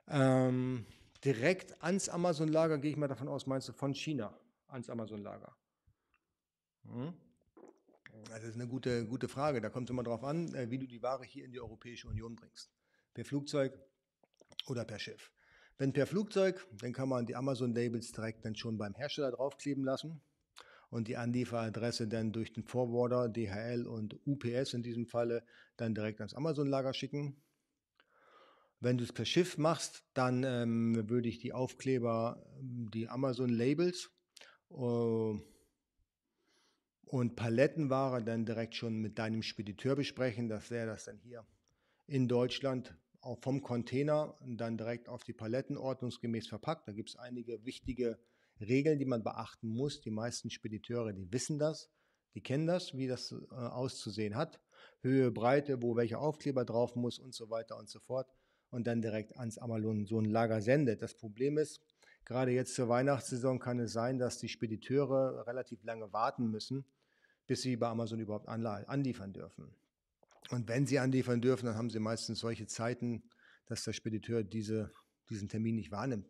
Ähm, 0.07 0.85
direkt 1.25 1.81
ans 1.83 2.07
Amazon-Lager 2.07 2.77
gehe 2.77 2.91
ich 2.91 2.97
mal 2.97 3.09
davon 3.09 3.27
aus, 3.27 3.47
meinst 3.47 3.67
du 3.67 3.73
von 3.73 3.93
China 3.93 4.39
ans 4.67 4.89
Amazon-Lager? 4.89 5.53
Hm? 6.83 7.13
Das 8.29 8.43
ist 8.43 8.55
eine 8.55 8.67
gute, 8.67 9.05
gute 9.05 9.27
Frage. 9.27 9.59
Da 9.59 9.69
kommt 9.69 9.89
es 9.89 9.91
immer 9.91 10.03
darauf 10.03 10.23
an, 10.23 10.53
äh, 10.55 10.71
wie 10.71 10.79
du 10.79 10.87
die 10.87 11.03
Ware 11.03 11.25
hier 11.25 11.43
in 11.43 11.51
die 11.51 11.59
Europäische 11.59 12.07
Union 12.07 12.35
bringst. 12.35 12.71
Per 13.13 13.25
Flugzeug 13.25 13.77
oder 14.67 14.85
per 14.85 14.99
Schiff. 14.99 15.33
Wenn 15.77 15.91
per 15.91 16.07
Flugzeug, 16.07 16.65
dann 16.79 16.93
kann 16.93 17.09
man 17.09 17.25
die 17.25 17.35
Amazon-Labels 17.35 18.13
direkt 18.13 18.45
dann 18.45 18.55
schon 18.55 18.77
beim 18.77 18.93
Hersteller 18.93 19.31
draufkleben 19.31 19.83
lassen 19.83 20.21
und 20.89 21.07
die 21.07 21.17
Anlieferadresse 21.17 22.07
dann 22.07 22.31
durch 22.31 22.53
den 22.53 22.63
Forwarder, 22.63 23.29
DHL 23.29 23.87
und 23.87 24.15
UPS 24.25 24.73
in 24.73 24.83
diesem 24.83 25.05
Falle, 25.05 25.43
dann 25.77 25.95
direkt 25.95 26.21
ans 26.21 26.33
Amazon-Lager 26.33 26.93
schicken. 26.93 27.41
Wenn 28.79 28.97
du 28.97 29.03
es 29.03 29.13
per 29.13 29.25
Schiff 29.25 29.57
machst, 29.57 30.03
dann 30.13 30.43
ähm, 30.43 31.09
würde 31.09 31.29
ich 31.29 31.39
die 31.39 31.53
Aufkleber, 31.53 32.45
die 32.61 33.07
Amazon-Labels 33.07 34.11
äh, 34.71 35.33
und 37.05 37.35
Palettenware 37.35 38.23
dann 38.23 38.45
direkt 38.45 38.75
schon 38.75 38.99
mit 38.99 39.17
deinem 39.17 39.43
Spediteur 39.43 39.95
besprechen, 39.95 40.49
dass 40.49 40.69
der 40.69 40.85
das 40.85 41.05
dann 41.05 41.17
hier 41.19 41.45
in 42.07 42.27
Deutschland 42.27 42.95
auch 43.21 43.39
vom 43.41 43.61
Container 43.61 44.35
dann 44.45 44.77
direkt 44.77 45.09
auf 45.09 45.23
die 45.23 45.33
Paletten 45.33 45.77
ordnungsgemäß 45.77 46.47
verpackt. 46.47 46.87
Da 46.87 46.91
gibt 46.91 47.09
es 47.09 47.15
einige 47.15 47.65
wichtige 47.65 48.19
Regeln, 48.59 48.99
die 48.99 49.05
man 49.05 49.23
beachten 49.23 49.67
muss. 49.67 50.01
Die 50.01 50.11
meisten 50.11 50.49
Spediteure, 50.49 51.13
die 51.13 51.31
wissen 51.31 51.59
das, 51.59 51.89
die 52.33 52.41
kennen 52.41 52.67
das, 52.67 52.93
wie 52.93 53.07
das 53.07 53.31
äh, 53.31 53.55
auszusehen 53.55 54.35
hat. 54.35 54.59
Höhe, 55.01 55.31
Breite, 55.31 55.81
wo 55.81 55.95
welcher 55.95 56.19
Aufkleber 56.19 56.65
drauf 56.65 56.95
muss 56.95 57.19
und 57.19 57.33
so 57.33 57.49
weiter 57.49 57.77
und 57.77 57.89
so 57.89 57.99
fort. 57.99 58.29
Und 58.71 58.87
dann 58.87 59.01
direkt 59.01 59.37
ans 59.37 59.57
Amalon 59.57 60.05
so 60.05 60.19
ein 60.19 60.25
Lager 60.25 60.61
sendet. 60.61 61.01
Das 61.01 61.15
Problem 61.15 61.57
ist, 61.57 61.79
gerade 62.25 62.51
jetzt 62.51 62.75
zur 62.75 62.89
Weihnachtssaison 62.89 63.59
kann 63.59 63.79
es 63.79 63.93
sein, 63.93 64.17
dass 64.17 64.37
die 64.37 64.49
Spediteure 64.49 65.47
relativ 65.47 65.83
lange 65.83 66.11
warten 66.11 66.49
müssen, 66.49 66.85
bis 67.47 67.61
sie 67.61 67.77
bei 67.77 67.87
Amazon 67.87 68.19
überhaupt 68.19 68.47
anliefern 68.47 69.31
dürfen. 69.31 69.73
Und 70.49 70.67
wenn 70.67 70.85
sie 70.85 70.99
anliefern 70.99 71.41
dürfen, 71.41 71.67
dann 71.67 71.75
haben 71.75 71.89
sie 71.89 71.99
meistens 71.99 72.39
solche 72.39 72.67
Zeiten, 72.67 73.23
dass 73.67 73.83
der 73.83 73.93
Spediteur 73.93 74.43
diese, 74.43 74.91
diesen 75.29 75.47
Termin 75.47 75.75
nicht 75.75 75.91
wahrnimmt. 75.91 76.29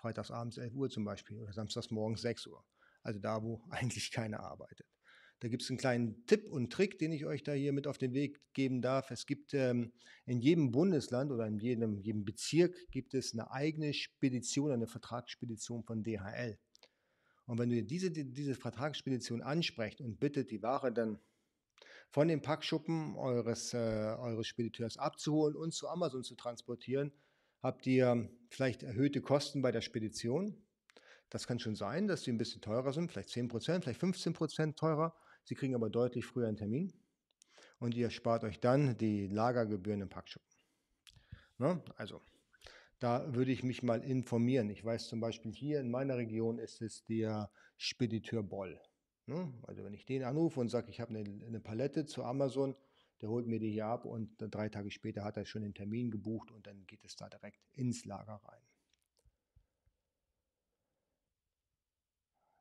Freitags 0.00 0.30
abends 0.30 0.56
11 0.56 0.74
Uhr 0.74 0.90
zum 0.90 1.04
Beispiel 1.04 1.38
oder 1.38 1.52
samstags 1.52 1.90
morgens 1.90 2.22
6 2.22 2.46
Uhr. 2.46 2.64
Also 3.02 3.20
da, 3.20 3.42
wo 3.42 3.62
eigentlich 3.70 4.10
keiner 4.10 4.40
arbeitet. 4.40 4.86
Da 5.40 5.48
gibt 5.48 5.62
es 5.62 5.70
einen 5.70 5.78
kleinen 5.78 6.26
Tipp 6.26 6.50
und 6.50 6.70
Trick, 6.70 6.98
den 6.98 7.12
ich 7.12 7.24
euch 7.24 7.42
da 7.42 7.52
hier 7.52 7.72
mit 7.72 7.86
auf 7.86 7.96
den 7.96 8.12
Weg 8.12 8.42
geben 8.52 8.82
darf. 8.82 9.10
Es 9.10 9.24
gibt 9.24 9.54
ähm, 9.54 9.92
in 10.26 10.38
jedem 10.38 10.70
Bundesland 10.70 11.32
oder 11.32 11.46
in 11.46 11.58
jedem, 11.58 11.98
jedem 11.98 12.26
Bezirk 12.26 12.76
gibt 12.90 13.14
es 13.14 13.32
eine 13.32 13.50
eigene 13.50 13.94
Spedition, 13.94 14.70
eine 14.70 14.86
Vertragsspedition 14.86 15.82
von 15.84 16.02
DHL. 16.02 16.58
Und 17.46 17.58
wenn 17.58 17.70
du 17.70 17.82
diese, 17.82 18.10
diese 18.10 18.54
Vertragsspedition 18.54 19.40
ansprecht 19.40 20.02
und 20.02 20.20
bittet, 20.20 20.50
die 20.50 20.62
Ware 20.62 20.92
dann 20.92 21.18
von 22.10 22.28
dem 22.28 22.42
Packschuppen 22.42 23.16
eures, 23.16 23.72
äh, 23.72 23.76
eures 24.18 24.46
Spediteurs 24.46 24.98
abzuholen 24.98 25.56
und 25.56 25.72
zu 25.72 25.88
Amazon 25.88 26.22
zu 26.22 26.34
transportieren, 26.34 27.12
habt 27.62 27.86
ihr 27.86 28.28
vielleicht 28.48 28.82
erhöhte 28.82 29.20
Kosten 29.20 29.62
bei 29.62 29.70
der 29.70 29.80
Spedition. 29.80 30.56
Das 31.28 31.46
kann 31.46 31.58
schon 31.58 31.76
sein, 31.76 32.08
dass 32.08 32.22
die 32.22 32.32
ein 32.32 32.38
bisschen 32.38 32.60
teurer 32.60 32.92
sind, 32.92 33.12
vielleicht 33.12 33.30
10%, 33.30 33.82
vielleicht 33.82 34.00
15% 34.00 34.76
teurer. 34.76 35.14
Sie 35.44 35.54
kriegen 35.54 35.74
aber 35.74 35.88
deutlich 35.88 36.26
früher 36.26 36.48
einen 36.48 36.56
Termin 36.56 36.92
und 37.78 37.94
ihr 37.94 38.10
spart 38.10 38.44
euch 38.44 38.60
dann 38.60 38.96
die 38.98 39.26
Lagergebühren 39.28 40.02
im 40.02 40.08
Packschuppen. 40.08 40.48
Ne? 41.58 41.82
Also, 41.96 42.20
da 42.98 43.34
würde 43.34 43.52
ich 43.52 43.62
mich 43.62 43.82
mal 43.82 44.02
informieren. 44.02 44.68
Ich 44.70 44.84
weiß 44.84 45.08
zum 45.08 45.20
Beispiel 45.20 45.52
hier 45.52 45.80
in 45.80 45.90
meiner 45.90 46.16
Region 46.16 46.58
ist 46.58 46.82
es 46.82 47.04
der 47.04 47.50
Spediteur 47.78 48.42
Boll. 48.42 48.78
Ne? 49.26 49.52
Also 49.66 49.84
wenn 49.84 49.94
ich 49.94 50.04
den 50.04 50.24
anrufe 50.24 50.60
und 50.60 50.68
sage, 50.68 50.90
ich 50.90 51.00
habe 51.00 51.14
eine, 51.14 51.44
eine, 51.46 51.60
Palette 51.60 52.04
zu 52.04 52.24
Amazon, 52.24 52.74
der 53.20 53.28
holt 53.28 53.46
mir 53.46 53.58
die 53.58 53.70
hier 53.70 53.86
ab 53.86 54.04
und 54.04 54.36
drei 54.38 54.68
Tage 54.68 54.90
später 54.90 55.24
hat 55.24 55.36
er 55.36 55.44
schon 55.44 55.62
den 55.62 55.74
Termin 55.74 56.10
gebucht 56.10 56.50
und 56.50 56.66
dann 56.66 56.86
geht 56.86 57.04
es 57.04 57.16
da 57.16 57.28
direkt 57.28 57.60
ins 57.72 58.04
Lager 58.04 58.40
rein. 58.44 58.62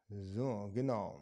So, 0.10 0.72
genau. 0.74 1.22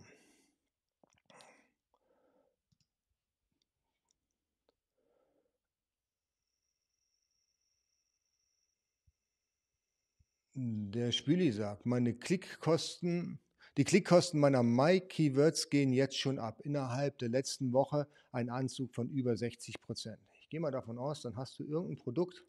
Der 10.60 11.12
Spüli 11.12 11.52
sagt, 11.52 11.86
meine 11.86 12.16
Klickkosten 12.16 13.40
die 13.78 13.84
Klickkosten 13.84 14.40
meiner 14.40 14.64
My-Keywords 14.64 15.70
gehen 15.70 15.94
jetzt 15.94 16.18
schon 16.18 16.40
ab. 16.40 16.62
Innerhalb 16.62 17.20
der 17.20 17.30
letzten 17.30 17.74
Woche 17.74 18.08
ein 18.32 18.50
Anzug 18.50 18.96
von 18.96 19.08
über 19.10 19.38
60 19.38 19.80
Prozent. 19.80 20.20
Ich 20.42 20.50
gehe 20.50 20.60
mal 20.60 20.72
davon 20.72 20.98
aus, 20.98 21.22
dann 21.22 21.38
hast 21.38 21.60
du 21.60 21.64
irgendein 21.64 21.98
Produkt. 21.98 22.44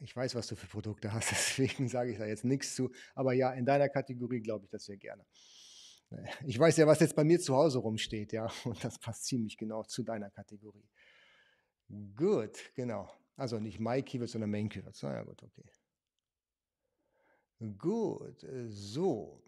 Ich 0.00 0.14
weiß, 0.14 0.34
was 0.34 0.48
du 0.48 0.56
für 0.56 0.66
Produkte 0.66 1.12
hast, 1.12 1.30
deswegen 1.30 1.88
sage 1.88 2.10
ich 2.10 2.18
da 2.18 2.26
jetzt 2.26 2.44
nichts 2.44 2.74
zu. 2.74 2.90
Aber 3.14 3.32
ja, 3.32 3.52
in 3.52 3.64
deiner 3.64 3.88
Kategorie 3.88 4.40
glaube 4.40 4.64
ich 4.64 4.70
das 4.70 4.84
sehr 4.84 4.96
gerne. 4.96 5.24
Ich 6.44 6.58
weiß 6.58 6.76
ja, 6.78 6.86
was 6.86 7.00
jetzt 7.00 7.14
bei 7.14 7.24
mir 7.24 7.38
zu 7.38 7.54
Hause 7.54 7.78
rumsteht, 7.78 8.32
ja, 8.32 8.50
und 8.64 8.82
das 8.82 8.98
passt 8.98 9.26
ziemlich 9.26 9.56
genau 9.56 9.84
zu 9.84 10.02
deiner 10.02 10.30
Kategorie. 10.30 10.88
Gut, 12.16 12.72
genau. 12.74 13.10
Also 13.36 13.60
nicht 13.60 13.78
My 13.78 14.02
Keywords, 14.02 14.32
sondern 14.32 14.50
Main 14.50 14.68
Keywords. 14.68 15.02
Na 15.02 15.14
ja, 15.14 15.22
gut, 15.22 15.42
okay. 15.42 15.64
Gut, 17.78 18.46
so 18.68 19.42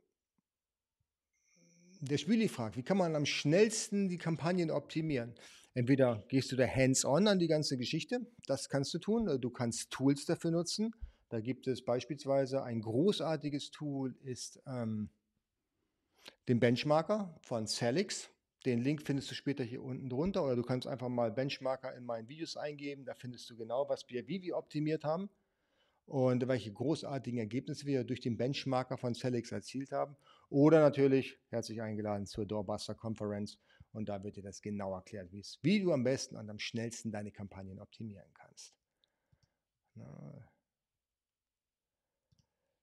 der 2.01 2.19
Spüli 2.19 2.49
fragt, 2.49 2.77
wie 2.77 2.83
kann 2.83 2.97
man 2.97 3.15
am 3.15 3.27
schnellsten 3.27 4.09
die 4.09 4.19
Kampagnen 4.19 4.71
optimieren? 4.71 5.35
Entweder 5.75 6.25
gehst 6.29 6.51
du 6.51 6.57
da 6.57 6.67
hands-on 6.67 7.29
an 7.29 7.39
die 7.39 7.47
ganze 7.47 7.77
Geschichte, 7.77 8.21
das 8.47 8.69
kannst 8.69 8.93
du 8.95 8.99
tun. 8.99 9.41
Du 9.41 9.51
kannst 9.51 9.91
Tools 9.91 10.25
dafür 10.25 10.51
nutzen. 10.51 10.93
Da 11.29 11.41
gibt 11.41 11.69
es 11.69 11.85
beispielsweise 11.85 12.65
ein 12.65 12.81
großartiges 12.81 13.71
Tool, 13.71 14.17
ist 14.25 14.61
ähm, 14.67 15.11
den 16.49 16.59
Benchmarker 16.59 17.39
von 17.43 17.69
Celix. 17.69 18.31
Den 18.67 18.81
Link 18.81 19.03
findest 19.03 19.31
du 19.31 19.35
später 19.35 19.63
hier 19.63 19.83
unten 19.83 20.09
drunter 20.09 20.45
oder 20.45 20.57
du 20.57 20.63
kannst 20.63 20.89
einfach 20.89 21.09
mal 21.09 21.31
Benchmarker 21.31 21.95
in 21.95 22.05
meinen 22.05 22.29
Videos 22.29 22.57
eingeben. 22.57 23.05
Da 23.05 23.15
findest 23.15 23.49
du 23.49 23.57
genau, 23.57 23.89
was 23.89 24.09
wir 24.09 24.27
wie 24.27 24.43
wir 24.43 24.57
optimiert 24.57 25.05
haben 25.05 25.31
und 26.07 26.47
welche 26.49 26.73
großartigen 26.73 27.39
Ergebnisse 27.39 27.87
wir 27.87 28.03
durch 28.03 28.21
den 28.21 28.37
Benchmarker 28.37 28.99
von 28.99 29.15
Celix 29.15 29.53
erzielt 29.53 29.93
haben. 29.93 30.17
Oder 30.51 30.81
natürlich 30.81 31.39
herzlich 31.49 31.81
eingeladen 31.81 32.27
zur 32.27 32.45
Doorbuster 32.45 32.95
Conference 32.95 33.59
und 33.93 34.09
da 34.09 34.23
wird 34.23 34.37
dir 34.37 34.43
das 34.43 34.61
genau 34.61 34.95
erklärt, 34.95 35.31
wie 35.33 35.81
du 35.81 35.93
am 35.93 36.05
besten 36.05 36.37
und 36.37 36.51
am 36.51 36.59
schnellsten 36.59 37.11
deine 37.11 37.31
Kampagnen 37.31 37.79
optimieren 37.79 38.29
kannst. 38.35 38.75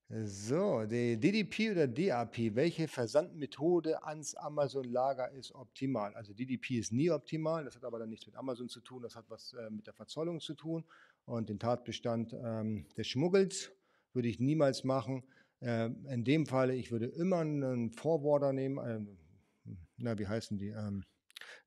So, 0.10 0.86
die 0.86 1.20
DDP 1.20 1.72
oder 1.72 1.86
DAP, 1.86 2.55
welche 2.55 2.88
Versandmethode 2.88 4.01
ans 4.05 4.36
Amazon-Lager 4.36 5.32
ist 5.32 5.53
optimal? 5.53 6.15
Also 6.15 6.34
DDP 6.34 6.80
ist 6.80 6.93
nie 6.93 7.11
optimal, 7.11 7.65
das 7.65 7.76
hat 7.76 7.84
aber 7.84 7.99
dann 7.99 8.09
nichts 8.09 8.26
mit 8.26 8.38
Amazon 8.38 8.70
zu 8.70 8.80
tun, 8.80 9.01
das 9.03 9.18
hat 9.18 9.26
was 9.30 9.51
äh, 9.51 9.70
mit 9.70 9.86
der 9.86 9.93
Verzollung 9.93 10.39
zu 10.39 10.53
tun 10.53 10.86
und 11.26 11.49
den 11.49 11.59
Tatbestand 11.59 12.34
ähm, 12.41 12.86
des 12.95 13.07
Schmuggels 13.07 13.74
würde 14.13 14.30
ich 14.30 14.39
niemals 14.39 14.86
machen. 14.86 15.24
Äh, 15.60 15.89
in 16.12 16.24
dem 16.24 16.45
Fall, 16.45 16.72
ich 16.72 16.91
würde 16.91 17.08
immer 17.08 17.39
einen 17.39 17.91
Forwarder 17.91 18.53
nehmen, 18.53 18.78
äh, 18.78 19.74
na, 19.97 20.18
wie 20.18 20.28
heißen 20.28 20.58
die? 20.58 20.70
Ähm, 20.70 21.03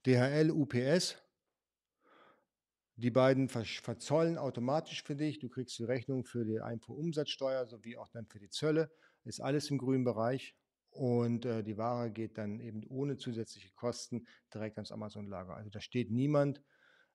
DHL, 0.06 0.50
UPS. 0.50 1.16
Die 2.96 3.10
beiden 3.10 3.48
ver 3.48 3.64
verzollen 3.64 4.38
automatisch 4.38 5.02
für 5.02 5.16
dich. 5.16 5.38
Du 5.38 5.48
kriegst 5.48 5.78
die 5.78 5.84
Rechnung 5.84 6.24
für 6.24 6.44
die 6.44 6.60
Einfuhrumsatzsteuer 6.60 7.66
sowie 7.66 7.96
auch 7.96 8.08
dann 8.08 8.26
für 8.26 8.38
die 8.38 8.50
Zölle. 8.50 8.90
Ist 9.24 9.40
alles 9.40 9.70
im 9.70 9.78
grünen 9.78 10.04
Bereich. 10.04 10.54
und 10.90 11.44
äh, 11.44 11.62
die 11.62 11.76
Ware 11.78 12.10
geht 12.10 12.36
dann 12.36 12.58
eben 12.60 12.84
ohne 12.88 13.16
zusätzliche 13.16 13.70
Kosten 13.74 14.26
direkt 14.52 14.76
ans 14.76 14.90
Amazon-Lager. 14.90 15.54
Also 15.54 15.70
da 15.70 15.80
steht 15.80 16.10
niemand 16.10 16.62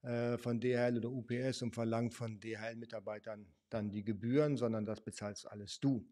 äh, 0.02 0.38
von 0.38 0.62
DHL 0.62 0.98
oder 0.98 1.12
UPS 1.12 1.62
und 1.62 1.74
verlangt 1.76 2.14
von 2.14 2.40
DHL-Mitarbeitern 2.40 3.48
dann 3.70 3.92
die 3.92 4.04
Gebühren, 4.04 4.56
sondern 4.56 4.86
das 4.86 5.02
bezahlst 5.02 5.48
alles 5.48 5.80
du. 5.80 6.08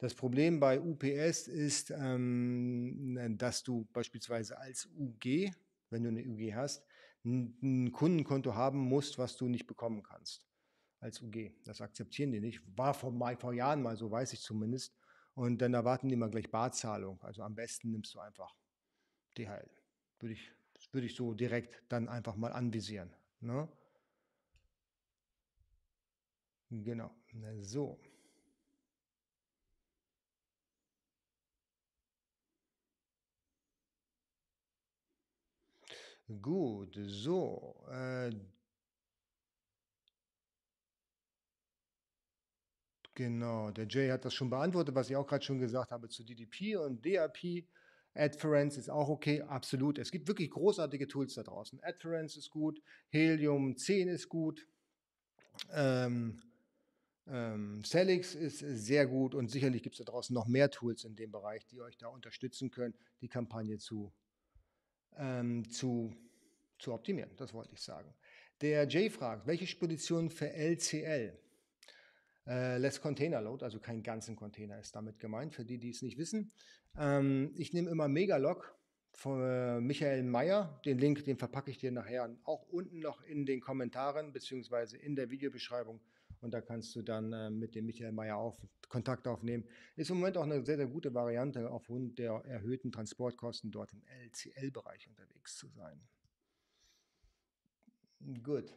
Das 0.00 0.14
Problem 0.14 0.60
bei 0.60 0.80
UPS 0.80 1.46
ist, 1.46 1.90
ähm, 1.90 3.36
dass 3.36 3.62
du 3.62 3.86
beispielsweise 3.92 4.58
als 4.58 4.88
UG, 4.96 5.52
wenn 5.90 6.02
du 6.02 6.08
eine 6.08 6.24
UG 6.24 6.54
hast, 6.54 6.86
ein 7.22 7.92
Kundenkonto 7.92 8.54
haben 8.54 8.78
musst, 8.78 9.18
was 9.18 9.36
du 9.36 9.46
nicht 9.46 9.66
bekommen 9.66 10.02
kannst 10.02 10.46
als 11.00 11.20
UG. 11.20 11.52
Das 11.64 11.82
akzeptieren 11.82 12.32
die 12.32 12.40
nicht. 12.40 12.62
War 12.78 12.94
vor, 12.94 13.12
vor 13.38 13.52
Jahren 13.52 13.82
mal 13.82 13.94
so, 13.98 14.10
weiß 14.10 14.32
ich 14.32 14.40
zumindest. 14.40 14.96
Und 15.34 15.60
dann 15.60 15.74
erwarten 15.74 16.08
die 16.08 16.14
immer 16.14 16.30
gleich 16.30 16.50
Barzahlung. 16.50 17.20
Also 17.22 17.42
am 17.42 17.54
besten 17.54 17.90
nimmst 17.90 18.14
du 18.14 18.20
einfach 18.20 18.56
DHL. 19.36 19.68
Würde 20.18 20.32
ich, 20.32 20.50
würde 20.92 21.06
ich 21.06 21.14
so 21.14 21.34
direkt 21.34 21.82
dann 21.90 22.08
einfach 22.08 22.36
mal 22.36 22.52
anvisieren. 22.52 23.14
Ne? 23.40 23.68
Genau. 26.70 27.14
So. 27.58 28.00
Gut, 36.38 36.96
so. 37.06 37.74
Äh, 37.90 38.30
Genau, 43.14 43.70
der 43.70 43.86
Jay 43.86 44.08
hat 44.08 44.24
das 44.24 44.32
schon 44.32 44.48
beantwortet, 44.48 44.94
was 44.94 45.10
ich 45.10 45.16
auch 45.16 45.26
gerade 45.26 45.44
schon 45.44 45.58
gesagt 45.58 45.90
habe 45.90 46.08
zu 46.08 46.24
DDP 46.24 46.76
und 46.76 47.04
DAP. 47.04 47.66
Adference 48.14 48.78
ist 48.78 48.88
auch 48.88 49.10
okay, 49.10 49.42
absolut. 49.42 49.98
Es 49.98 50.10
gibt 50.10 50.26
wirklich 50.26 50.50
großartige 50.50 51.06
Tools 51.06 51.34
da 51.34 51.42
draußen. 51.42 51.80
Adference 51.82 52.38
ist 52.38 52.48
gut, 52.48 52.80
Helium 53.10 53.76
10 53.76 54.08
ist 54.08 54.30
gut, 54.30 54.66
ähm, 55.72 56.40
ähm, 57.26 57.82
Celix 57.84 58.34
ist 58.34 58.60
sehr 58.60 59.06
gut 59.06 59.34
und 59.34 59.50
sicherlich 59.50 59.82
gibt 59.82 59.96
es 59.96 60.04
da 60.04 60.10
draußen 60.10 60.32
noch 60.32 60.46
mehr 60.46 60.70
Tools 60.70 61.04
in 61.04 61.14
dem 61.14 61.30
Bereich, 61.30 61.66
die 61.66 61.82
euch 61.82 61.98
da 61.98 62.08
unterstützen 62.08 62.70
können, 62.70 62.94
die 63.20 63.28
Kampagne 63.28 63.76
zu, 63.78 64.12
ähm, 65.18 65.68
zu, 65.70 66.12
zu 66.78 66.92
optimieren. 66.92 67.30
Das 67.36 67.52
wollte 67.54 67.72
ich 67.72 67.82
sagen. 67.82 68.12
Der 68.60 68.86
Jay 68.86 69.08
fragt, 69.08 69.46
welche 69.46 69.66
Spedition 69.66 70.30
für 70.30 70.52
LCL? 70.52 71.38
Äh, 72.46 72.78
Less 72.78 73.00
Container 73.00 73.40
Load, 73.40 73.64
also 73.64 73.78
keinen 73.78 74.02
ganzen 74.02 74.36
Container 74.36 74.78
ist 74.78 74.94
damit 74.96 75.18
gemeint, 75.18 75.54
für 75.54 75.64
die, 75.64 75.78
die 75.78 75.90
es 75.90 76.02
nicht 76.02 76.18
wissen. 76.18 76.52
Ähm, 76.98 77.52
ich 77.56 77.72
nehme 77.72 77.90
immer 77.90 78.08
Megalog 78.08 78.74
von 79.12 79.42
äh, 79.42 79.80
Michael 79.80 80.22
Meyer. 80.22 80.80
Den 80.84 80.98
Link, 80.98 81.24
den 81.24 81.36
verpacke 81.36 81.70
ich 81.70 81.78
dir 81.78 81.92
nachher 81.92 82.28
auch 82.44 82.62
unten 82.68 83.00
noch 83.00 83.22
in 83.22 83.46
den 83.46 83.60
Kommentaren 83.60 84.32
beziehungsweise 84.32 84.96
in 84.96 85.16
der 85.16 85.30
Videobeschreibung. 85.30 86.00
Und 86.40 86.52
da 86.52 86.60
kannst 86.60 86.94
du 86.96 87.02
dann 87.02 87.32
äh, 87.32 87.50
mit 87.50 87.74
dem 87.74 87.86
Michael 87.86 88.12
Meyer 88.12 88.36
auf, 88.36 88.56
Kontakt 88.88 89.28
aufnehmen. 89.28 89.64
Ist 89.96 90.10
im 90.10 90.16
Moment 90.16 90.36
auch 90.38 90.44
eine 90.44 90.64
sehr, 90.64 90.76
sehr 90.76 90.86
gute 90.86 91.14
Variante, 91.14 91.70
aufgrund 91.70 92.18
der 92.18 92.32
erhöhten 92.46 92.90
Transportkosten 92.90 93.70
dort 93.70 93.92
im 93.92 94.02
LCL-Bereich 94.04 95.08
unterwegs 95.08 95.56
zu 95.56 95.68
sein. 95.68 96.00
Gut. 98.42 98.74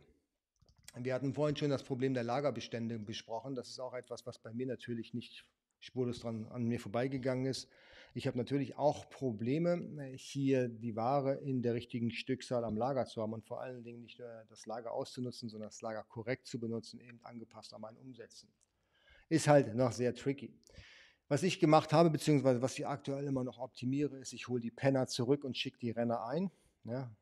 Wir 0.96 1.16
hatten 1.16 1.34
vorhin 1.34 1.56
schon 1.56 1.72
das 1.72 1.84
Problem 1.84 2.14
der 2.14 2.24
Lagerbestände 2.24 3.00
besprochen. 3.00 3.56
Das 3.56 3.70
ist 3.70 3.80
auch 3.80 3.94
etwas, 3.94 4.26
was 4.28 4.38
bei 4.38 4.54
mir 4.54 4.68
natürlich 4.68 5.14
nicht 5.14 5.44
spurlos 5.80 6.20
dran 6.20 6.46
an 6.48 6.66
mir 6.66 6.80
vorbeigegangen 6.80 7.46
ist. 7.46 7.68
Ich 8.16 8.28
habe 8.28 8.38
natürlich 8.38 8.78
auch 8.78 9.10
Probleme, 9.10 10.06
hier 10.16 10.70
die 10.70 10.96
Ware 10.96 11.34
in 11.36 11.64
der 11.64 11.74
richtigen 11.74 12.12
Stückzahl 12.12 12.64
am 12.64 12.78
Lager 12.78 13.06
zu 13.06 13.22
haben 13.22 13.34
und 13.34 13.44
vor 13.44 13.60
allen 13.60 13.84
Dingen 13.84 14.04
nicht 14.04 14.20
nur 14.20 14.46
das 14.50 14.68
Lager 14.68 14.92
auszunutzen, 14.92 15.50
sondern 15.50 15.70
das 15.70 15.82
Lager 15.82 16.04
korrekt 16.04 16.46
zu 16.46 16.60
benutzen, 16.60 17.00
eben 17.00 17.20
angepasst 17.24 17.74
an 17.74 17.82
mein 17.82 17.98
Umsetzen. 17.98 18.50
Ist 19.30 19.48
halt 19.48 19.74
noch 19.74 19.92
sehr 19.92 20.14
tricky. 20.14 20.54
Was 21.28 21.42
ich 21.42 21.60
gemacht 21.60 21.92
habe, 21.92 22.12
beziehungsweise 22.12 22.62
was 22.62 22.78
ich 22.78 22.86
aktuell 22.86 23.26
immer 23.26 23.44
noch 23.44 23.58
optimiere, 23.58 24.18
ist, 24.18 24.34
ich 24.34 24.48
hole 24.48 24.62
die 24.62 24.70
Penner 24.70 25.08
zurück 25.08 25.44
und 25.44 25.58
schicke 25.58 25.80
die 25.80 25.90
Renner 25.90 26.24
ein. 26.26 26.52
Ja, 26.84 27.16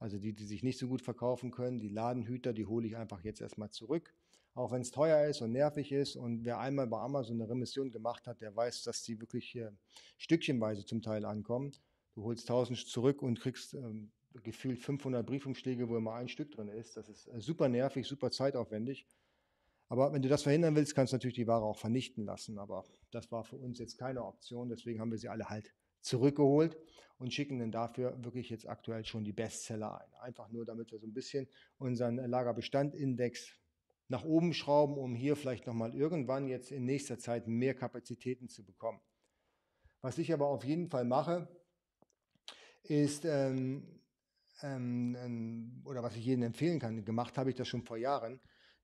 also 0.00 0.18
die, 0.18 0.32
die 0.32 0.44
sich 0.44 0.64
nicht 0.64 0.78
so 0.78 0.88
gut 0.88 1.02
verkaufen 1.02 1.52
können, 1.52 1.78
die 1.78 1.88
Ladenhüter, 1.88 2.52
die 2.52 2.66
hole 2.66 2.88
ich 2.88 2.96
einfach 2.96 3.22
jetzt 3.22 3.40
erstmal 3.40 3.70
zurück. 3.70 4.12
Auch 4.54 4.72
wenn 4.72 4.82
es 4.82 4.90
teuer 4.90 5.26
ist 5.28 5.40
und 5.40 5.52
nervig 5.52 5.92
ist. 5.92 6.16
Und 6.16 6.44
wer 6.44 6.58
einmal 6.58 6.86
bei 6.86 6.98
Amazon 6.98 7.40
eine 7.40 7.48
Remission 7.48 7.90
gemacht 7.90 8.26
hat, 8.26 8.40
der 8.40 8.54
weiß, 8.54 8.82
dass 8.82 9.02
die 9.02 9.20
wirklich 9.20 9.48
hier 9.48 9.74
stückchenweise 10.18 10.84
zum 10.84 11.00
Teil 11.00 11.24
ankommen. 11.24 11.72
Du 12.14 12.24
holst 12.24 12.48
1000 12.48 12.86
zurück 12.86 13.22
und 13.22 13.40
kriegst 13.40 13.74
ähm, 13.74 14.12
gefühlt 14.42 14.78
500 14.78 15.24
Briefumschläge, 15.24 15.88
wo 15.88 15.96
immer 15.96 16.14
ein 16.14 16.28
Stück 16.28 16.50
drin 16.50 16.68
ist. 16.68 16.96
Das 16.96 17.08
ist 17.08 17.28
äh, 17.28 17.40
super 17.40 17.68
nervig, 17.68 18.06
super 18.06 18.30
zeitaufwendig. 18.30 19.06
Aber 19.88 20.12
wenn 20.12 20.22
du 20.22 20.28
das 20.28 20.42
verhindern 20.42 20.74
willst, 20.74 20.94
kannst 20.94 21.12
du 21.12 21.16
natürlich 21.16 21.36
die 21.36 21.46
Ware 21.46 21.64
auch 21.64 21.78
vernichten 21.78 22.24
lassen. 22.24 22.58
Aber 22.58 22.84
das 23.10 23.30
war 23.30 23.44
für 23.44 23.56
uns 23.56 23.78
jetzt 23.78 23.98
keine 23.98 24.24
Option. 24.24 24.68
Deswegen 24.68 25.00
haben 25.00 25.10
wir 25.10 25.18
sie 25.18 25.28
alle 25.28 25.48
halt 25.48 25.72
zurückgeholt 26.00 26.76
und 27.18 27.32
schicken 27.32 27.58
dann 27.58 27.70
dafür 27.70 28.16
wirklich 28.24 28.50
jetzt 28.50 28.68
aktuell 28.68 29.04
schon 29.04 29.24
die 29.24 29.32
Bestseller 29.32 30.00
ein. 30.00 30.14
Einfach 30.20 30.50
nur, 30.50 30.64
damit 30.64 30.90
wir 30.90 30.98
so 30.98 31.06
ein 31.06 31.12
bisschen 31.12 31.46
unseren 31.78 32.16
Lagerbestandindex 32.16 33.52
nach 34.12 34.24
oben 34.24 34.52
schrauben, 34.52 34.98
um 34.98 35.14
hier 35.14 35.36
vielleicht 35.36 35.66
nochmal 35.66 35.94
irgendwann 35.94 36.46
jetzt 36.46 36.70
in 36.70 36.84
nächster 36.84 37.18
Zeit 37.18 37.48
mehr 37.48 37.74
Kapazitäten 37.74 38.46
zu 38.46 38.62
bekommen. 38.62 39.00
Was 40.02 40.18
ich 40.18 40.34
aber 40.34 40.48
auf 40.48 40.64
jeden 40.64 40.88
Fall 40.88 41.06
mache, 41.06 41.48
ist, 42.82 43.24
ähm, 43.24 44.02
ähm, 44.60 45.16
ähm 45.18 45.82
oder 45.86 46.02
was 46.02 46.14
ich 46.14 46.26
jedem 46.26 46.42
empfehlen 46.42 46.78
kann, 46.78 47.06
gemacht 47.06 47.38
habe 47.38 47.48
ich 47.48 47.56
das 47.56 47.68
schon 47.68 47.84
vor 47.84 47.96
Jahren, 47.96 48.38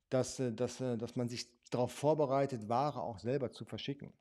dass, 0.09 0.41
äh, 0.41 0.51
dass, 0.51 0.81
äh, 0.81 0.97
dass 0.97 1.15
man 1.15 1.29
sich 1.29 1.47
darauf 1.71 1.93
vorbereitet, 1.93 2.71
Ware 2.71 3.03
auch 3.03 3.19
selber 3.19 3.53
zu 3.53 3.67
verschicken. 3.67 4.15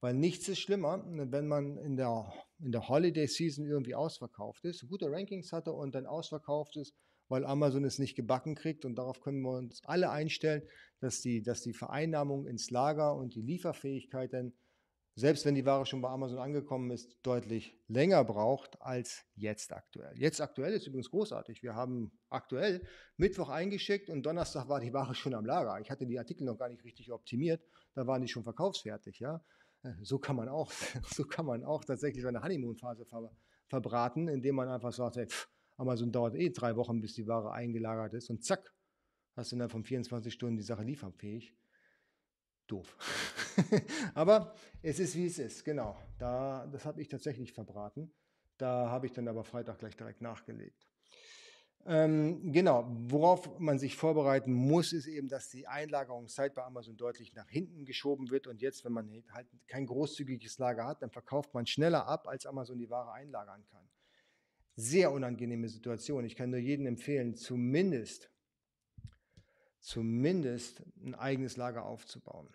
Weil 0.00 0.14
nichts 0.14 0.46
ist 0.46 0.60
schlimmer, 0.60 1.02
wenn 1.08 1.48
man 1.48 1.76
in 1.76 1.96
der, 1.96 2.32
in 2.60 2.70
der 2.70 2.88
Holiday 2.88 3.26
Season 3.26 3.66
irgendwie 3.66 3.96
ausverkauft 3.96 4.64
ist, 4.64 4.86
gute 4.86 5.10
Rankings 5.10 5.52
hatte 5.52 5.72
und 5.72 5.96
dann 5.96 6.06
ausverkauft 6.06 6.76
ist, 6.76 6.94
weil 7.32 7.46
Amazon 7.46 7.82
es 7.84 7.98
nicht 7.98 8.14
gebacken 8.14 8.54
kriegt. 8.54 8.84
Und 8.84 8.96
darauf 8.96 9.22
können 9.22 9.40
wir 9.40 9.52
uns 9.52 9.80
alle 9.86 10.10
einstellen, 10.10 10.62
dass 11.00 11.22
die, 11.22 11.42
dass 11.42 11.62
die 11.62 11.72
Vereinnahmung 11.72 12.46
ins 12.46 12.70
Lager 12.70 13.16
und 13.16 13.34
die 13.34 13.40
Lieferfähigkeit 13.40 14.34
dann, 14.34 14.52
selbst 15.14 15.46
wenn 15.46 15.54
die 15.54 15.64
Ware 15.64 15.86
schon 15.86 16.02
bei 16.02 16.10
Amazon 16.10 16.38
angekommen 16.38 16.90
ist, 16.90 17.18
deutlich 17.22 17.80
länger 17.88 18.22
braucht 18.22 18.82
als 18.82 19.24
jetzt 19.34 19.72
aktuell. 19.72 20.12
Jetzt 20.18 20.42
aktuell 20.42 20.74
ist 20.74 20.86
übrigens 20.86 21.08
großartig. 21.08 21.62
Wir 21.62 21.74
haben 21.74 22.12
aktuell 22.28 22.86
Mittwoch 23.16 23.48
eingeschickt 23.48 24.10
und 24.10 24.26
Donnerstag 24.26 24.68
war 24.68 24.80
die 24.80 24.92
Ware 24.92 25.14
schon 25.14 25.32
am 25.32 25.46
Lager. 25.46 25.80
Ich 25.80 25.90
hatte 25.90 26.06
die 26.06 26.18
Artikel 26.18 26.44
noch 26.44 26.58
gar 26.58 26.68
nicht 26.68 26.84
richtig 26.84 27.10
optimiert. 27.12 27.64
Da 27.94 28.06
waren 28.06 28.20
die 28.20 28.28
schon 28.28 28.44
verkaufsfertig. 28.44 29.20
Ja? 29.20 29.42
Äh, 29.84 29.94
so 30.02 30.18
kann 30.18 30.36
man 30.36 30.50
auch, 30.50 30.70
so 31.14 31.24
kann 31.24 31.46
man 31.46 31.64
auch 31.64 31.82
tatsächlich 31.82 32.22
seine 32.22 32.42
Honeymoon-Phase 32.42 33.06
ver, 33.06 33.30
verbraten, 33.68 34.28
indem 34.28 34.56
man 34.56 34.68
einfach 34.68 34.92
sagt, 34.92 35.16
hey, 35.16 35.26
pff, 35.26 35.48
Amazon 35.82 36.12
dauert 36.12 36.36
eh 36.36 36.50
drei 36.50 36.76
Wochen, 36.76 37.00
bis 37.00 37.14
die 37.14 37.26
Ware 37.26 37.52
eingelagert 37.52 38.14
ist 38.14 38.30
und 38.30 38.44
zack, 38.44 38.72
hast 39.34 39.50
du 39.50 39.56
innerhalb 39.56 39.72
von 39.72 39.84
24 39.84 40.32
Stunden 40.32 40.56
die 40.56 40.62
Sache 40.62 40.84
lieferfähig. 40.84 41.56
Doof. 42.68 42.96
aber 44.14 44.54
es 44.80 45.00
ist, 45.00 45.16
wie 45.16 45.26
es 45.26 45.38
ist, 45.38 45.64
genau. 45.64 45.96
Da, 46.18 46.66
das 46.68 46.86
habe 46.86 47.02
ich 47.02 47.08
tatsächlich 47.08 47.52
verbraten. 47.52 48.12
Da 48.56 48.88
habe 48.88 49.06
ich 49.06 49.12
dann 49.12 49.26
aber 49.26 49.42
Freitag 49.44 49.80
gleich 49.80 49.96
direkt 49.96 50.20
nachgelegt. 50.20 50.88
Ähm, 51.84 52.52
genau, 52.52 52.86
worauf 53.08 53.58
man 53.58 53.80
sich 53.80 53.96
vorbereiten 53.96 54.52
muss, 54.52 54.92
ist 54.92 55.08
eben, 55.08 55.28
dass 55.28 55.48
die 55.48 55.66
Einlagerungszeit 55.66 56.54
bei 56.54 56.62
Amazon 56.62 56.96
deutlich 56.96 57.34
nach 57.34 57.48
hinten 57.48 57.84
geschoben 57.84 58.30
wird. 58.30 58.46
Und 58.46 58.62
jetzt, 58.62 58.84
wenn 58.84 58.92
man 58.92 59.10
halt 59.32 59.48
kein 59.66 59.86
großzügiges 59.86 60.58
Lager 60.58 60.86
hat, 60.86 61.02
dann 61.02 61.10
verkauft 61.10 61.52
man 61.54 61.66
schneller 61.66 62.06
ab, 62.06 62.28
als 62.28 62.46
Amazon 62.46 62.78
die 62.78 62.88
Ware 62.88 63.10
einlagern 63.12 63.64
kann. 63.66 63.88
Sehr 64.76 65.12
unangenehme 65.12 65.68
Situation. 65.68 66.24
Ich 66.24 66.36
kann 66.36 66.50
nur 66.50 66.58
jedem 66.58 66.86
empfehlen, 66.86 67.34
zumindest, 67.34 68.30
zumindest 69.80 70.82
ein 71.04 71.14
eigenes 71.14 71.56
Lager 71.56 71.84
aufzubauen. 71.84 72.48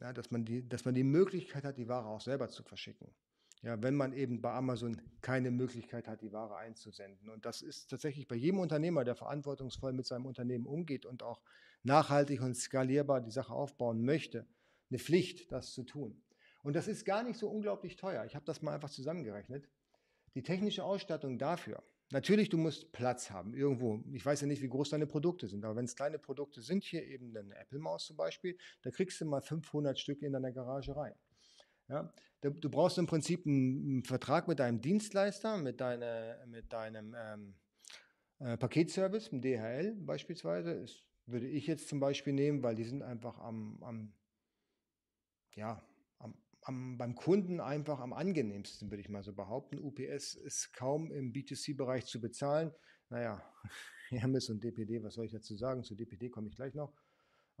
Ja, 0.00 0.12
dass, 0.12 0.30
man 0.30 0.44
die, 0.44 0.66
dass 0.66 0.84
man 0.84 0.94
die 0.94 1.04
Möglichkeit 1.04 1.64
hat, 1.64 1.76
die 1.76 1.88
Ware 1.88 2.08
auch 2.08 2.22
selber 2.22 2.48
zu 2.48 2.62
verschicken. 2.62 3.14
Ja, 3.62 3.82
wenn 3.82 3.94
man 3.94 4.14
eben 4.14 4.40
bei 4.40 4.52
Amazon 4.52 5.00
keine 5.20 5.50
Möglichkeit 5.50 6.08
hat, 6.08 6.22
die 6.22 6.32
Ware 6.32 6.56
einzusenden. 6.56 7.28
Und 7.28 7.44
das 7.44 7.60
ist 7.60 7.90
tatsächlich 7.90 8.26
bei 8.26 8.34
jedem 8.34 8.60
Unternehmer, 8.60 9.04
der 9.04 9.14
verantwortungsvoll 9.14 9.92
mit 9.92 10.06
seinem 10.06 10.24
Unternehmen 10.24 10.66
umgeht 10.66 11.04
und 11.04 11.22
auch 11.22 11.42
nachhaltig 11.82 12.40
und 12.40 12.54
skalierbar 12.54 13.20
die 13.20 13.30
Sache 13.30 13.52
aufbauen 13.52 14.02
möchte, 14.02 14.46
eine 14.88 14.98
Pflicht, 14.98 15.52
das 15.52 15.72
zu 15.72 15.82
tun. 15.82 16.22
Und 16.62 16.74
das 16.74 16.88
ist 16.88 17.04
gar 17.04 17.22
nicht 17.22 17.38
so 17.38 17.48
unglaublich 17.50 17.96
teuer. 17.96 18.24
Ich 18.24 18.34
habe 18.34 18.44
das 18.46 18.62
mal 18.62 18.74
einfach 18.74 18.90
zusammengerechnet. 18.90 19.68
Die 20.34 20.42
technische 20.42 20.84
Ausstattung 20.84 21.38
dafür. 21.38 21.82
Natürlich, 22.12 22.48
du 22.48 22.58
musst 22.58 22.90
Platz 22.90 23.30
haben 23.30 23.54
irgendwo. 23.54 24.02
Ich 24.12 24.26
weiß 24.26 24.40
ja 24.40 24.46
nicht, 24.48 24.62
wie 24.62 24.68
groß 24.68 24.90
deine 24.90 25.06
Produkte 25.06 25.46
sind, 25.46 25.64
aber 25.64 25.76
wenn 25.76 25.84
es 25.84 25.94
kleine 25.94 26.18
Produkte 26.18 26.60
sind, 26.60 26.82
hier 26.82 27.06
eben 27.06 27.36
eine 27.36 27.54
Apple-Maus 27.56 28.06
zum 28.06 28.16
Beispiel, 28.16 28.58
da 28.82 28.90
kriegst 28.90 29.20
du 29.20 29.26
mal 29.26 29.40
500 29.40 29.98
Stück 29.98 30.22
in 30.22 30.32
deiner 30.32 30.50
Garage 30.50 30.96
rein. 30.96 31.14
Ja? 31.88 32.12
Du, 32.40 32.70
brauchst 32.70 32.98
im 32.98 33.06
Prinzip 33.06 33.46
einen, 33.46 34.02
Vertrag 34.02 34.48
mit 34.48 34.58
deinem 34.58 34.80
Dienstleister, 34.80 35.58
mit, 35.58 35.80
deine, 35.80 36.42
mit 36.48 36.72
deinem 36.72 37.14
ähm, 37.16 37.54
äh, 38.38 38.56
Paketservice, 38.56 39.28
dem 39.28 39.42
DHL 39.42 39.94
beispielsweise. 40.00 40.80
Das 40.80 41.04
würde 41.26 41.46
ich 41.46 41.66
jetzt 41.66 41.88
zum 41.88 42.00
Beispiel 42.00 42.32
nehmen, 42.32 42.62
weil 42.62 42.74
die 42.74 42.84
sind 42.84 43.02
einfach 43.02 43.38
am, 43.38 43.78
am 43.82 44.12
ja, 45.54 45.82
am, 46.62 46.98
beim 46.98 47.14
Kunden 47.14 47.60
einfach 47.60 48.00
am 48.00 48.12
angenehmsten, 48.12 48.90
würde 48.90 49.00
ich 49.00 49.08
mal 49.08 49.22
so 49.22 49.32
behaupten. 49.32 49.78
UPS 49.78 50.34
ist 50.34 50.72
kaum 50.72 51.10
im 51.10 51.32
B2C-Bereich 51.32 52.06
zu 52.06 52.20
bezahlen. 52.20 52.72
Naja, 53.08 53.42
Hermes 54.08 54.48
und 54.50 54.62
DPD, 54.62 55.02
was 55.02 55.14
soll 55.14 55.26
ich 55.26 55.32
dazu 55.32 55.56
sagen? 55.56 55.84
Zu 55.84 55.94
DPD 55.94 56.30
komme 56.30 56.48
ich 56.48 56.56
gleich 56.56 56.74
noch 56.74 56.92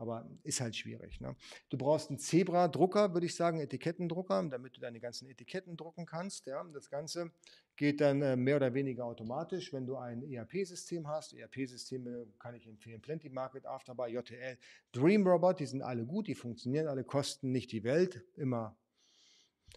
aber 0.00 0.26
ist 0.44 0.62
halt 0.62 0.74
schwierig. 0.74 1.20
Ne? 1.20 1.36
Du 1.68 1.76
brauchst 1.76 2.08
einen 2.08 2.18
Zebra-Drucker, 2.18 3.12
würde 3.12 3.26
ich 3.26 3.34
sagen, 3.34 3.60
Etikettendrucker, 3.60 4.48
damit 4.48 4.74
du 4.74 4.80
deine 4.80 4.98
ganzen 4.98 5.28
Etiketten 5.28 5.76
drucken 5.76 6.06
kannst. 6.06 6.46
Ja? 6.46 6.64
Das 6.72 6.88
Ganze 6.88 7.30
geht 7.76 8.00
dann 8.00 8.22
äh, 8.22 8.34
mehr 8.34 8.56
oder 8.56 8.72
weniger 8.72 9.04
automatisch, 9.04 9.74
wenn 9.74 9.86
du 9.86 9.96
ein 9.96 10.22
ERP-System 10.22 11.06
hast. 11.06 11.34
ERP-Systeme 11.34 12.26
kann 12.38 12.54
ich 12.54 12.66
empfehlen, 12.66 13.02
Plenty 13.02 13.28
Market, 13.28 13.66
Afterbuy, 13.66 14.10
JTL, 14.10 14.56
Dream 14.92 15.26
Robot, 15.26 15.60
die 15.60 15.66
sind 15.66 15.82
alle 15.82 16.06
gut, 16.06 16.28
die 16.28 16.34
funktionieren 16.34 16.88
alle, 16.88 17.04
kosten 17.04 17.52
nicht 17.52 17.70
die 17.70 17.84
Welt, 17.84 18.24
immer, 18.36 18.78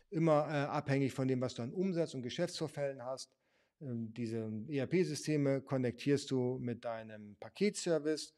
immer 0.10 0.48
äh, 0.48 0.66
abhängig 0.68 1.14
von 1.14 1.28
dem, 1.28 1.42
was 1.42 1.56
du 1.56 1.64
an 1.64 1.74
Umsatz 1.74 2.14
und 2.14 2.22
Geschäftsvorfällen 2.22 3.04
hast. 3.04 3.32
Ähm, 3.82 4.14
diese 4.14 4.52
ERP-Systeme 4.70 5.62
konnektierst 5.62 6.30
du 6.32 6.58
mit 6.60 6.86
deinem 6.86 7.36
Paketservice 7.40 8.34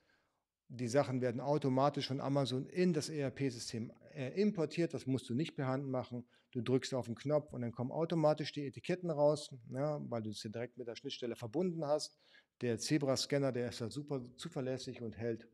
die 0.67 0.87
Sachen 0.87 1.21
werden 1.21 1.41
automatisch 1.41 2.07
von 2.07 2.19
Amazon 2.19 2.65
in 2.65 2.93
das 2.93 3.09
ERP-System 3.09 3.91
äh, 4.13 4.41
importiert. 4.41 4.93
Das 4.93 5.05
musst 5.05 5.29
du 5.29 5.35
nicht 5.35 5.55
per 5.55 5.67
Hand 5.67 5.87
machen. 5.87 6.27
Du 6.51 6.61
drückst 6.61 6.93
auf 6.93 7.05
den 7.05 7.15
Knopf 7.15 7.53
und 7.53 7.61
dann 7.61 7.71
kommen 7.71 7.91
automatisch 7.91 8.51
die 8.51 8.65
Etiketten 8.65 9.09
raus, 9.09 9.53
ja, 9.69 9.99
weil 10.09 10.23
du 10.23 10.29
es 10.31 10.41
ja 10.43 10.49
direkt 10.49 10.77
mit 10.77 10.87
der 10.87 10.95
Schnittstelle 10.95 11.35
verbunden 11.35 11.85
hast. 11.85 12.17
Der 12.61 12.79
Zebra-Scanner, 12.79 13.51
der 13.51 13.69
ist 13.69 13.79
ja 13.79 13.89
super 13.89 14.23
zuverlässig 14.37 15.01
und 15.01 15.17
hält 15.17 15.47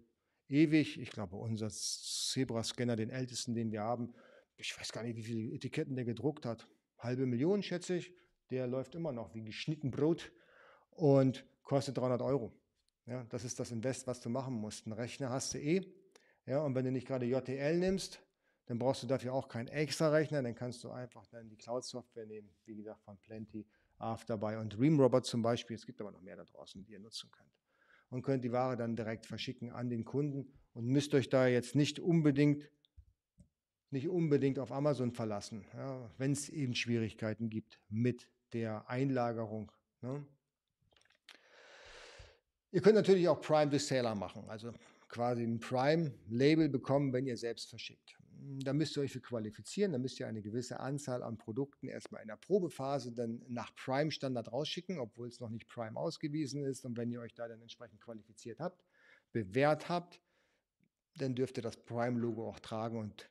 ewig. 0.47 0.99
Ich 0.99 1.09
glaube, 1.09 1.37
unser 1.37 1.69
Zebra-Scanner, 1.69 2.95
den 2.95 3.09
ältesten, 3.09 3.55
den 3.55 3.71
wir 3.71 3.81
haben, 3.81 4.13
ich 4.61 4.79
weiß 4.79 4.91
gar 4.91 5.03
nicht, 5.03 5.15
wie 5.15 5.23
viele 5.23 5.53
Etiketten 5.53 5.95
der 5.95 6.05
gedruckt 6.05 6.45
hat. 6.45 6.67
Halbe 6.97 7.25
Million, 7.25 7.63
schätze 7.63 7.95
ich. 7.95 8.13
Der 8.51 8.67
läuft 8.67 8.95
immer 8.95 9.11
noch 9.11 9.33
wie 9.33 9.43
geschnitten 9.43 9.91
Brot 9.91 10.31
und 10.91 11.45
kostet 11.63 11.97
300 11.97 12.21
Euro. 12.21 12.53
Ja, 13.05 13.23
das 13.25 13.43
ist 13.43 13.59
das 13.59 13.71
Invest, 13.71 14.07
was 14.07 14.21
du 14.21 14.29
machen 14.29 14.53
musst. 14.53 14.85
Einen 14.85 14.93
Rechner 14.93 15.29
hast 15.29 15.53
du 15.53 15.57
eh. 15.57 15.81
Ja, 16.45 16.61
und 16.63 16.75
wenn 16.75 16.85
du 16.85 16.91
nicht 16.91 17.07
gerade 17.07 17.25
JTL 17.25 17.77
nimmst, 17.77 18.21
dann 18.65 18.77
brauchst 18.77 19.03
du 19.03 19.07
dafür 19.07 19.33
auch 19.33 19.47
keinen 19.47 19.67
extra 19.67 20.09
Rechner. 20.09 20.43
Dann 20.43 20.55
kannst 20.55 20.83
du 20.83 20.91
einfach 20.91 21.25
dann 21.27 21.49
die 21.49 21.57
Cloud-Software 21.57 22.25
nehmen, 22.25 22.53
wie 22.65 22.75
gesagt, 22.75 23.01
von 23.03 23.17
Plenty, 23.19 23.65
Afterbuy 23.97 24.57
und 24.57 24.77
Dreamrobot 24.77 25.25
zum 25.25 25.41
Beispiel. 25.41 25.75
Es 25.75 25.85
gibt 25.85 25.99
aber 26.01 26.11
noch 26.11 26.21
mehr 26.21 26.35
da 26.35 26.43
draußen, 26.43 26.83
die 26.83 26.91
ihr 26.91 26.99
nutzen 26.99 27.31
könnt. 27.31 27.51
Und 28.09 28.21
könnt 28.21 28.43
die 28.43 28.51
Ware 28.51 28.77
dann 28.77 28.95
direkt 28.95 29.25
verschicken 29.25 29.71
an 29.71 29.89
den 29.89 30.05
Kunden 30.05 30.53
und 30.73 30.85
müsst 30.85 31.13
euch 31.13 31.29
da 31.29 31.47
jetzt 31.47 31.75
nicht 31.75 31.99
unbedingt 31.99 32.69
nicht 33.91 34.07
unbedingt 34.07 34.57
auf 34.57 34.71
Amazon 34.71 35.11
verlassen, 35.11 35.65
ja, 35.73 36.09
wenn 36.17 36.31
es 36.31 36.49
eben 36.49 36.73
Schwierigkeiten 36.73 37.49
gibt 37.49 37.79
mit 37.89 38.27
der 38.53 38.89
Einlagerung. 38.89 39.71
Ne? 40.01 40.25
Ihr 42.71 42.81
könnt 42.81 42.95
natürlich 42.95 43.27
auch 43.27 43.41
Prime 43.41 43.69
to 43.69 44.15
machen, 44.15 44.49
also 44.49 44.71
quasi 45.09 45.43
ein 45.43 45.59
Prime-Label 45.59 46.69
bekommen, 46.69 47.11
wenn 47.11 47.27
ihr 47.27 47.35
selbst 47.35 47.69
verschickt. 47.69 48.17
Da 48.63 48.73
müsst 48.73 48.97
ihr 48.97 49.01
euch 49.01 49.11
für 49.11 49.21
qualifizieren, 49.21 49.91
da 49.91 49.99
müsst 49.99 50.19
ihr 50.19 50.27
eine 50.27 50.41
gewisse 50.41 50.79
Anzahl 50.79 51.21
an 51.21 51.37
Produkten 51.37 51.89
erstmal 51.89 52.21
in 52.21 52.29
der 52.29 52.37
Probephase 52.37 53.11
dann 53.11 53.43
nach 53.47 53.75
Prime-Standard 53.75 54.51
rausschicken, 54.51 54.99
obwohl 54.99 55.27
es 55.27 55.39
noch 55.39 55.49
nicht 55.49 55.67
Prime 55.67 55.99
ausgewiesen 55.99 56.63
ist. 56.63 56.85
Und 56.85 56.97
wenn 56.97 57.11
ihr 57.11 57.19
euch 57.19 57.33
da 57.33 57.47
dann 57.47 57.61
entsprechend 57.61 58.01
qualifiziert 58.01 58.59
habt, 58.59 58.83
bewährt 59.31 59.89
habt, 59.89 60.21
dann 61.17 61.35
dürft 61.35 61.57
ihr 61.57 61.63
das 61.63 61.77
Prime-Logo 61.77 62.47
auch 62.47 62.59
tragen 62.59 62.97
und 62.97 63.30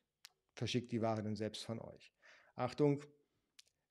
verschickt 0.61 0.93
die 0.93 1.01
Ware 1.01 1.23
dann 1.23 1.37
selbst 1.37 1.65
von 1.65 1.81
euch. 1.81 2.13
Achtung, 2.55 3.03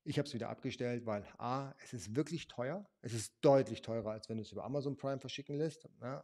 ich 0.03 0.19
habe 0.19 0.27
es 0.27 0.33
wieder 0.35 0.49
abgestellt, 0.49 1.03
weil 1.07 1.25
A, 1.39 1.73
es 1.83 1.93
ist 1.93 2.15
wirklich 2.15 2.47
teuer. 2.47 2.87
Es 3.01 3.13
ist 3.13 3.33
deutlich 3.41 3.81
teurer, 3.81 4.11
als 4.11 4.29
wenn 4.29 4.37
du 4.37 4.43
es 4.43 4.51
über 4.51 4.63
Amazon 4.63 4.95
Prime 4.95 5.19
verschicken 5.19 5.57
lässt. 5.57 5.89
Ja. 5.99 6.23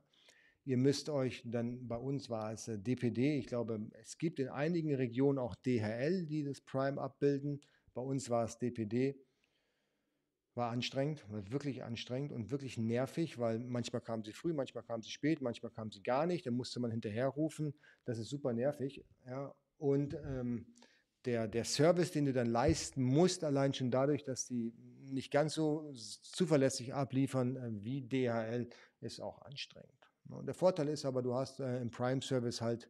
Ihr 0.63 0.77
müsst 0.77 1.09
euch 1.09 1.41
dann, 1.45 1.87
bei 1.87 1.97
uns 1.97 2.29
war 2.29 2.53
es 2.53 2.65
DPD, 2.65 3.33
äh, 3.33 3.37
ich 3.39 3.47
glaube, 3.47 3.89
es 3.93 4.19
gibt 4.19 4.39
in 4.39 4.49
einigen 4.49 4.93
Regionen 4.93 5.39
auch 5.39 5.55
DHL, 5.55 6.27
die 6.27 6.43
das 6.43 6.61
Prime 6.61 7.01
abbilden. 7.01 7.59
Bei 7.95 8.01
uns 8.01 8.29
war 8.29 8.45
es 8.45 8.59
DPD. 8.59 9.19
War 10.53 10.69
anstrengend, 10.69 11.27
war 11.31 11.51
wirklich 11.51 11.83
anstrengend 11.83 12.31
und 12.31 12.51
wirklich 12.51 12.77
nervig, 12.77 13.39
weil 13.39 13.59
manchmal 13.59 14.01
kamen 14.01 14.23
sie 14.23 14.31
früh, 14.31 14.53
manchmal 14.53 14.83
kamen 14.83 15.01
sie 15.01 15.09
spät, 15.09 15.41
manchmal 15.41 15.71
kamen 15.71 15.91
sie 15.91 16.03
gar 16.03 16.27
nicht. 16.27 16.45
Dann 16.45 16.53
musste 16.53 16.79
man 16.79 16.91
hinterher 16.91 17.27
rufen. 17.27 17.73
Das 18.05 18.19
ist 18.19 18.29
super 18.29 18.53
nervig. 18.53 19.03
Ja. 19.25 19.53
Und 19.77 20.13
ähm, 20.13 20.65
der, 21.25 21.47
der 21.47 21.65
Service, 21.65 22.11
den 22.11 22.25
du 22.25 22.33
dann 22.33 22.47
leisten 22.47 23.03
musst, 23.03 23.43
allein 23.43 23.73
schon 23.73 23.91
dadurch, 23.91 24.23
dass 24.23 24.45
die 24.45 24.73
nicht 25.11 25.31
ganz 25.31 25.53
so 25.53 25.91
zuverlässig 25.93 26.93
abliefern 26.93 27.55
äh, 27.55 27.83
wie 27.83 28.01
DHL, 28.01 28.69
ist 29.01 29.19
auch 29.19 29.41
anstrengend. 29.41 29.91
Und 30.29 30.45
der 30.45 30.55
Vorteil 30.55 30.87
ist 30.89 31.05
aber, 31.05 31.21
du 31.21 31.33
hast 31.33 31.59
äh, 31.59 31.79
im 31.81 31.91
Prime-Service 31.91 32.61
halt 32.61 32.89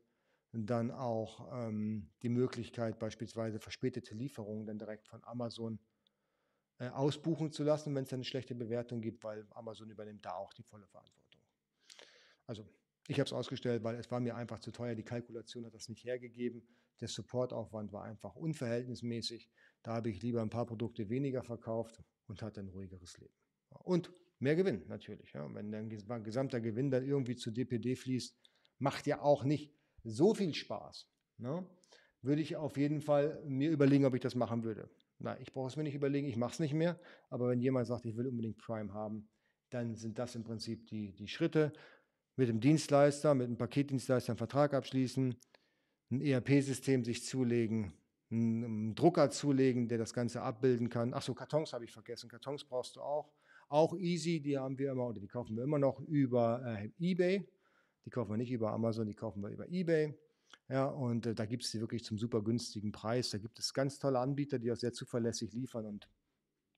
dann 0.54 0.92
auch 0.92 1.52
ähm, 1.52 2.10
die 2.22 2.30
Möglichkeit, 2.30 2.98
beispielsweise 2.98 3.60
verspätete 3.60 4.16
Lieferungen 4.16 4.66
dann 4.66 4.80
direkt 4.80 5.08
von 5.08 5.22
Amazon 5.26 5.80
äh, 6.78 6.88
ausbuchen 6.90 7.52
zu 7.52 7.64
lassen, 7.64 7.94
wenn 7.94 8.04
es 8.06 8.14
eine 8.14 8.24
schlechte 8.24 8.56
Bewertung 8.56 9.02
gibt, 9.02 9.24
weil 9.24 9.46
Amazon 9.52 9.90
übernimmt 9.90 10.26
da 10.26 10.36
auch 10.36 10.54
die 10.54 10.64
volle 10.64 10.88
Verantwortung. 10.88 11.42
Also 12.46 12.66
ich 13.08 13.20
habe 13.20 13.28
es 13.28 13.34
ausgestellt, 13.34 13.84
weil 13.84 13.96
es 13.96 14.10
war 14.10 14.20
mir 14.20 14.36
einfach 14.36 14.60
zu 14.60 14.72
teuer. 14.72 14.96
Die 14.96 15.04
Kalkulation 15.04 15.66
hat 15.66 15.74
das 15.74 15.90
nicht 15.90 16.04
hergegeben. 16.04 16.64
Der 17.02 17.08
Supportaufwand 17.08 17.92
war 17.94 18.04
einfach 18.04 18.36
unverhältnismäßig. 18.36 19.50
Da 19.84 19.94
habe 19.94 20.10
ich 20.10 20.22
lieber 20.22 20.42
ein 20.42 20.50
paar 20.50 20.66
Produkte 20.66 21.10
weniger 21.10 21.44
verkauft 21.44 22.02
und 22.28 22.42
hatte 22.42 22.62
ein 22.62 22.70
ruhigeres 22.70 23.18
Leben. 23.18 23.34
Und 23.70 24.12
mehr 24.40 24.56
Gewinn 24.56 24.84
natürlich. 24.88 25.34
Ja. 25.34 25.48
Wenn 25.54 25.72
dein 25.72 25.90
gesamter 26.24 26.62
Gewinn 26.62 26.90
dann 26.90 27.06
irgendwie 27.06 27.36
zu 27.36 27.52
DPD 27.52 27.96
fließt, 27.96 28.36
macht 28.80 29.06
ja 29.06 29.22
auch 29.22 29.44
nicht 29.44 29.74
so 30.04 30.34
viel 30.34 30.54
Spaß. 30.54 31.08
Ne? 31.38 31.68
Würde 32.22 32.42
ich 32.42 32.56
auf 32.56 32.78
jeden 32.78 33.02
Fall 33.02 33.44
mir 33.46 33.70
überlegen, 33.70 34.06
ob 34.06 34.16
ich 34.16 34.22
das 34.22 34.36
machen 34.36 34.64
würde. 34.64 34.90
Na, 35.20 35.40
ich 35.40 35.54
brauche 35.54 35.68
es 35.68 35.76
mir 35.76 35.84
nicht 35.84 35.96
überlegen, 35.96 36.28
ich 36.28 36.38
mache 36.38 36.54
es 36.54 36.60
nicht 36.60 36.74
mehr. 36.74 37.00
Aber 37.30 37.50
wenn 37.50 37.62
jemand 37.62 37.88
sagt, 37.88 38.06
ich 38.06 38.18
will 38.18 38.28
unbedingt 38.28 38.58
Prime 38.58 38.94
haben, 38.94 39.30
dann 39.70 39.96
sind 39.96 40.20
das 40.20 40.36
im 40.36 40.44
Prinzip 40.44 40.88
die, 40.88 41.14
die 41.14 41.28
Schritte. 41.28 41.74
Mit 42.38 42.50
dem 42.50 42.60
Dienstleister, 42.60 43.34
mit 43.34 43.48
dem 43.48 43.58
Paketdienstleister 43.58 44.32
einen 44.32 44.38
Vertrag 44.38 44.74
abschließen, 44.74 45.36
ein 46.12 46.22
ERP-System 46.22 47.04
sich 47.04 47.24
zulegen, 47.24 47.94
einen 48.30 48.94
Drucker 48.96 49.30
zulegen, 49.30 49.88
der 49.88 49.98
das 49.98 50.14
Ganze 50.14 50.42
abbilden 50.42 50.90
kann. 50.90 51.14
Achso, 51.14 51.34
Kartons 51.34 51.74
habe 51.74 51.86
ich 51.86 51.92
vergessen. 51.92 52.30
Kartons 52.30 52.66
brauchst 52.66 52.98
du 52.98 53.02
auch. 53.02 53.32
Auch 53.70 53.96
easy, 53.98 54.42
die 54.42 54.58
haben 54.58 54.78
wir 54.78 54.92
immer 54.92 55.08
oder 55.08 55.20
die 55.20 55.28
kaufen 55.28 55.56
wir 55.56 55.64
immer 55.64 55.80
noch 55.80 56.00
über 56.02 56.62
äh, 56.66 56.92
eBay. 57.00 57.48
Die 58.06 58.10
kaufen 58.10 58.32
wir 58.32 58.38
nicht 58.38 58.52
über 58.52 58.72
Amazon, 58.72 59.08
die 59.08 59.16
kaufen 59.16 59.42
wir 59.42 59.50
über 59.50 59.68
eBay. 59.68 60.14
Ja, 60.70 60.86
und 60.86 61.26
äh, 61.26 61.36
da 61.36 61.46
gibt 61.46 61.64
es 61.64 61.72
die 61.72 61.80
wirklich 61.80 62.04
zum 62.04 62.18
super 62.18 62.44
günstigen 62.44 62.92
Preis. 62.92 63.32
Da 63.32 63.38
gibt 63.38 63.58
es 63.60 63.74
ganz 63.74 63.98
tolle 63.98 64.20
Anbieter, 64.20 64.60
die 64.60 64.72
auch 64.72 64.78
sehr 64.78 64.94
zuverlässig 64.94 65.54
liefern 65.54 65.86
und 65.86 66.10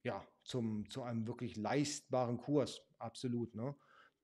ja, 0.03 0.25
zum, 0.43 0.89
zu 0.89 1.03
einem 1.03 1.27
wirklich 1.27 1.57
leistbaren 1.57 2.37
Kurs. 2.37 2.81
Absolut. 2.97 3.55
Ne? 3.55 3.75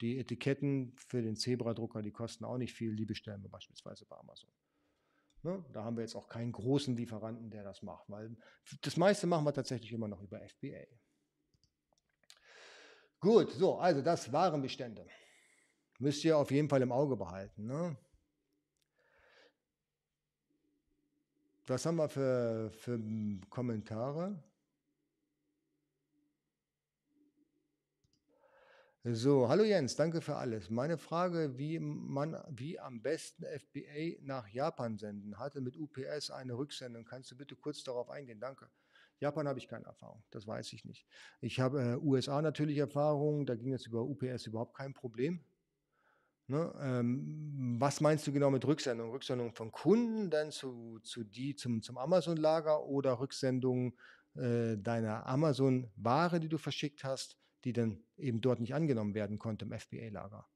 Die 0.04 0.20
Etiketten 0.20 0.94
für 0.98 1.22
den 1.22 1.38
Zebra-Drucker, 1.38 2.02
die 2.02 2.12
kosten 2.12 2.44
auch 2.44 2.58
nicht 2.58 2.74
viel. 2.74 2.94
Die 2.94 3.06
bestellen 3.06 3.42
wir 3.42 3.50
beispielsweise 3.50 4.06
bei 4.06 4.18
Amazon. 4.18 4.52
Ne? 5.44 5.64
Da 5.72 5.86
haben 5.86 5.96
wir 5.96 6.02
jetzt 6.02 6.18
auch 6.18 6.28
keinen 6.28 6.52
großen 6.52 6.94
Lieferanten, 6.98 7.50
der 7.50 7.64
das 7.64 7.82
macht, 7.82 8.10
weil 8.10 8.36
das 8.82 8.98
meiste 8.98 9.28
machen 9.28 9.46
wir 9.46 9.54
tatsächlich 9.54 9.94
immer 9.94 10.10
noch 10.10 10.22
über 10.22 10.42
FBA. 10.42 10.84
Gut, 13.22 13.52
so, 13.52 13.78
also 13.78 14.02
das 14.02 14.34
waren 14.34 14.62
Bestände. 14.62 15.08
Müsst 16.00 16.26
ihr 16.26 16.38
auf 16.38 16.52
jeden 16.52 16.68
Fall 16.68 16.82
im 16.82 16.92
Auge 16.92 17.16
behalten. 17.16 17.66
Ne? 17.66 17.98
Was 21.66 21.86
haben 21.86 21.96
wir 21.96 22.10
für, 22.10 22.72
für 22.72 23.00
Kommentare? 23.50 24.44
So, 29.06 29.50
hallo 29.50 29.66
Jens, 29.66 29.98
danke 29.98 30.22
für 30.22 30.38
alles. 30.38 30.70
Meine 30.70 30.98
Frage, 30.98 31.58
wie 31.58 31.78
man 31.78 32.42
wie 32.50 32.80
am 32.80 33.02
besten 33.02 33.44
FBA 33.44 34.22
nach 34.22 34.48
Japan 34.48 34.98
senden, 34.98 35.38
hatte 35.38 35.60
mit 35.60 35.76
UPS 35.76 36.32
eine 36.32 36.58
Rücksendung. 36.58 37.04
Kannst 37.04 37.30
du 37.30 37.36
bitte 37.36 37.58
kurz 37.58 37.84
darauf 37.84 38.10
eingehen? 38.10 38.40
Danke. 38.40 38.70
Japan 39.20 39.46
habe 39.50 39.60
ich 39.60 39.68
keine 39.68 39.88
Erfahrung, 39.88 40.24
das 40.32 40.48
weiß 40.48 40.72
ich 40.72 40.86
nicht. 40.86 41.06
Ich 41.42 41.60
habe 41.60 41.82
äh, 41.82 41.98
USA 41.98 42.42
natürlich 42.42 42.78
Erfahrung, 42.78 43.46
da 43.46 43.56
ging 43.56 43.74
es 43.74 43.86
über 43.86 44.04
UPS 44.04 44.48
überhaupt 44.48 44.78
kein 44.78 44.94
Problem. 44.94 45.44
Ne? 46.48 46.74
Ähm, 46.80 47.76
was 47.80 48.00
meinst 48.00 48.26
du 48.26 48.32
genau 48.32 48.52
mit 48.52 48.66
Rücksendung? 48.66 49.12
Rücksendung 49.12 49.52
von 49.52 49.70
Kunden 49.74 50.30
dann 50.30 50.50
zu, 50.50 51.00
zu 51.04 51.26
die, 51.26 51.56
zum, 51.56 51.82
zum 51.82 51.98
Amazon-Lager 51.98 52.86
oder 52.86 53.20
Rücksendung 53.20 53.98
äh, 54.36 54.78
deiner 54.78 55.28
Amazon-Ware, 55.28 56.40
die 56.40 56.50
du 56.50 56.58
verschickt 56.58 57.04
hast, 57.04 57.38
die 57.64 57.74
dann 57.74 58.04
eben 58.18 58.42
dort 58.42 58.60
nicht 58.60 58.74
angenommen 58.74 59.14
werden 59.14 59.40
konnte 59.40 59.66
im 59.66 59.72
FBA-Lager? 59.72 60.48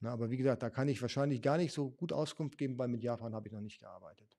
Ne? 0.00 0.10
Aber 0.10 0.30
wie 0.30 0.36
gesagt, 0.36 0.62
da 0.62 0.70
kann 0.70 0.88
ich 0.88 1.00
wahrscheinlich 1.02 1.42
gar 1.42 1.56
nicht 1.56 1.72
so 1.72 1.90
gut 1.90 2.12
Auskunft 2.12 2.58
geben, 2.58 2.78
weil 2.78 2.88
mit 2.88 3.02
Japan 3.02 3.34
habe 3.34 3.48
ich 3.48 3.52
noch 3.52 3.60
nicht 3.60 3.80
gearbeitet. 3.80 4.36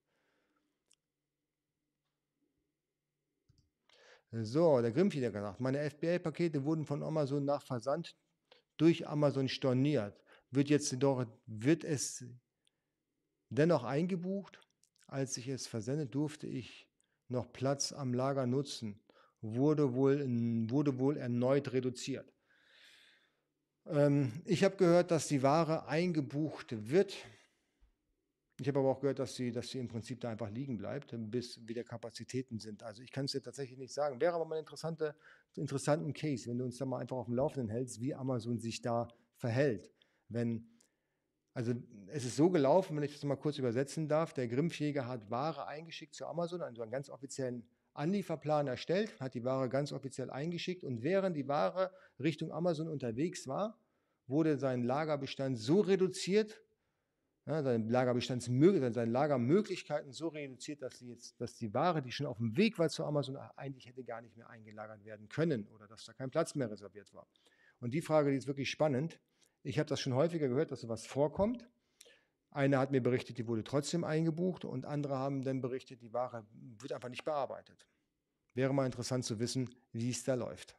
So, 4.32 4.82
der 4.82 4.91
Grimpfi 4.91 5.22
hat 5.22 5.34
gesagt, 5.34 5.61
meine 5.61 5.89
FBA-Pakete 5.89 6.65
wurden 6.65 6.86
von 6.86 7.01
Amazon 7.01 7.45
nach 7.45 7.61
Versand 7.61 8.15
durch 8.76 9.07
Amazon 9.07 9.47
storniert. 9.47 10.22
Wird 10.51 10.70
jetzt 10.70 10.93
doch, 11.01 11.26
wird 11.45 11.84
es 11.84 12.26
dennoch 13.49 13.84
eingebucht? 13.84 14.59
Als 15.07 15.38
ich 15.38 15.47
es 15.47 15.68
versendet, 15.68 16.13
durfte 16.13 16.47
ich 16.47 16.89
noch 17.30 17.51
Platz 17.53 17.93
am 17.93 18.13
Lager 18.13 18.45
nutzen. 18.45 18.99
Wurde 19.42 19.94
wohl, 19.94 20.26
wurde 20.70 20.98
wohl 20.98 21.18
erneut 21.18 21.72
reduziert. 21.74 22.34
Ähm, 23.90 24.32
ich 24.46 24.64
habe 24.64 24.76
gehört, 24.76 25.12
dass 25.12 25.28
die 25.28 25.44
Ware 25.44 25.88
eingebucht 25.88 26.90
wird. 26.90 27.16
Ich 28.60 28.68
habe 28.68 28.80
aber 28.80 28.90
auch 28.90 29.00
gehört, 29.00 29.20
dass 29.20 29.36
sie, 29.36 29.52
dass 29.52 29.70
sie 29.70 29.78
im 29.78 29.88
Prinzip 29.88 30.20
da 30.20 30.30
einfach 30.30 30.50
liegen 30.50 30.78
bleibt, 30.78 31.14
bis 31.30 31.68
wieder 31.68 31.84
Kapazitäten 31.84 32.60
sind. 32.60 32.82
Also 32.82 33.04
ich 33.04 33.12
kann 33.12 33.26
es 33.26 33.34
dir 33.34 33.42
tatsächlich 33.42 33.78
nicht 33.78 33.94
sagen. 33.94 34.20
Wäre 34.20 34.34
aber 34.34 34.46
mal 34.46 34.56
ein 34.56 34.62
interessante, 34.62 35.16
interessanten 35.56 36.14
Case, 36.14 36.50
wenn 36.50 36.58
du 36.58 36.66
uns 36.66 36.78
da 36.78 36.86
mal 36.86 36.98
einfach 37.00 37.18
auf 37.18 37.28
dem 37.28 37.36
Laufenden 37.36 37.70
hältst, 37.70 38.02
wie 38.02 38.16
Amazon 38.16 38.58
sich 38.60 38.82
da 38.82 39.08
verhält. 39.36 39.92
Wenn, 40.28 40.68
also 41.54 41.74
es 42.08 42.26
ist 42.26 42.36
so 42.36 42.50
gelaufen, 42.50 42.98
wenn 42.98 43.04
ich 43.04 43.14
das 43.14 43.24
mal 43.26 43.36
kurz 43.36 43.60
übersetzen 43.60 44.10
darf, 44.10 44.34
der 44.34 44.48
Grimpfjäger 44.48 45.08
hat 45.08 45.30
Ware 45.30 45.68
eingeschickt 45.68 46.16
zu 46.16 46.26
Amazon, 46.26 46.64
also 46.64 46.82
einen 46.82 46.92
ganz 46.92 47.12
offiziellen 47.12 47.70
Anlieferplan 47.98 48.68
erstellt, 48.68 49.20
hat 49.20 49.34
die 49.34 49.43
Ware 49.43 49.70
ganz 49.70 49.91
offiziell 49.91 50.30
eingeschickt 50.30 50.84
und 50.84 51.04
während 51.04 51.36
die 51.36 51.48
Ware 51.48 51.91
Richtung 52.20 52.52
Amazon 52.52 52.88
unterwegs 52.88 53.48
war, 53.48 53.80
wurde 54.28 54.58
sein 54.58 54.84
Lagerbestand 54.84 55.58
so 55.58 55.80
reduziert, 55.80 56.62
ja, 57.45 57.64
seine, 57.64 58.93
seine 58.93 59.12
Lagermöglichkeiten 59.12 60.12
so 60.12 60.28
reduziert, 60.28 60.82
dass, 60.82 61.00
sie 61.00 61.08
jetzt, 61.08 61.39
dass 61.39 61.56
die 61.56 61.74
Ware, 61.74 62.02
die 62.02 62.12
schon 62.12 62.26
auf 62.26 62.38
dem 62.38 62.58
Weg 62.58 62.78
war 62.78 62.89
zu 62.89 63.06
Amazon, 63.06 63.38
eigentlich 63.56 63.88
hätte 63.88 64.04
gar 64.04 64.22
nicht 64.22 64.36
mehr 64.36 64.50
eingelagert 64.50 65.06
werden 65.06 65.30
können 65.30 65.66
oder 65.70 65.88
dass 65.88 66.04
da 66.04 66.12
kein 66.12 66.30
Platz 66.30 66.56
mehr 66.56 66.70
reserviert 66.70 67.14
war. 67.14 67.26
Und 67.80 67.93
die 67.93 68.02
Frage, 68.02 68.32
die 68.32 68.38
ist 68.38 68.48
wirklich 68.48 68.70
spannend. 68.70 69.20
Ich 69.64 69.80
habe 69.80 69.88
das 69.88 70.02
schon 70.02 70.14
häufiger 70.14 70.50
gehört, 70.50 70.72
dass 70.72 70.82
sowas 70.82 71.06
vorkommt. 71.06 71.66
Einer 72.58 72.80
hat 72.80 72.89
mir 72.89 73.03
berichtet, 73.03 73.38
die 73.38 73.45
wurde 73.45 73.64
trotzdem 73.64 74.03
eingebucht 74.03 74.66
und 74.66 74.84
andere 74.84 75.16
haben 75.16 75.43
dann 75.43 75.62
berichtet, 75.62 76.01
die 76.01 76.12
Ware 76.12 76.43
wird 76.80 76.91
einfach 76.91 77.08
nicht 77.08 77.24
bearbeitet. 77.24 77.86
Wäre 78.55 78.74
mal 78.74 78.88
interessant 78.88 79.26
zu 79.26 79.38
wissen, 79.38 79.70
wie 79.91 80.10
es 80.10 80.24
da 80.24 80.34
läuft. 80.34 80.76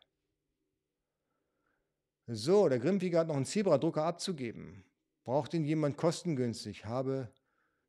So, 2.26 2.68
der 2.68 2.80
Grimpfiger 2.80 3.20
hat 3.20 3.28
noch 3.28 3.36
einen 3.36 3.44
Zebra-Drucker 3.44 4.02
abzugeben. 4.02 4.82
Braucht 5.22 5.54
ihn 5.54 5.64
jemand 5.64 5.96
kostengünstig? 5.96 6.84
Habe, 6.84 7.32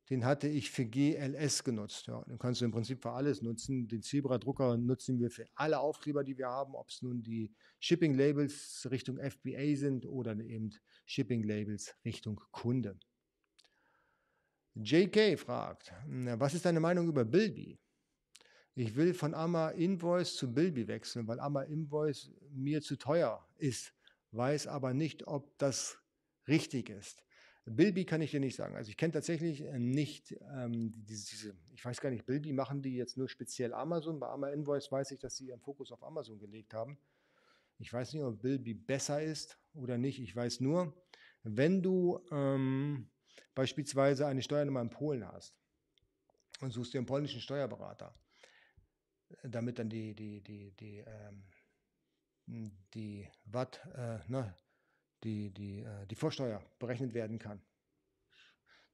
den 0.08 0.24
hatte 0.24 0.46
ich 0.46 0.70
für 0.70 0.84
GLS 0.84 1.64
genutzt. 1.64 2.06
Ja, 2.06 2.22
den 2.22 2.38
kannst 2.38 2.60
du 2.60 2.66
im 2.66 2.70
Prinzip 2.70 3.02
für 3.02 3.10
alles 3.10 3.42
nutzen. 3.42 3.88
Den 3.88 4.02
Zebra-Drucker 4.02 4.76
nutzen 4.76 5.18
wir 5.18 5.32
für 5.32 5.46
alle 5.56 5.80
Aufkleber, 5.80 6.22
die 6.22 6.38
wir 6.38 6.46
haben, 6.46 6.76
ob 6.76 6.90
es 6.90 7.02
nun 7.02 7.24
die 7.24 7.52
Shipping-Labels 7.80 8.86
Richtung 8.92 9.18
FBA 9.18 9.74
sind 9.74 10.06
oder 10.06 10.38
eben 10.38 10.70
Shipping-Labels 11.06 11.96
Richtung 12.04 12.40
Kunde. 12.52 12.96
JK 14.74 15.38
fragt, 15.38 15.92
was 16.06 16.54
ist 16.54 16.64
deine 16.64 16.80
Meinung 16.80 17.08
über 17.08 17.24
Bilby? 17.24 17.78
Ich 18.74 18.94
will 18.96 19.14
von 19.14 19.34
AMA 19.34 19.70
Invoice 19.70 20.36
zu 20.36 20.52
Bilby 20.52 20.86
wechseln, 20.86 21.26
weil 21.26 21.40
AMA 21.40 21.62
Invoice 21.62 22.30
mir 22.50 22.80
zu 22.80 22.96
teuer 22.96 23.46
ist, 23.58 23.92
weiß 24.32 24.68
aber 24.68 24.94
nicht, 24.94 25.26
ob 25.26 25.58
das 25.58 25.98
richtig 26.46 26.88
ist. 26.88 27.24
Bilby 27.66 28.04
kann 28.04 28.22
ich 28.22 28.30
dir 28.30 28.40
nicht 28.40 28.56
sagen. 28.56 28.74
Also 28.74 28.90
ich 28.90 28.96
kenne 28.96 29.12
tatsächlich 29.12 29.62
äh, 29.62 29.78
nicht 29.78 30.32
ähm, 30.54 30.92
diese, 31.04 31.30
diese, 31.30 31.56
ich 31.72 31.84
weiß 31.84 32.00
gar 32.00 32.10
nicht, 32.10 32.26
Bilby 32.26 32.52
machen 32.52 32.82
die 32.82 32.96
jetzt 32.96 33.16
nur 33.16 33.28
speziell 33.28 33.72
Amazon. 33.74 34.18
Bei 34.18 34.28
Amazon 34.28 34.60
Invoice 34.60 34.90
weiß 34.90 35.10
ich, 35.12 35.20
dass 35.20 35.36
sie 35.36 35.48
ihren 35.48 35.60
Fokus 35.60 35.92
auf 35.92 36.02
Amazon 36.02 36.38
gelegt 36.38 36.74
haben. 36.74 36.98
Ich 37.78 37.92
weiß 37.92 38.12
nicht, 38.12 38.22
ob 38.22 38.40
Bilby 38.40 38.74
besser 38.74 39.22
ist 39.22 39.58
oder 39.74 39.98
nicht. 39.98 40.20
Ich 40.20 40.34
weiß 40.34 40.60
nur, 40.60 40.94
wenn 41.42 41.82
du 41.82 42.20
ähm, 42.30 43.08
beispielsweise 43.54 44.26
eine 44.26 44.42
Steuernummer 44.42 44.80
in 44.82 44.90
Polen 44.90 45.26
hast 45.26 45.54
und 46.60 46.70
suchst 46.72 46.94
dir 46.94 46.98
einen 46.98 47.06
polnischen 47.06 47.40
Steuerberater, 47.40 48.14
damit 49.42 49.78
dann 49.78 49.88
die, 49.88 50.14
die, 50.14 50.40
die, 50.42 50.72
die, 50.72 51.04
ähm, 51.06 51.44
die 52.94 53.28
Watt, 53.44 53.80
äh, 53.94 54.18
ne, 54.28 54.54
die, 55.24 55.50
die, 55.50 55.80
äh, 55.80 56.06
die 56.06 56.14
Vorsteuer 56.14 56.62
berechnet 56.78 57.14
werden 57.14 57.38
kann, 57.38 57.62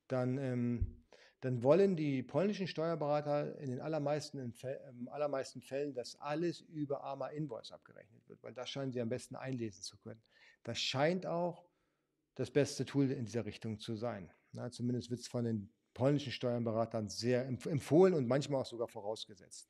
dann, 0.09 0.39
ähm, 0.39 1.05
dann 1.41 1.63
wollen 1.63 1.97
die 1.97 2.23
polnischen 2.23 2.67
Steuerberater 2.67 3.59
in 3.59 3.71
den 3.71 3.81
allermeisten, 3.81 4.39
in 4.39 4.55
ähm, 4.63 5.09
allermeisten 5.09 5.61
Fällen, 5.61 5.95
dass 5.95 6.21
alles 6.21 6.61
über 6.61 7.05
AMA 7.05 7.29
Invoice 7.29 7.73
abgerechnet 7.73 8.29
wird, 8.29 8.43
weil 8.43 8.55
das 8.55 8.71
scheinen 8.71 8.93
sie 8.93 9.01
am 9.01 9.09
besten 9.09 9.37
einlesen 9.37 9.83
zu 9.83 9.97
können. 9.99 10.23
Das 10.63 10.79
scheint 10.79 11.27
auch 11.27 11.65
das 12.37 12.51
beste 12.51 12.85
Tool 12.85 13.11
in 13.11 13.25
dieser 13.25 13.45
Richtung 13.45 13.79
zu 13.79 13.97
sein. 13.97 14.31
Na, 14.53 14.71
zumindest 14.71 15.11
wird 15.11 15.21
es 15.21 15.27
von 15.27 15.45
den 15.45 15.73
polnischen 15.95 16.33
Steuerberatern 16.33 17.09
sehr 17.09 17.47
empfohlen 17.47 18.15
und 18.15 18.29
manchmal 18.29 18.61
auch 18.61 18.67
sogar 18.67 18.87
vorausgesetzt. 18.87 19.69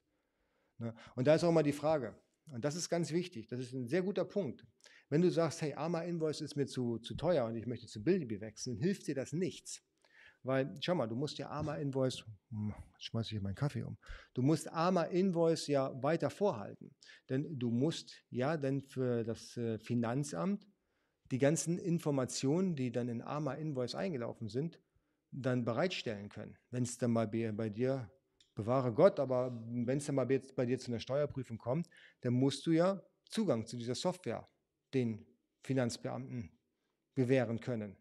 Ne? 0.79 0.95
Und 1.15 1.27
da 1.27 1.37
ist 1.37 1.45
auch 1.45 1.53
mal 1.53 1.63
die 1.63 1.73
Frage, 1.73 2.15
und 2.53 2.65
das 2.65 2.77
ist 2.77 2.89
ganz 2.89 3.13
wichtig, 3.13 3.49
das 3.49 3.61
ist 3.61 3.73
ein 3.73 3.89
sehr 3.89 4.03
guter 4.03 4.25
Punkt. 4.25 4.67
Wenn 5.09 5.23
du 5.23 5.31
sagst, 5.31 5.63
hey, 5.63 5.75
AMA 5.75 6.03
Invoice 6.03 6.41
ist 6.41 6.57
mir 6.57 6.67
zu, 6.67 6.99
zu 6.99 7.15
teuer 7.15 7.47
und 7.47 7.57
ich 7.57 7.67
möchte 7.67 7.87
zu 7.87 8.03
Bilby 8.03 8.41
wechseln, 8.41 8.77
hilft 8.77 9.07
dir 9.07 9.15
das 9.15 9.33
nichts. 9.33 9.83
Weil, 10.43 10.77
schau 10.81 10.95
mal, 10.95 11.07
du 11.07 11.17
musst 11.17 11.39
ja 11.39 11.51
AMA 11.51 11.77
Invoice, 11.77 12.25
hm, 12.51 12.75
schmeiße 12.99 13.27
ich 13.27 13.31
hier 13.31 13.41
meinen 13.41 13.55
Kaffee 13.55 13.83
um, 13.83 13.97
du 14.35 14.43
musst 14.43 14.69
AMA 14.73 15.05
Invoice 15.05 15.69
ja 15.69 16.03
weiter 16.03 16.31
vorhalten. 16.31 16.95
Denn 17.29 17.59
du 17.59 17.71
musst 17.71 18.23
ja 18.31 18.57
dann 18.57 18.83
für 18.83 19.25
das 19.25 19.57
äh, 19.57 19.79
Finanzamt 19.79 20.67
die 21.31 21.39
ganzen 21.39 21.79
Informationen, 21.79 22.77
die 22.77 22.93
dann 22.93 23.09
in 23.09 23.23
AMA 23.23 23.55
Invoice 23.55 23.95
eingelaufen 23.95 24.49
sind, 24.49 24.81
dann 25.33 25.65
bereitstellen 25.65 26.29
können. 26.29 26.57
Wenn 26.71 26.85
es 26.85 26.99
dann 26.99 27.13
mal 27.13 27.27
bei, 27.27 27.69
dir, 27.69 28.11
bewahre 28.55 28.93
Gott, 28.93 29.21
aber 29.21 29.53
wenn 29.69 29.99
es 29.99 30.07
dann 30.07 30.15
mal 30.15 30.27
bei 30.27 30.67
dir 30.67 30.79
zu 30.79 30.91
einer 30.91 31.01
Steuerprüfung 31.01 31.59
kommt, 31.59 31.89
dann 32.21 32.35
musst 32.35 32.67
du 32.67 32.71
ja 32.71 33.03
Zugang 33.29 33.67
zu 33.67 33.77
dieser 33.77 33.95
Software 33.95 34.49
den 34.95 35.27
Finanzbeamten 35.63 36.51
gewähren 37.15 37.61
können. 37.61 37.97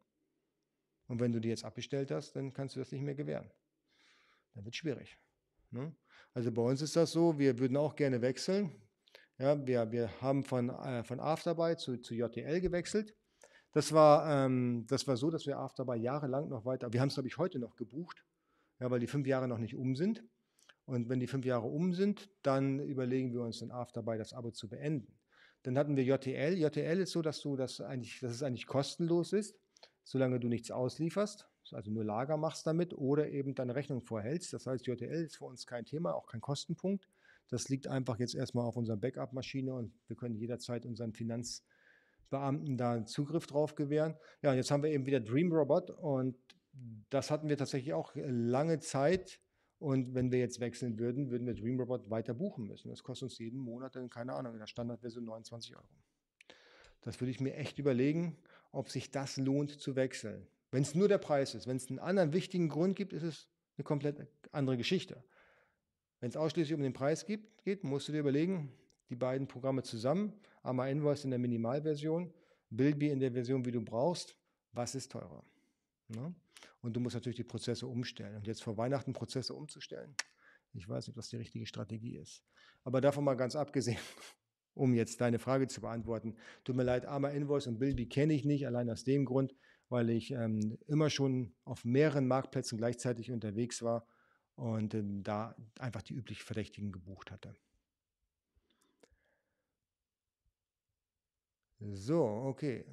Und 1.07 1.19
wenn 1.19 1.31
du 1.31 1.39
die 1.39 1.49
jetzt 1.49 1.65
abbestellt 1.65 2.11
hast, 2.11 2.35
dann 2.35 2.53
kannst 2.53 2.75
du 2.75 2.79
das 2.79 2.91
nicht 2.91 3.01
mehr 3.01 3.15
gewähren. 3.15 3.49
Dann 4.53 4.63
wird 4.65 4.73
es 4.73 4.79
schwierig. 4.79 5.17
Ne? 5.71 5.93
Also 6.33 6.51
bei 6.51 6.61
uns 6.61 6.81
ist 6.81 6.95
das 6.95 7.11
so, 7.11 7.37
wir 7.37 7.57
würden 7.59 7.77
auch 7.77 7.95
gerne 7.95 8.21
wechseln. 8.21 8.71
Ja, 9.37 9.67
wir, 9.67 9.91
wir 9.91 10.21
haben 10.21 10.43
von, 10.45 10.69
äh, 10.69 11.03
von 11.03 11.19
Afterby 11.19 11.75
zu, 11.75 11.97
zu 11.97 12.13
JTL 12.13 12.61
gewechselt. 12.61 13.13
Das 13.73 13.91
war, 13.91 14.45
ähm, 14.45 14.85
das 14.87 15.05
war 15.07 15.17
so, 15.17 15.29
dass 15.29 15.45
wir 15.45 15.59
Afterby 15.59 15.97
jahrelang 15.97 16.47
noch 16.47 16.63
weiter, 16.63 16.93
wir 16.93 17.01
haben 17.01 17.09
es 17.09 17.15
glaube 17.15 17.27
ich 17.27 17.37
heute 17.37 17.59
noch 17.59 17.75
gebucht, 17.75 18.23
ja, 18.79 18.89
weil 18.89 19.01
die 19.01 19.07
fünf 19.07 19.27
Jahre 19.27 19.49
noch 19.49 19.57
nicht 19.57 19.75
um 19.75 19.95
sind. 19.95 20.23
Und 20.85 21.09
wenn 21.09 21.19
die 21.19 21.27
fünf 21.27 21.45
Jahre 21.45 21.67
um 21.67 21.93
sind, 21.93 22.29
dann 22.43 22.79
überlegen 22.79 23.33
wir 23.33 23.41
uns 23.41 23.61
in 23.61 23.71
Afterby 23.71 24.17
das 24.17 24.31
Abo 24.31 24.51
zu 24.51 24.69
beenden. 24.69 25.19
Dann 25.63 25.77
hatten 25.77 25.97
wir 25.97 26.03
JTL. 26.03 26.57
JTL 26.57 26.99
ist 26.99 27.11
so, 27.11 27.21
dass, 27.21 27.41
du 27.41 27.57
das 27.57 27.81
eigentlich, 27.81 28.19
dass 28.21 28.31
es 28.31 28.43
eigentlich 28.43 28.67
kostenlos 28.67 29.33
ist, 29.33 29.57
solange 30.03 30.39
du 30.39 30.47
nichts 30.47 30.71
auslieferst, 30.71 31.49
also 31.71 31.91
nur 31.91 32.05
Lager 32.05 32.37
machst 32.37 32.67
damit 32.67 32.93
oder 32.93 33.27
eben 33.29 33.55
deine 33.55 33.75
Rechnung 33.75 34.01
vorhältst. 34.01 34.53
Das 34.53 34.67
heißt, 34.67 34.85
JTL 34.85 35.25
ist 35.25 35.37
für 35.37 35.45
uns 35.45 35.65
kein 35.65 35.83
Thema, 35.83 36.13
auch 36.13 36.27
kein 36.27 36.39
Kostenpunkt. 36.39 37.09
Das 37.49 37.69
liegt 37.69 37.87
einfach 37.87 38.19
jetzt 38.19 38.35
erstmal 38.35 38.65
auf 38.65 38.75
unserer 38.75 38.97
Backup-Maschine 38.97 39.73
und 39.73 39.93
wir 40.07 40.15
können 40.15 40.35
jederzeit 40.35 40.85
unseren 40.85 41.13
Finanzbeamten 41.13 42.77
da 42.77 43.05
Zugriff 43.05 43.47
drauf 43.47 43.75
gewähren. 43.75 44.15
Ja, 44.41 44.53
jetzt 44.53 44.71
haben 44.71 44.83
wir 44.83 44.91
eben 44.91 45.05
wieder 45.05 45.19
Dream 45.19 45.51
Robot 45.51 45.91
und 45.91 46.37
das 47.09 47.31
hatten 47.31 47.49
wir 47.49 47.57
tatsächlich 47.57 47.93
auch 47.93 48.11
lange 48.15 48.79
Zeit 48.79 49.39
und 49.79 50.15
wenn 50.15 50.31
wir 50.31 50.39
jetzt 50.39 50.59
wechseln 50.59 50.99
würden, 50.99 51.29
würden 51.29 51.45
wir 51.45 51.53
Dreamrobot 51.53 52.09
weiter 52.09 52.33
buchen 52.33 52.65
müssen. 52.65 52.89
Das 52.89 53.03
kostet 53.03 53.29
uns 53.29 53.37
jeden 53.37 53.59
Monat 53.59 53.95
dann, 53.95 54.09
keine 54.09 54.33
Ahnung, 54.33 54.53
in 54.53 54.59
der 54.59 54.67
Standardversion 54.67 55.25
29 55.25 55.75
Euro. 55.75 55.87
Das 57.01 57.19
würde 57.19 57.31
ich 57.31 57.39
mir 57.39 57.55
echt 57.55 57.77
überlegen, 57.77 58.37
ob 58.71 58.89
sich 58.89 59.11
das 59.11 59.37
lohnt 59.37 59.79
zu 59.79 59.95
wechseln. 59.95 60.47
Wenn 60.71 60.81
es 60.81 60.95
nur 60.95 61.07
der 61.07 61.19
Preis 61.19 61.55
ist, 61.55 61.67
wenn 61.67 61.77
es 61.77 61.87
einen 61.89 61.99
anderen 61.99 62.33
wichtigen 62.33 62.67
Grund 62.67 62.95
gibt, 62.95 63.13
ist 63.13 63.23
es 63.23 63.47
eine 63.77 63.83
komplett 63.83 64.27
andere 64.51 64.77
Geschichte. 64.77 65.23
Wenn 66.25 66.31
es 66.31 66.37
ausschließlich 66.37 66.73
um 66.73 66.81
den 66.81 66.91
Preis 66.91 67.23
gibt, 67.27 67.63
geht, 67.63 67.83
musst 67.83 68.07
du 68.07 68.11
dir 68.11 68.21
überlegen, 68.21 68.71
die 69.11 69.15
beiden 69.15 69.47
Programme 69.47 69.83
zusammen, 69.83 70.33
AMA 70.63 70.87
Invoice 70.87 71.23
in 71.23 71.29
der 71.29 71.37
Minimalversion, 71.37 72.33
Bilby 72.71 73.09
in 73.09 73.19
der 73.19 73.31
Version, 73.33 73.63
wie 73.63 73.71
du 73.71 73.79
brauchst, 73.79 74.35
was 74.71 74.95
ist 74.95 75.11
teurer? 75.11 75.43
Ne? 76.07 76.33
Und 76.81 76.95
du 76.95 76.99
musst 76.99 77.13
natürlich 77.13 77.35
die 77.35 77.43
Prozesse 77.43 77.85
umstellen. 77.85 78.37
Und 78.37 78.47
jetzt 78.47 78.63
vor 78.63 78.75
Weihnachten 78.75 79.13
Prozesse 79.13 79.53
umzustellen, 79.53 80.15
ich 80.73 80.89
weiß 80.89 81.05
nicht, 81.05 81.15
was 81.15 81.29
die 81.29 81.35
richtige 81.35 81.67
Strategie 81.67 82.17
ist. 82.17 82.43
Aber 82.83 83.01
davon 83.01 83.23
mal 83.23 83.35
ganz 83.35 83.55
abgesehen, 83.55 83.99
um 84.73 84.95
jetzt 84.95 85.21
deine 85.21 85.37
Frage 85.37 85.67
zu 85.67 85.79
beantworten. 85.79 86.37
Tut 86.63 86.75
mir 86.75 86.81
leid, 86.81 87.05
Arma 87.05 87.29
Invoice 87.29 87.67
und 87.67 87.77
Bilby 87.77 88.07
kenne 88.07 88.33
ich 88.33 88.45
nicht, 88.45 88.65
allein 88.65 88.89
aus 88.89 89.03
dem 89.03 89.25
Grund, 89.25 89.53
weil 89.89 90.09
ich 90.09 90.31
ähm, 90.31 90.79
immer 90.87 91.11
schon 91.11 91.53
auf 91.65 91.85
mehreren 91.85 92.27
Marktplätzen 92.27 92.79
gleichzeitig 92.79 93.31
unterwegs 93.31 93.83
war 93.83 94.07
und 94.55 94.93
äh, 94.93 95.03
da 95.23 95.55
einfach 95.79 96.01
die 96.01 96.13
üblich 96.13 96.43
Verdächtigen 96.43 96.91
gebucht 96.91 97.31
hatte. 97.31 97.55
So, 101.79 102.23
okay. 102.23 102.85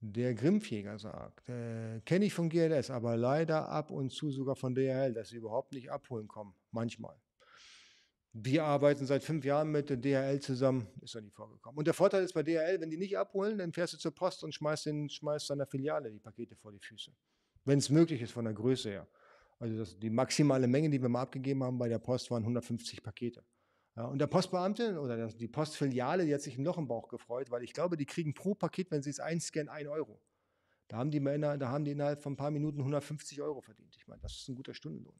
Der 0.00 0.34
Grimpfjäger 0.34 0.98
sagt, 0.98 1.48
äh, 1.48 2.00
kenne 2.04 2.26
ich 2.26 2.34
von 2.34 2.50
GLS, 2.50 2.90
aber 2.90 3.16
leider 3.16 3.68
ab 3.70 3.90
und 3.90 4.10
zu 4.12 4.30
sogar 4.30 4.54
von 4.54 4.74
DHL, 4.74 5.14
dass 5.14 5.30
sie 5.30 5.36
überhaupt 5.36 5.72
nicht 5.72 5.90
abholen 5.90 6.28
kommen. 6.28 6.54
Manchmal. 6.72 7.16
Wir 8.36 8.64
arbeiten 8.64 9.06
seit 9.06 9.22
fünf 9.22 9.44
Jahren 9.44 9.70
mit 9.70 9.88
DHL 9.88 10.40
zusammen, 10.40 10.88
ist 11.00 11.14
noch 11.14 11.22
nie 11.22 11.30
vorgekommen. 11.30 11.78
Und 11.78 11.86
der 11.86 11.94
Vorteil 11.94 12.24
ist 12.24 12.32
bei 12.32 12.42
DHL, 12.42 12.80
wenn 12.80 12.90
die 12.90 12.96
nicht 12.96 13.16
abholen, 13.16 13.58
dann 13.58 13.72
fährst 13.72 13.92
du 13.92 13.96
zur 13.96 14.12
Post 14.12 14.42
und 14.42 14.52
schmeißt, 14.52 14.86
den, 14.86 15.08
schmeißt 15.08 15.50
deiner 15.50 15.66
Filiale 15.66 16.10
die 16.10 16.18
Pakete 16.18 16.56
vor 16.56 16.72
die 16.72 16.80
Füße. 16.80 17.12
Wenn 17.64 17.78
es 17.78 17.90
möglich 17.90 18.20
ist 18.20 18.32
von 18.32 18.44
der 18.44 18.52
Größe 18.52 18.90
her. 18.90 19.08
Also 19.60 19.78
das, 19.78 19.96
die 19.96 20.10
maximale 20.10 20.66
Menge, 20.66 20.90
die 20.90 21.00
wir 21.00 21.08
mal 21.08 21.22
abgegeben 21.22 21.62
haben 21.62 21.78
bei 21.78 21.88
der 21.88 22.00
Post, 22.00 22.28
waren 22.32 22.42
150 22.42 23.04
Pakete. 23.04 23.44
Ja, 23.94 24.06
und 24.06 24.18
der 24.18 24.26
Postbeamte 24.26 24.98
oder 24.98 25.28
die 25.28 25.46
Postfiliale, 25.46 26.26
die 26.26 26.34
hat 26.34 26.42
sich 26.42 26.58
ein 26.58 26.64
Loch 26.64 26.78
im 26.78 26.88
Bauch 26.88 27.08
gefreut, 27.08 27.52
weil 27.52 27.62
ich 27.62 27.72
glaube, 27.72 27.96
die 27.96 28.06
kriegen 28.06 28.34
pro 28.34 28.56
Paket, 28.56 28.90
wenn 28.90 29.04
sie 29.04 29.10
es 29.10 29.20
einscannen, 29.20 29.68
1 29.68 29.88
Euro. 29.88 30.20
Da 30.88 30.96
haben 30.96 31.12
die 31.12 31.20
da 31.22 31.68
haben 31.68 31.84
die 31.84 31.92
innerhalb 31.92 32.20
von 32.20 32.32
ein 32.32 32.36
paar 32.36 32.50
Minuten 32.50 32.78
150 32.78 33.40
Euro 33.40 33.60
verdient. 33.60 33.94
Ich 33.96 34.08
meine, 34.08 34.20
das 34.22 34.32
ist 34.32 34.48
ein 34.48 34.56
guter 34.56 34.74
Stundenlohn. 34.74 35.18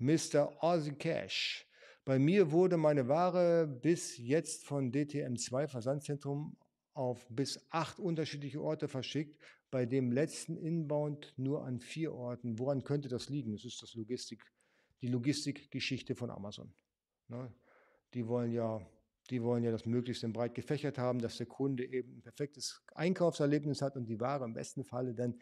Mr. 0.00 0.56
Ozzy 0.62 0.92
Cash. 0.92 1.66
Bei 2.06 2.18
mir 2.18 2.50
wurde 2.50 2.78
meine 2.78 3.06
Ware 3.06 3.66
bis 3.66 4.16
jetzt 4.16 4.64
von 4.64 4.90
DTM2 4.90 5.68
Versandzentrum 5.68 6.56
auf 6.94 7.26
bis 7.28 7.66
acht 7.70 8.00
unterschiedliche 8.00 8.62
Orte 8.62 8.88
verschickt, 8.88 9.38
bei 9.70 9.84
dem 9.84 10.10
letzten 10.10 10.56
Inbound 10.56 11.34
nur 11.36 11.64
an 11.64 11.80
vier 11.80 12.14
Orten. 12.14 12.58
Woran 12.58 12.82
könnte 12.82 13.08
das 13.08 13.28
liegen? 13.28 13.52
Das 13.52 13.64
ist 13.66 13.82
das 13.82 13.94
Logistik, 13.94 14.42
die 15.02 15.08
Logistikgeschichte 15.08 16.14
von 16.14 16.30
Amazon. 16.30 16.72
Ne? 17.28 17.52
Die 18.14 18.26
wollen 18.26 18.52
ja 18.52 18.80
die 19.30 19.42
wollen 19.42 19.62
ja 19.62 19.70
das 19.70 19.86
möglichst 19.86 20.26
breit 20.32 20.54
gefächert 20.54 20.98
haben, 20.98 21.20
dass 21.20 21.36
der 21.36 21.46
Kunde 21.46 21.84
eben 21.84 22.16
ein 22.16 22.22
perfektes 22.22 22.82
Einkaufserlebnis 22.94 23.80
hat 23.80 23.96
und 23.96 24.06
die 24.06 24.18
Ware 24.18 24.44
im 24.44 24.54
besten 24.54 24.84
Falle 24.84 25.14
dann 25.14 25.40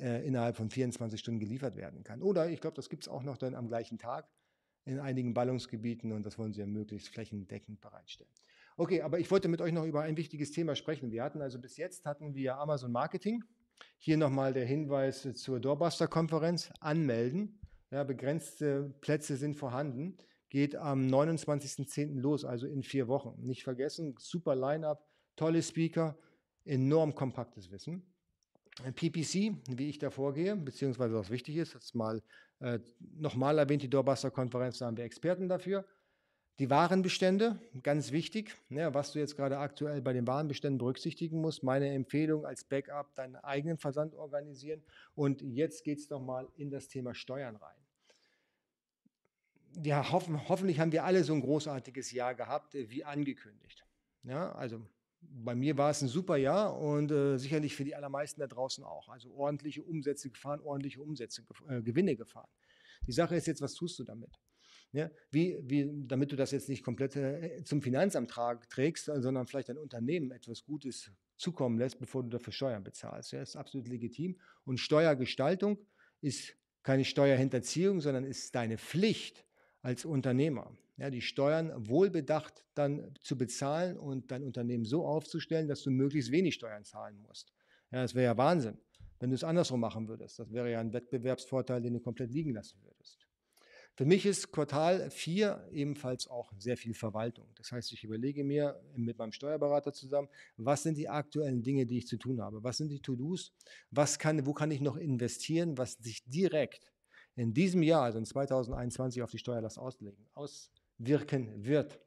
äh, 0.00 0.26
innerhalb 0.26 0.56
von 0.56 0.70
24 0.70 1.20
Stunden 1.20 1.40
geliefert 1.40 1.76
werden 1.76 2.02
kann. 2.02 2.22
Oder 2.22 2.48
ich 2.50 2.60
glaube, 2.60 2.76
das 2.76 2.88
gibt 2.88 3.04
es 3.04 3.08
auch 3.08 3.22
noch 3.22 3.36
dann 3.36 3.54
am 3.54 3.68
gleichen 3.68 3.98
Tag 3.98 4.28
in 4.84 4.98
einigen 4.98 5.34
Ballungsgebieten 5.34 6.12
und 6.12 6.24
das 6.24 6.38
wollen 6.38 6.52
sie 6.52 6.60
ja 6.60 6.66
möglichst 6.66 7.08
flächendeckend 7.08 7.80
bereitstellen. 7.80 8.30
Okay, 8.76 9.02
aber 9.02 9.18
ich 9.18 9.30
wollte 9.30 9.48
mit 9.48 9.60
euch 9.60 9.72
noch 9.72 9.84
über 9.84 10.02
ein 10.02 10.16
wichtiges 10.16 10.52
Thema 10.52 10.74
sprechen. 10.74 11.10
Wir 11.10 11.22
hatten 11.22 11.42
also 11.42 11.58
bis 11.58 11.76
jetzt 11.76 12.06
hatten 12.06 12.34
wir 12.34 12.56
Amazon 12.56 12.92
Marketing. 12.92 13.44
Hier 13.98 14.16
nochmal 14.16 14.52
der 14.52 14.64
Hinweis 14.64 15.28
zur 15.34 15.60
Doorbuster-Konferenz. 15.60 16.72
Anmelden. 16.80 17.60
Ja, 17.90 18.04
begrenzte 18.04 18.94
Plätze 19.00 19.36
sind 19.36 19.56
vorhanden. 19.56 20.16
Geht 20.48 20.76
am 20.76 21.06
29.10. 21.06 22.18
los, 22.18 22.44
also 22.44 22.66
in 22.66 22.82
vier 22.82 23.06
Wochen. 23.08 23.34
Nicht 23.42 23.62
vergessen, 23.62 24.14
super 24.18 24.56
Line-up, 24.56 25.06
tolle 25.36 25.62
Speaker, 25.62 26.16
enorm 26.64 27.14
kompaktes 27.14 27.70
Wissen. 27.70 28.09
PPC, 28.94 29.54
wie 29.68 29.88
ich 29.88 29.98
da 29.98 30.10
vorgehe, 30.10 30.56
beziehungsweise 30.56 31.14
was 31.14 31.30
wichtig 31.30 31.56
ist, 31.56 31.74
jetzt 31.74 31.94
mal 31.94 32.22
äh, 32.60 32.78
nochmal 32.98 33.58
erwähnt, 33.58 33.82
die 33.82 33.90
Doorbuster-Konferenz, 33.90 34.78
da 34.78 34.86
haben 34.86 34.96
wir 34.96 35.04
Experten 35.04 35.48
dafür. 35.48 35.84
Die 36.58 36.68
Warenbestände, 36.68 37.58
ganz 37.82 38.12
wichtig, 38.12 38.54
ne, 38.68 38.92
was 38.92 39.12
du 39.12 39.18
jetzt 39.18 39.34
gerade 39.34 39.56
aktuell 39.58 40.02
bei 40.02 40.12
den 40.12 40.26
Warenbeständen 40.26 40.76
berücksichtigen 40.76 41.40
musst. 41.40 41.62
Meine 41.62 41.88
Empfehlung 41.88 42.44
als 42.44 42.64
Backup, 42.64 43.14
deinen 43.14 43.36
eigenen 43.36 43.78
Versand 43.78 44.14
organisieren. 44.14 44.82
Und 45.14 45.40
jetzt 45.40 45.84
geht 45.84 46.00
es 46.00 46.10
nochmal 46.10 46.48
in 46.56 46.70
das 46.70 46.88
Thema 46.88 47.14
Steuern 47.14 47.56
rein. 47.56 47.76
Ja, 49.82 50.12
hoffen, 50.12 50.48
hoffentlich 50.50 50.80
haben 50.80 50.92
wir 50.92 51.04
alle 51.04 51.24
so 51.24 51.32
ein 51.32 51.40
großartiges 51.40 52.12
Jahr 52.12 52.34
gehabt, 52.34 52.74
äh, 52.74 52.90
wie 52.90 53.04
angekündigt. 53.04 53.86
Ja, 54.24 54.52
also 54.52 54.82
bei 55.20 55.54
mir 55.54 55.76
war 55.76 55.90
es 55.90 56.02
ein 56.02 56.08
super 56.08 56.36
Jahr 56.36 56.78
und 56.78 57.10
äh, 57.10 57.38
sicherlich 57.38 57.74
für 57.74 57.84
die 57.84 57.94
allermeisten 57.94 58.40
da 58.40 58.46
draußen 58.46 58.84
auch. 58.84 59.08
Also 59.08 59.32
ordentliche 59.32 59.82
Umsätze 59.82 60.30
gefahren, 60.30 60.60
ordentliche 60.60 61.00
Umsätze, 61.02 61.44
äh, 61.68 61.82
Gewinne 61.82 62.16
gefahren. 62.16 62.48
Die 63.06 63.12
Sache 63.12 63.36
ist 63.36 63.46
jetzt, 63.46 63.62
was 63.62 63.74
tust 63.74 63.98
du 63.98 64.04
damit? 64.04 64.38
Ja, 64.92 65.08
wie, 65.30 65.58
wie, 65.62 65.88
damit 66.06 66.32
du 66.32 66.36
das 66.36 66.50
jetzt 66.50 66.68
nicht 66.68 66.82
komplett 66.82 67.14
äh, 67.14 67.62
zum 67.64 67.80
Finanzamt 67.80 68.30
trägst, 68.68 69.04
sondern 69.04 69.46
vielleicht 69.46 69.68
dein 69.68 69.78
Unternehmen 69.78 70.32
etwas 70.32 70.64
Gutes 70.64 71.12
zukommen 71.36 71.78
lässt, 71.78 71.98
bevor 71.98 72.22
du 72.22 72.28
dafür 72.28 72.52
Steuern 72.52 72.82
bezahlst. 72.82 73.32
Ja, 73.32 73.40
ist 73.40 73.56
absolut 73.56 73.88
legitim. 73.88 74.38
Und 74.64 74.78
Steuergestaltung 74.78 75.78
ist 76.20 76.56
keine 76.82 77.04
Steuerhinterziehung, 77.04 78.00
sondern 78.00 78.24
ist 78.24 78.54
deine 78.54 78.78
Pflicht 78.78 79.44
als 79.82 80.04
Unternehmer 80.04 80.76
ja, 81.00 81.08
die 81.08 81.22
Steuern 81.22 81.72
wohlbedacht 81.88 82.66
dann 82.74 83.14
zu 83.22 83.38
bezahlen 83.38 83.98
und 83.98 84.30
dein 84.30 84.44
Unternehmen 84.44 84.84
so 84.84 85.06
aufzustellen, 85.06 85.66
dass 85.66 85.82
du 85.82 85.90
möglichst 85.90 86.30
wenig 86.30 86.54
Steuern 86.54 86.84
zahlen 86.84 87.18
musst. 87.22 87.54
Ja, 87.90 88.02
das 88.02 88.14
wäre 88.14 88.26
ja 88.26 88.36
Wahnsinn, 88.36 88.76
wenn 89.18 89.30
du 89.30 89.34
es 89.34 89.42
andersrum 89.42 89.80
machen 89.80 90.08
würdest. 90.08 90.38
Das 90.38 90.52
wäre 90.52 90.70
ja 90.70 90.78
ein 90.78 90.92
Wettbewerbsvorteil, 90.92 91.80
den 91.80 91.94
du 91.94 92.00
komplett 92.00 92.30
liegen 92.30 92.52
lassen 92.52 92.78
würdest. 92.82 93.26
Für 93.96 94.04
mich 94.04 94.26
ist 94.26 94.52
Quartal 94.52 95.10
4 95.10 95.68
ebenfalls 95.72 96.28
auch 96.28 96.52
sehr 96.58 96.76
viel 96.76 96.94
Verwaltung. 96.94 97.48
Das 97.56 97.72
heißt, 97.72 97.92
ich 97.92 98.04
überlege 98.04 98.44
mir 98.44 98.78
mit 98.94 99.16
meinem 99.16 99.32
Steuerberater 99.32 99.94
zusammen, 99.94 100.28
was 100.58 100.82
sind 100.82 100.98
die 100.98 101.08
aktuellen 101.08 101.62
Dinge, 101.62 101.86
die 101.86 101.98
ich 101.98 102.06
zu 102.06 102.18
tun 102.18 102.42
habe? 102.42 102.62
Was 102.62 102.76
sind 102.76 102.88
die 102.88 103.00
To-Dos? 103.00 103.54
wo 103.90 104.52
kann 104.52 104.70
ich 104.70 104.82
noch 104.82 104.96
investieren, 104.96 105.78
was 105.78 105.94
sich 105.94 106.22
direkt 106.24 106.92
in 107.36 107.54
diesem 107.54 107.82
Jahr, 107.82 108.02
also 108.02 108.18
in 108.18 108.26
2021, 108.26 109.22
auf 109.22 109.30
die 109.30 109.38
Steuerlast 109.38 109.78
auslegen, 109.78 110.26
aus, 110.34 110.70
wirken 111.00 111.64
wird. 111.64 111.98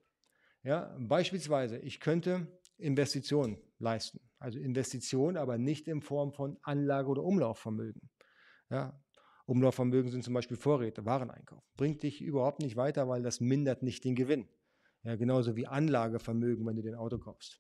Ja, 0.64 0.96
beispielsweise, 1.00 1.78
ich 1.80 2.00
könnte 2.00 2.48
Investitionen 2.78 3.58
leisten. 3.80 4.22
Also 4.40 4.60
Investitionen, 4.60 5.38
aber 5.38 5.58
nicht 5.58 5.88
in 5.88 6.02
Form 6.02 6.34
von 6.34 6.58
Anlage- 6.62 7.10
oder 7.10 7.24
Umlaufvermögen. 7.24 8.10
Ja, 8.70 9.02
Umlaufvermögen 9.46 10.12
sind 10.12 10.24
zum 10.24 10.34
Beispiel 10.34 10.58
Vorräte, 10.58 11.06
Wareneinkauf. 11.06 11.64
Bringt 11.76 12.04
dich 12.04 12.22
überhaupt 12.22 12.60
nicht 12.60 12.76
weiter, 12.76 13.10
weil 13.10 13.24
das 13.24 13.42
mindert 13.42 13.84
nicht 13.84 14.06
den 14.06 14.16
Gewinn. 14.16 14.48
Ja, 15.04 15.16
genauso 15.16 15.56
wie 15.56 15.68
Anlagevermögen, 15.68 16.66
wenn 16.66 16.78
du 16.78 16.82
den 16.82 16.96
Auto 16.96 17.18
kaufst. 17.18 17.60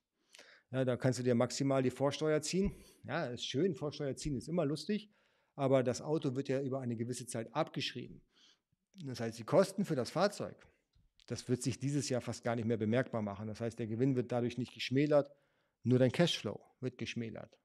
Ja, 0.72 0.86
da 0.86 0.96
kannst 0.96 1.20
du 1.20 1.24
dir 1.24 1.36
maximal 1.36 1.84
die 1.84 1.92
Vorsteuer 1.92 2.42
ziehen. 2.42 2.74
Ja, 3.04 3.26
ist 3.26 3.46
schön, 3.46 3.76
Vorsteuer 3.76 4.16
ziehen 4.16 4.38
ist 4.38 4.48
immer 4.48 4.66
lustig, 4.66 5.14
aber 5.56 5.84
das 5.84 6.02
Auto 6.02 6.36
wird 6.36 6.48
ja 6.48 6.62
über 6.62 6.80
eine 6.80 6.96
gewisse 6.96 7.28
Zeit 7.28 7.54
abgeschrieben. 7.54 8.22
Das 9.06 9.20
heißt, 9.20 9.38
die 9.38 9.44
Kosten 9.44 9.84
für 9.84 9.96
das 9.96 10.10
Fahrzeug 10.10 10.56
das 11.28 11.48
wird 11.48 11.62
sich 11.62 11.80
dieses 11.80 12.10
Jahr 12.10 12.22
fast 12.22 12.44
gar 12.44 12.56
nicht 12.56 12.66
mehr 12.66 12.78
bemerkbar 12.78 13.22
machen. 13.22 13.48
Das 13.48 13.62
heißt, 13.62 13.80
der 13.80 13.88
Gewinn 13.88 14.16
wird 14.16 14.32
dadurch 14.32 14.58
nicht 14.58 14.74
geschmälert, 14.74 15.36
nur 15.84 16.00
dein 16.00 16.12
Cashflow 16.12 16.60
wird 16.80 16.98
geschmälert. 16.98 17.58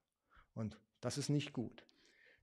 Und 0.55 0.81
das 1.01 1.19
ist 1.19 1.29
nicht 1.29 1.53
gut. 1.53 1.87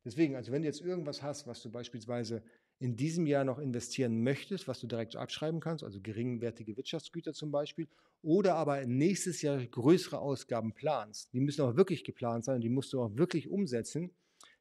Deswegen, 0.04 0.36
also 0.36 0.52
wenn 0.52 0.62
du 0.62 0.68
jetzt 0.68 0.82
irgendwas 0.82 1.24
hast, 1.24 1.48
was 1.48 1.62
du 1.62 1.72
beispielsweise 1.72 2.44
in 2.80 2.96
diesem 2.96 3.26
Jahr 3.26 3.44
noch 3.44 3.60
investieren 3.60 4.22
möchtest, 4.22 4.68
was 4.68 4.80
du 4.80 4.88
direkt 4.88 5.16
abschreiben 5.16 5.60
kannst, 5.60 5.84
also 5.84 6.00
geringwertige 6.02 6.76
Wirtschaftsgüter 6.76 7.34
zum 7.34 7.52
Beispiel, 7.52 7.88
oder 8.22 8.56
aber 8.56 8.86
nächstes 8.86 9.42
Jahr 9.42 9.66
größere 9.66 10.20
Ausgaben 10.20 10.74
planst, 10.74 11.34
die 11.34 11.40
müssen 11.40 11.62
auch 11.62 11.76
wirklich 11.76 12.04
geplant 12.04 12.44
sein 12.44 12.56
und 12.56 12.62
die 12.62 12.70
musst 12.70 12.92
du 12.94 13.02
auch 13.02 13.16
wirklich 13.16 13.50
umsetzen, 13.50 14.12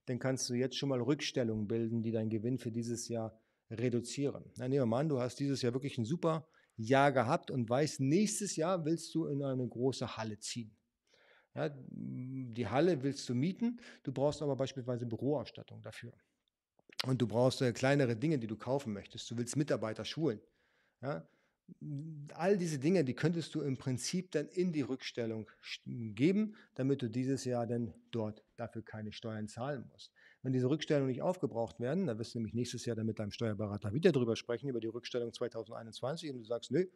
dann 0.06 0.18
kannst 0.18 0.48
du 0.48 0.54
jetzt 0.54 0.76
schon 0.76 0.88
mal 0.88 1.00
Rückstellungen 1.00 1.66
bilden, 1.66 2.02
die 2.02 2.12
deinen 2.12 2.30
Gewinn 2.30 2.58
für 2.58 2.70
dieses 2.70 3.08
Jahr 3.08 3.38
reduzieren. 3.70 4.44
Na, 4.56 4.68
nehmen 4.68 4.82
wir 4.82 4.86
mal 4.86 5.00
an, 5.00 5.08
du 5.08 5.20
hast 5.20 5.38
dieses 5.40 5.62
Jahr 5.62 5.72
wirklich 5.72 5.98
ein 5.98 6.04
super 6.04 6.48
Jahr 6.76 7.12
gehabt 7.12 7.50
und 7.50 7.68
weißt, 7.68 8.00
nächstes 8.00 8.56
Jahr 8.56 8.84
willst 8.84 9.14
du 9.14 9.26
in 9.26 9.42
eine 9.42 9.66
große 9.66 10.16
Halle 10.16 10.38
ziehen. 10.38 10.76
Ja, 11.54 11.70
die 11.70 12.66
Halle 12.66 13.02
willst 13.02 13.28
du 13.28 13.34
mieten, 13.34 13.80
du 14.02 14.12
brauchst 14.12 14.42
aber 14.42 14.56
beispielsweise 14.56 15.06
Büroausstattung 15.06 15.82
dafür. 15.82 16.12
Und 17.06 17.20
du 17.20 17.28
brauchst 17.28 17.62
äh, 17.62 17.72
kleinere 17.72 18.16
Dinge, 18.16 18.38
die 18.38 18.46
du 18.46 18.56
kaufen 18.56 18.92
möchtest. 18.92 19.30
Du 19.30 19.36
willst 19.36 19.56
Mitarbeiter 19.56 20.04
schulen. 20.04 20.40
Ja, 21.00 21.28
all 22.34 22.56
diese 22.58 22.78
Dinge, 22.78 23.04
die 23.04 23.14
könntest 23.14 23.54
du 23.54 23.62
im 23.62 23.76
Prinzip 23.76 24.30
dann 24.32 24.48
in 24.48 24.72
die 24.72 24.82
Rückstellung 24.82 25.50
geben, 25.84 26.56
damit 26.74 27.02
du 27.02 27.08
dieses 27.08 27.44
Jahr 27.44 27.66
dann 27.66 27.94
dort 28.10 28.44
dafür 28.56 28.82
keine 28.82 29.12
Steuern 29.12 29.48
zahlen 29.48 29.88
musst. 29.90 30.12
Wenn 30.44 30.52
diese 30.52 30.68
Rückstellungen 30.68 31.08
nicht 31.08 31.22
aufgebraucht 31.22 31.80
werden, 31.80 32.06
da 32.06 32.18
wirst 32.18 32.34
du 32.34 32.38
nämlich 32.38 32.52
nächstes 32.52 32.84
Jahr 32.84 32.94
dann 32.94 33.06
mit 33.06 33.18
deinem 33.18 33.30
Steuerberater 33.30 33.94
wieder 33.94 34.12
drüber 34.12 34.36
sprechen, 34.36 34.68
über 34.68 34.78
die 34.78 34.88
Rückstellung 34.88 35.32
2021 35.32 36.30
und 36.30 36.36
du 36.36 36.44
sagst, 36.44 36.70
nö, 36.70 36.86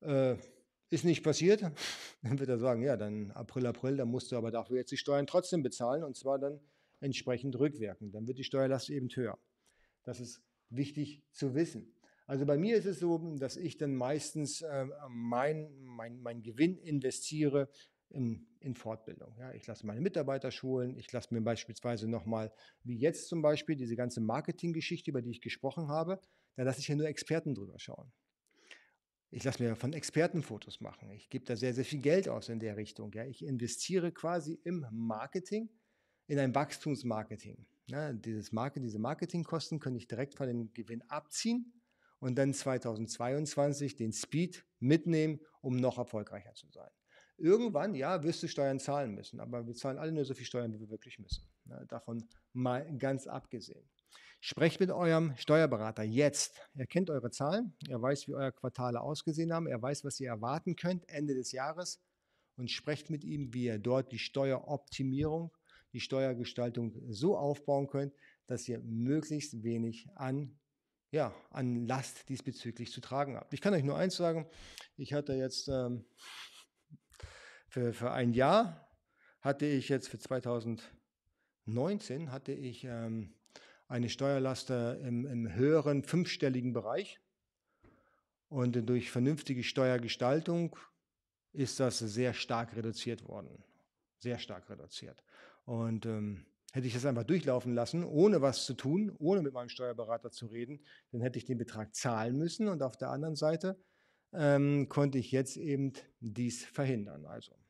äh, 0.00 0.36
ist 0.88 1.04
nicht 1.04 1.24
passiert, 1.24 1.62
dann 2.22 2.38
wird 2.38 2.48
er 2.48 2.58
sagen, 2.58 2.82
ja, 2.82 2.96
dann 2.96 3.32
April, 3.32 3.66
April, 3.66 3.96
dann 3.96 4.08
musst 4.08 4.30
du 4.30 4.36
aber 4.36 4.52
dafür 4.52 4.76
jetzt 4.76 4.92
die 4.92 4.96
Steuern 4.96 5.26
trotzdem 5.26 5.64
bezahlen 5.64 6.04
und 6.04 6.16
zwar 6.16 6.38
dann 6.38 6.60
entsprechend 7.00 7.58
rückwirken. 7.58 8.12
Dann 8.12 8.28
wird 8.28 8.38
die 8.38 8.44
Steuerlast 8.44 8.90
eben 8.90 9.08
höher. 9.08 9.36
Das 10.04 10.20
ist 10.20 10.40
wichtig 10.70 11.24
zu 11.32 11.56
wissen. 11.56 11.92
Also 12.28 12.46
bei 12.46 12.56
mir 12.56 12.76
ist 12.76 12.86
es 12.86 13.00
so, 13.00 13.18
dass 13.38 13.56
ich 13.56 13.76
dann 13.76 13.96
meistens 13.96 14.62
äh, 14.62 14.86
mein, 15.08 15.68
mein, 15.82 16.20
mein 16.20 16.42
Gewinn 16.42 16.78
investiere 16.78 17.68
in, 18.12 18.46
in 18.60 18.74
Fortbildung. 18.74 19.34
Ja, 19.38 19.52
ich 19.52 19.66
lasse 19.66 19.86
meine 19.86 20.00
Mitarbeiter 20.00 20.50
schulen, 20.50 20.96
ich 20.96 21.10
lasse 21.12 21.32
mir 21.34 21.40
beispielsweise 21.40 22.08
nochmal, 22.08 22.52
wie 22.82 22.96
jetzt 22.96 23.28
zum 23.28 23.42
Beispiel, 23.42 23.76
diese 23.76 23.96
ganze 23.96 24.20
Marketinggeschichte, 24.20 25.10
über 25.10 25.22
die 25.22 25.30
ich 25.30 25.40
gesprochen 25.40 25.88
habe, 25.88 26.20
da 26.56 26.62
lasse 26.62 26.80
ich 26.80 26.88
ja 26.88 26.94
nur 26.94 27.06
Experten 27.06 27.54
drüber 27.54 27.78
schauen. 27.78 28.12
Ich 29.30 29.44
lasse 29.44 29.62
mir 29.62 29.74
von 29.76 29.94
Experten 29.94 30.42
Fotos 30.42 30.80
machen. 30.80 31.10
Ich 31.10 31.30
gebe 31.30 31.46
da 31.46 31.56
sehr, 31.56 31.72
sehr 31.72 31.86
viel 31.86 32.00
Geld 32.00 32.28
aus 32.28 32.50
in 32.50 32.60
der 32.60 32.76
Richtung. 32.76 33.10
Ja. 33.12 33.24
Ich 33.24 33.42
investiere 33.42 34.12
quasi 34.12 34.60
im 34.62 34.86
Marketing 34.90 35.70
in 36.26 36.38
ein 36.38 36.54
Wachstumsmarketing. 36.54 37.66
Ja, 37.86 38.12
dieses 38.12 38.52
Market, 38.52 38.82
diese 38.82 38.98
Marketingkosten 38.98 39.80
könnte 39.80 39.98
ich 39.98 40.06
direkt 40.06 40.34
von 40.34 40.46
dem 40.46 40.72
Gewinn 40.74 41.02
abziehen 41.08 41.72
und 42.20 42.36
dann 42.36 42.52
2022 42.52 43.96
den 43.96 44.12
Speed 44.12 44.64
mitnehmen, 44.78 45.40
um 45.62 45.76
noch 45.76 45.98
erfolgreicher 45.98 46.54
zu 46.54 46.68
sein. 46.70 46.90
Irgendwann, 47.42 47.96
ja, 47.96 48.22
wirst 48.22 48.40
du 48.44 48.46
Steuern 48.46 48.78
zahlen 48.78 49.16
müssen, 49.16 49.40
aber 49.40 49.66
wir 49.66 49.74
zahlen 49.74 49.98
alle 49.98 50.12
nur 50.12 50.24
so 50.24 50.32
viel 50.32 50.46
Steuern, 50.46 50.72
wie 50.72 50.78
wir 50.78 50.90
wirklich 50.90 51.18
müssen. 51.18 51.44
Ja, 51.64 51.84
davon 51.86 52.28
mal 52.52 52.86
ganz 52.98 53.26
abgesehen. 53.26 53.84
Sprecht 54.40 54.78
mit 54.78 54.92
eurem 54.92 55.34
Steuerberater 55.36 56.04
jetzt. 56.04 56.60
Er 56.74 56.86
kennt 56.86 57.10
eure 57.10 57.32
Zahlen, 57.32 57.74
er 57.88 58.00
weiß, 58.00 58.28
wie 58.28 58.34
eure 58.34 58.52
Quartale 58.52 59.00
ausgesehen 59.00 59.52
haben, 59.52 59.66
er 59.66 59.82
weiß, 59.82 60.04
was 60.04 60.20
ihr 60.20 60.28
erwarten 60.28 60.76
könnt 60.76 61.08
Ende 61.08 61.34
des 61.34 61.50
Jahres 61.50 62.00
und 62.56 62.70
sprecht 62.70 63.10
mit 63.10 63.24
ihm, 63.24 63.52
wie 63.52 63.64
ihr 63.64 63.80
dort 63.80 64.12
die 64.12 64.20
Steueroptimierung, 64.20 65.50
die 65.92 66.00
Steuergestaltung 66.00 66.94
so 67.08 67.36
aufbauen 67.36 67.88
könnt, 67.88 68.14
dass 68.46 68.68
ihr 68.68 68.78
möglichst 68.78 69.64
wenig 69.64 70.06
an 70.14 70.56
ja, 71.10 71.34
an 71.50 71.86
Last 71.86 72.28
diesbezüglich 72.28 72.90
zu 72.90 73.00
tragen 73.02 73.36
habt. 73.36 73.52
Ich 73.52 73.60
kann 73.60 73.74
euch 73.74 73.84
nur 73.84 73.98
eins 73.98 74.16
sagen, 74.16 74.46
ich 74.96 75.12
hatte 75.12 75.34
jetzt 75.34 75.68
ähm, 75.68 76.06
für, 77.72 77.94
für 77.94 78.10
ein 78.10 78.34
Jahr, 78.34 78.86
hatte 79.40 79.64
ich 79.64 79.88
jetzt 79.88 80.08
für 80.08 80.18
2019, 80.18 82.30
hatte 82.30 82.52
ich 82.52 82.84
ähm, 82.84 83.32
eine 83.88 84.10
Steuerlast 84.10 84.68
im, 84.70 85.26
im 85.26 85.54
höheren 85.54 86.04
fünfstelligen 86.04 86.74
Bereich. 86.74 87.18
Und 88.48 88.88
durch 88.88 89.10
vernünftige 89.10 89.64
Steuergestaltung 89.64 90.76
ist 91.52 91.80
das 91.80 91.98
sehr 91.98 92.34
stark 92.34 92.76
reduziert 92.76 93.26
worden. 93.26 93.64
Sehr 94.18 94.38
stark 94.38 94.68
reduziert. 94.68 95.24
Und 95.64 96.04
ähm, 96.04 96.44
Hätte 96.74 96.86
ich 96.86 96.94
das 96.94 97.04
einfach 97.04 97.24
durchlaufen 97.24 97.74
lassen, 97.74 98.02
ohne 98.02 98.40
was 98.40 98.64
zu 98.64 98.72
tun, 98.72 99.14
ohne 99.18 99.42
mit 99.42 99.52
meinem 99.52 99.68
Steuerberater 99.68 100.30
zu 100.30 100.46
reden, 100.46 100.80
dann 101.10 101.20
hätte 101.20 101.38
ich 101.38 101.44
den 101.44 101.58
Betrag 101.58 101.94
zahlen 101.94 102.38
müssen 102.38 102.66
und 102.66 102.82
auf 102.82 102.96
der 102.96 103.10
anderen 103.10 103.36
Seite 103.36 103.78
ähm, 104.32 104.88
konnte 104.88 105.18
ich 105.18 105.32
jetzt 105.32 105.58
eben 105.58 105.92
dies 106.20 106.64
verhindern. 106.64 107.26
Also 107.26 107.61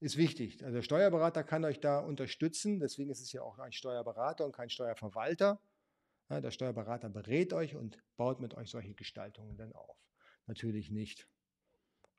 ist 0.00 0.16
wichtig. 0.16 0.62
Also 0.64 0.76
der 0.76 0.82
Steuerberater 0.82 1.44
kann 1.44 1.64
euch 1.64 1.80
da 1.80 2.00
unterstützen, 2.00 2.80
deswegen 2.80 3.10
ist 3.10 3.20
es 3.20 3.32
ja 3.32 3.42
auch 3.42 3.58
ein 3.58 3.72
Steuerberater 3.72 4.44
und 4.44 4.52
kein 4.52 4.70
Steuerverwalter. 4.70 5.60
Ja, 6.28 6.40
der 6.40 6.50
Steuerberater 6.50 7.08
berät 7.08 7.52
euch 7.52 7.76
und 7.76 8.02
baut 8.16 8.40
mit 8.40 8.54
euch 8.54 8.70
solche 8.70 8.94
Gestaltungen 8.94 9.56
dann 9.56 9.72
auf. 9.72 9.96
Natürlich 10.46 10.90
nicht 10.90 11.28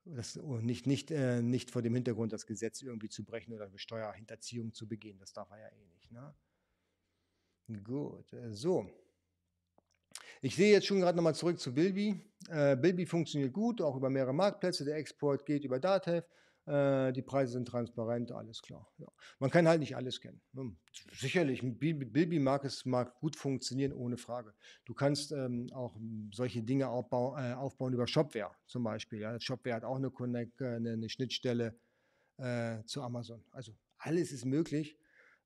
das, 0.06 0.36
nicht, 0.36 0.88
nicht, 0.88 1.12
äh, 1.12 1.42
nicht 1.42 1.72
vor 1.72 1.82
dem 1.82 1.94
Hintergrund, 1.94 2.34
das 2.34 2.46
Gesetz 2.46 2.82
irgendwie 2.82 3.10
zu 3.10 3.24
brechen 3.24 3.54
oder 3.54 3.70
Steuerhinterziehung 3.76 4.74
zu 4.74 4.88
begehen. 4.88 5.20
Das 5.20 5.34
darf 5.34 5.50
er 5.52 5.60
ja 5.60 5.70
eh 5.70 5.86
nicht. 5.86 6.12
Ne? 6.12 6.34
Gut, 7.84 8.34
äh, 8.34 8.52
so. 8.52 8.90
Ich 10.42 10.56
sehe 10.56 10.72
jetzt 10.72 10.88
schon 10.88 11.00
gerade 11.00 11.16
nochmal 11.16 11.36
zurück 11.36 11.60
zu 11.60 11.74
Bilby. 11.74 12.20
Äh, 12.50 12.76
Bilby 12.76 13.06
funktioniert 13.06 13.54
gut, 13.54 13.80
auch 13.82 13.96
über 13.96 14.10
mehrere 14.10 14.34
Marktplätze. 14.34 14.86
Der 14.86 14.96
Export 14.96 15.46
geht 15.46 15.64
über 15.64 15.80
Datev. 15.80 16.26
Äh, 16.66 17.12
die 17.14 17.24
Preise 17.24 17.54
sind 17.54 17.68
transparent, 17.68 18.32
alles 18.32 18.62
klar. 18.62 18.88
Ja. 19.00 19.08
Man 19.40 19.50
kann 19.50 19.68
halt 19.68 19.80
nicht 19.80 19.96
alles 19.96 20.22
kennen. 20.22 20.42
Ne? 20.54 20.76
Sicherlich, 21.14 21.62
Bilby 21.64 22.40
mag 22.40 22.64
es 22.66 22.86
mag 22.86 23.16
gut 23.16 23.36
funktionieren, 23.36 23.94
ohne 23.94 24.18
Frage. 24.18 24.54
Du 24.86 24.94
kannst 24.94 25.32
ähm, 25.32 25.68
auch 25.74 25.98
solche 26.32 26.62
Dinge 26.62 26.88
aufbau, 26.90 27.36
äh, 27.38 27.54
aufbauen 27.54 27.94
über 27.94 28.08
Shopware 28.08 28.52
zum 28.68 28.84
Beispiel. 28.84 29.20
Ja. 29.22 29.40
Shopware 29.40 29.76
hat 29.76 29.84
auch 29.84 29.96
eine, 29.96 30.12
Connect, 30.12 30.62
äh, 30.62 30.76
eine, 30.76 30.94
eine 30.94 31.10
Schnittstelle 31.10 31.80
äh, 32.38 32.84
zu 32.86 33.02
Amazon. 33.02 33.44
Also 33.52 33.76
alles 33.98 34.32
ist 34.32 34.46
möglich. 34.46 34.98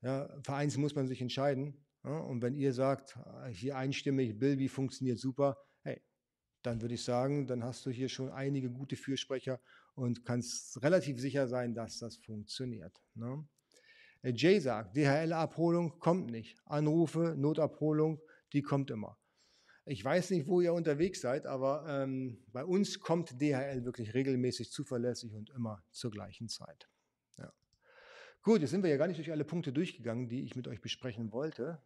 Ja. 0.02 0.28
Für 0.44 0.54
eins 0.54 0.76
muss 0.76 0.96
man 0.96 1.08
sich 1.08 1.22
entscheiden. 1.22 1.86
Ja. 2.04 2.18
Und 2.20 2.42
wenn 2.42 2.56
ihr 2.56 2.74
sagt, 2.74 3.18
äh, 3.46 3.50
hier 3.52 3.78
einstimmig, 3.78 4.38
Bilby 4.38 4.68
funktioniert 4.68 5.18
super, 5.18 5.58
hey, 5.84 6.02
dann 6.62 6.82
würde 6.82 6.96
ich 6.96 7.04
sagen, 7.06 7.48
dann 7.48 7.64
hast 7.64 7.86
du 7.86 7.90
hier 7.90 8.10
schon 8.10 8.32
einige 8.32 8.70
gute 8.70 8.98
Fürsprecher 8.98 9.62
und 9.96 10.26
kannst 10.26 10.82
relativ 10.84 11.20
sicher 11.20 11.48
sein, 11.48 11.74
dass 11.74 12.00
das 12.00 12.18
funktioniert. 12.18 13.02
Ne? 13.16 13.48
Äh, 14.22 14.34
Jay 14.36 14.60
sagt, 14.60 14.96
DHL-Abholung 14.96 16.00
kommt 16.00 16.30
nicht. 16.30 16.58
Anrufe, 16.66 17.36
Notabholung, 17.38 18.22
die 18.54 18.62
kommt 18.62 18.92
immer. 18.92 19.18
Ich 19.86 20.04
weiß 20.04 20.32
nicht, 20.32 20.48
wo 20.48 20.62
ihr 20.62 20.74
unterwegs 20.74 21.22
seid, 21.22 21.46
aber 21.46 21.86
ähm, 21.88 22.44
bei 22.52 22.66
uns 22.66 23.00
kommt 23.00 23.40
DHL 23.40 23.86
wirklich 23.86 24.16
regelmäßig, 24.16 24.72
zuverlässig 24.72 25.36
und 25.36 25.52
immer 25.52 25.84
zur 25.92 26.10
gleichen 26.10 26.50
Zeit. 26.50 26.90
Ja. 27.38 27.54
Gut, 28.42 28.62
jetzt 28.62 28.72
sind 28.72 28.82
wir 28.82 28.90
ja 28.90 28.98
gar 28.98 29.08
nicht 29.08 29.20
durch 29.20 29.32
alle 29.32 29.46
Punkte 29.46 29.72
durchgegangen, 29.72 30.28
die 30.28 30.44
ich 30.44 30.56
mit 30.56 30.68
euch 30.68 30.82
besprechen 30.82 31.32
wollte. 31.32 31.84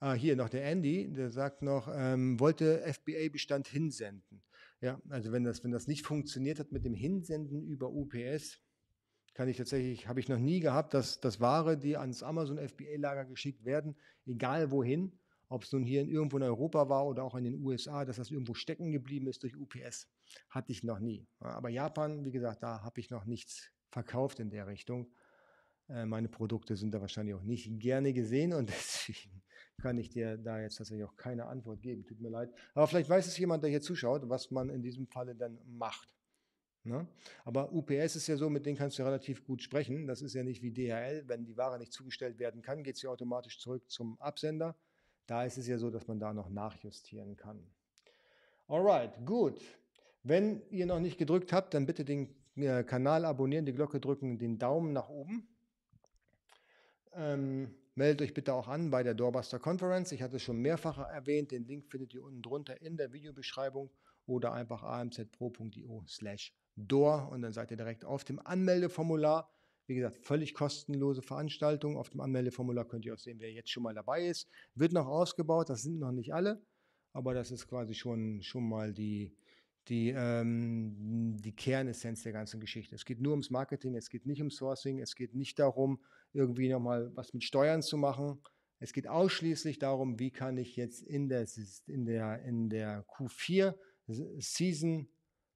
Ah, 0.00 0.14
hier 0.14 0.36
noch 0.36 0.48
der 0.48 0.64
Andy, 0.64 1.12
der 1.12 1.30
sagt 1.30 1.62
noch, 1.62 1.88
ähm, 1.92 2.38
wollte 2.38 2.80
FBA-Bestand 2.86 3.66
hinsenden. 3.66 4.42
Ja, 4.80 5.00
also 5.08 5.32
wenn 5.32 5.42
das, 5.42 5.64
wenn 5.64 5.72
das 5.72 5.88
nicht 5.88 6.06
funktioniert 6.06 6.60
hat 6.60 6.70
mit 6.70 6.84
dem 6.84 6.94
Hinsenden 6.94 7.64
über 7.64 7.90
UPS, 7.90 8.60
kann 9.34 9.48
ich 9.48 9.56
tatsächlich, 9.56 10.06
habe 10.06 10.20
ich 10.20 10.28
noch 10.28 10.38
nie 10.38 10.60
gehabt, 10.60 10.94
dass, 10.94 11.20
dass 11.20 11.40
Ware, 11.40 11.76
die 11.76 11.96
ans 11.96 12.22
Amazon 12.22 12.58
FBA-Lager 12.58 13.24
geschickt 13.24 13.64
werden, 13.64 13.96
egal 14.24 14.70
wohin, 14.70 15.18
ob 15.48 15.64
es 15.64 15.72
nun 15.72 15.82
hier 15.82 16.00
in, 16.00 16.08
irgendwo 16.08 16.36
in 16.36 16.44
Europa 16.44 16.88
war 16.88 17.06
oder 17.06 17.24
auch 17.24 17.34
in 17.34 17.44
den 17.44 17.56
USA, 17.56 18.04
dass 18.04 18.16
das 18.16 18.30
irgendwo 18.30 18.54
stecken 18.54 18.92
geblieben 18.92 19.26
ist 19.26 19.42
durch 19.42 19.56
UPS, 19.56 20.08
hatte 20.48 20.70
ich 20.70 20.84
noch 20.84 21.00
nie. 21.00 21.26
Aber 21.40 21.70
Japan, 21.70 22.24
wie 22.24 22.32
gesagt, 22.32 22.62
da 22.62 22.82
habe 22.82 23.00
ich 23.00 23.10
noch 23.10 23.24
nichts 23.24 23.70
verkauft 23.90 24.38
in 24.38 24.50
der 24.50 24.68
Richtung. 24.68 25.12
Äh, 25.88 26.06
meine 26.06 26.28
Produkte 26.28 26.76
sind 26.76 26.92
da 26.92 27.00
wahrscheinlich 27.00 27.34
auch 27.34 27.42
nicht 27.42 27.80
gerne 27.80 28.12
gesehen 28.12 28.52
und 28.52 28.68
deswegen 28.68 29.42
kann 29.80 29.98
ich 29.98 30.10
dir 30.10 30.36
da 30.36 30.60
jetzt 30.60 30.76
tatsächlich 30.76 31.04
auch 31.04 31.16
keine 31.16 31.46
Antwort 31.46 31.82
geben. 31.82 32.04
Tut 32.04 32.20
mir 32.20 32.30
leid. 32.30 32.50
Aber 32.74 32.86
vielleicht 32.86 33.08
weiß 33.08 33.26
es 33.26 33.38
jemand, 33.38 33.62
der 33.62 33.70
hier 33.70 33.80
zuschaut, 33.80 34.28
was 34.28 34.50
man 34.50 34.70
in 34.70 34.82
diesem 34.82 35.06
Falle 35.06 35.34
dann 35.34 35.58
macht. 35.66 36.08
Ne? 36.84 37.06
Aber 37.44 37.72
UPS 37.72 38.16
ist 38.16 38.26
ja 38.26 38.36
so, 38.36 38.48
mit 38.48 38.66
denen 38.66 38.76
kannst 38.76 38.98
du 38.98 39.02
relativ 39.02 39.44
gut 39.44 39.62
sprechen. 39.62 40.06
Das 40.06 40.22
ist 40.22 40.34
ja 40.34 40.42
nicht 40.42 40.62
wie 40.62 40.70
DHL. 40.70 41.24
Wenn 41.26 41.44
die 41.44 41.56
Ware 41.56 41.78
nicht 41.78 41.92
zugestellt 41.92 42.38
werden 42.38 42.62
kann, 42.62 42.82
geht 42.82 42.96
sie 42.96 43.08
automatisch 43.08 43.58
zurück 43.58 43.88
zum 43.90 44.20
Absender. 44.20 44.76
Da 45.26 45.44
ist 45.44 45.58
es 45.58 45.66
ja 45.66 45.78
so, 45.78 45.90
dass 45.90 46.08
man 46.08 46.18
da 46.18 46.32
noch 46.32 46.48
nachjustieren 46.48 47.36
kann. 47.36 47.62
Alright, 48.66 49.26
gut. 49.26 49.60
Wenn 50.22 50.62
ihr 50.70 50.86
noch 50.86 51.00
nicht 51.00 51.18
gedrückt 51.18 51.52
habt, 51.52 51.74
dann 51.74 51.86
bitte 51.86 52.04
den 52.04 52.34
äh, 52.56 52.82
Kanal 52.82 53.24
abonnieren, 53.24 53.66
die 53.66 53.74
Glocke 53.74 54.00
drücken, 54.00 54.38
den 54.38 54.58
Daumen 54.58 54.92
nach 54.92 55.08
oben. 55.08 55.46
Ähm, 57.12 57.74
Meldet 57.98 58.22
euch 58.22 58.32
bitte 58.32 58.54
auch 58.54 58.68
an 58.68 58.92
bei 58.92 59.02
der 59.02 59.14
Doorbuster 59.14 59.58
Conference. 59.58 60.12
Ich 60.12 60.22
hatte 60.22 60.36
es 60.36 60.42
schon 60.42 60.58
mehrfach 60.58 60.98
erwähnt. 60.98 61.50
Den 61.50 61.66
Link 61.66 61.84
findet 61.88 62.14
ihr 62.14 62.22
unten 62.22 62.42
drunter 62.42 62.80
in 62.80 62.96
der 62.96 63.12
Videobeschreibung 63.12 63.90
oder 64.24 64.52
einfach 64.52 64.84
amzpro.io 64.84 66.04
slash 66.06 66.54
door 66.76 67.28
und 67.32 67.42
dann 67.42 67.52
seid 67.52 67.72
ihr 67.72 67.76
direkt 67.76 68.04
auf 68.04 68.22
dem 68.22 68.38
Anmeldeformular. 68.38 69.50
Wie 69.88 69.96
gesagt, 69.96 70.16
völlig 70.18 70.54
kostenlose 70.54 71.22
Veranstaltung. 71.22 71.96
Auf 71.96 72.08
dem 72.10 72.20
Anmeldeformular 72.20 72.86
könnt 72.86 73.04
ihr 73.04 73.14
auch 73.14 73.18
sehen, 73.18 73.40
wer 73.40 73.50
jetzt 73.50 73.70
schon 73.70 73.82
mal 73.82 73.94
dabei 73.94 74.28
ist. 74.28 74.48
Wird 74.76 74.92
noch 74.92 75.08
ausgebaut, 75.08 75.68
das 75.68 75.82
sind 75.82 75.98
noch 75.98 76.12
nicht 76.12 76.32
alle, 76.32 76.62
aber 77.12 77.34
das 77.34 77.50
ist 77.50 77.66
quasi 77.66 77.94
schon, 77.94 78.42
schon 78.42 78.68
mal 78.68 78.92
die, 78.94 79.34
die, 79.88 80.10
ähm, 80.16 81.36
die 81.38 81.54
Kernessenz 81.54 82.22
der 82.22 82.32
ganzen 82.32 82.60
Geschichte. 82.60 82.94
Es 82.94 83.04
geht 83.04 83.20
nur 83.20 83.32
ums 83.32 83.50
Marketing, 83.50 83.96
es 83.96 84.10
geht 84.10 84.26
nicht 84.26 84.42
um 84.42 84.50
Sourcing, 84.50 85.00
es 85.00 85.14
geht 85.14 85.34
nicht 85.34 85.58
darum, 85.58 86.00
irgendwie 86.32 86.68
nochmal 86.68 87.10
was 87.14 87.32
mit 87.32 87.44
Steuern 87.44 87.82
zu 87.82 87.96
machen. 87.96 88.40
Es 88.80 88.92
geht 88.92 89.08
ausschließlich 89.08 89.78
darum, 89.78 90.18
wie 90.18 90.30
kann 90.30 90.56
ich 90.56 90.76
jetzt 90.76 91.02
in 91.02 91.28
der, 91.28 91.46
in 91.86 92.04
der, 92.04 92.42
in 92.42 92.68
der 92.68 93.04
Q4 93.06 93.74
Season 94.06 95.08